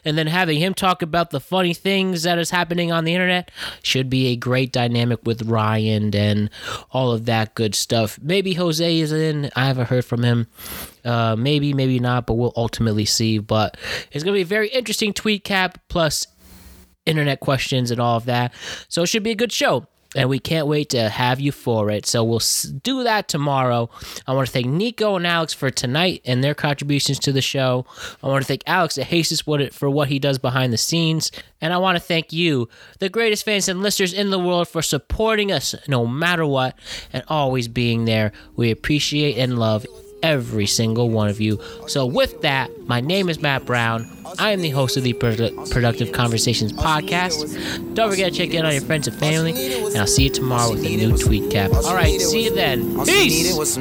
And 0.05 0.17
then 0.17 0.27
having 0.27 0.59
him 0.59 0.75
talk 0.75 1.01
about 1.01 1.31
the 1.31 1.39
funny 1.39 1.73
things 1.73 2.23
that 2.23 2.37
is 2.37 2.51
happening 2.51 2.91
on 2.91 3.03
the 3.03 3.15
internet 3.15 3.49
should 3.81 4.09
be 4.09 4.27
a 4.27 4.35
great 4.35 4.71
dynamic 4.71 5.19
with 5.23 5.41
Ryan 5.43 6.15
and 6.15 6.51
all 6.91 7.11
of 7.11 7.25
that 7.25 7.55
good 7.55 7.73
stuff. 7.73 8.19
Maybe 8.21 8.53
Jose 8.53 8.99
is 8.99 9.11
in. 9.11 9.49
I 9.55 9.65
haven't 9.65 9.89
heard 9.89 10.05
from 10.05 10.23
him. 10.23 10.47
Uh, 11.03 11.35
maybe, 11.35 11.73
maybe 11.73 11.99
not, 11.99 12.27
but 12.27 12.35
we'll 12.35 12.53
ultimately 12.55 13.05
see. 13.05 13.39
But 13.39 13.75
it's 14.11 14.23
going 14.23 14.33
to 14.33 14.37
be 14.37 14.41
a 14.41 14.45
very 14.45 14.69
interesting 14.69 15.13
tweet 15.13 15.43
cap 15.45 15.79
plus 15.89 16.27
internet 17.07 17.39
questions 17.39 17.89
and 17.89 17.99
all 17.99 18.17
of 18.17 18.25
that. 18.25 18.53
So 18.87 19.01
it 19.01 19.07
should 19.07 19.23
be 19.23 19.31
a 19.31 19.35
good 19.35 19.51
show 19.51 19.87
and 20.15 20.29
we 20.29 20.39
can't 20.39 20.67
wait 20.67 20.89
to 20.89 21.09
have 21.09 21.39
you 21.39 21.51
for 21.51 21.91
it. 21.91 22.05
So 22.05 22.23
we'll 22.23 22.41
do 22.81 23.03
that 23.03 23.27
tomorrow. 23.27 23.89
I 24.25 24.33
want 24.33 24.47
to 24.47 24.53
thank 24.53 24.67
Nico 24.67 25.15
and 25.15 25.27
Alex 25.27 25.53
for 25.53 25.69
tonight 25.69 26.21
and 26.25 26.43
their 26.43 26.55
contributions 26.55 27.19
to 27.19 27.31
the 27.31 27.41
show. 27.41 27.85
I 28.23 28.27
want 28.27 28.43
to 28.43 28.47
thank 28.47 28.63
Alex 28.65 28.97
at 28.97 29.07
Jesus 29.07 29.41
for 29.41 29.89
what 29.89 30.07
he 30.07 30.19
does 30.19 30.37
behind 30.37 30.71
the 30.71 30.77
scenes. 30.77 31.31
And 31.59 31.73
I 31.73 31.77
want 31.77 31.97
to 31.97 32.03
thank 32.03 32.31
you, 32.31 32.69
the 32.99 33.09
greatest 33.09 33.43
fans 33.43 33.67
and 33.67 33.81
listeners 33.81 34.13
in 34.13 34.29
the 34.29 34.39
world, 34.39 34.67
for 34.67 34.81
supporting 34.81 35.51
us 35.51 35.75
no 35.87 36.05
matter 36.05 36.45
what 36.45 36.77
and 37.11 37.23
always 37.27 37.67
being 37.67 38.05
there. 38.05 38.31
We 38.55 38.71
appreciate 38.71 39.37
and 39.37 39.57
love 39.57 39.85
every 40.23 40.65
single 40.65 41.09
one 41.09 41.29
of 41.29 41.39
you. 41.39 41.59
So, 41.87 42.05
with 42.05 42.41
that, 42.41 42.69
my 42.87 43.01
name 43.01 43.29
is 43.29 43.41
Matt 43.41 43.65
Brown. 43.65 44.07
I 44.39 44.51
am 44.51 44.61
the 44.61 44.69
host 44.69 44.97
of 44.97 45.03
the 45.03 45.13
Produ- 45.13 45.71
Productive 45.71 46.11
Conversations 46.11 46.73
podcast. 46.73 47.95
Don't 47.95 48.09
forget 48.09 48.31
to 48.33 48.37
check 48.37 48.53
in 48.53 48.65
on 48.65 48.71
your 48.73 48.81
friends 48.81 49.07
and 49.07 49.17
family, 49.17 49.51
and 49.85 49.97
I'll 49.97 50.07
see 50.07 50.23
you 50.23 50.29
tomorrow 50.29 50.71
with 50.71 50.85
a 50.85 50.95
new 50.95 51.17
tweet 51.17 51.49
cap. 51.51 51.71
All 51.73 51.95
right, 51.95 52.19
see 52.19 52.45
you 52.45 52.53
then. 52.55 53.03
Peace. 53.05 53.77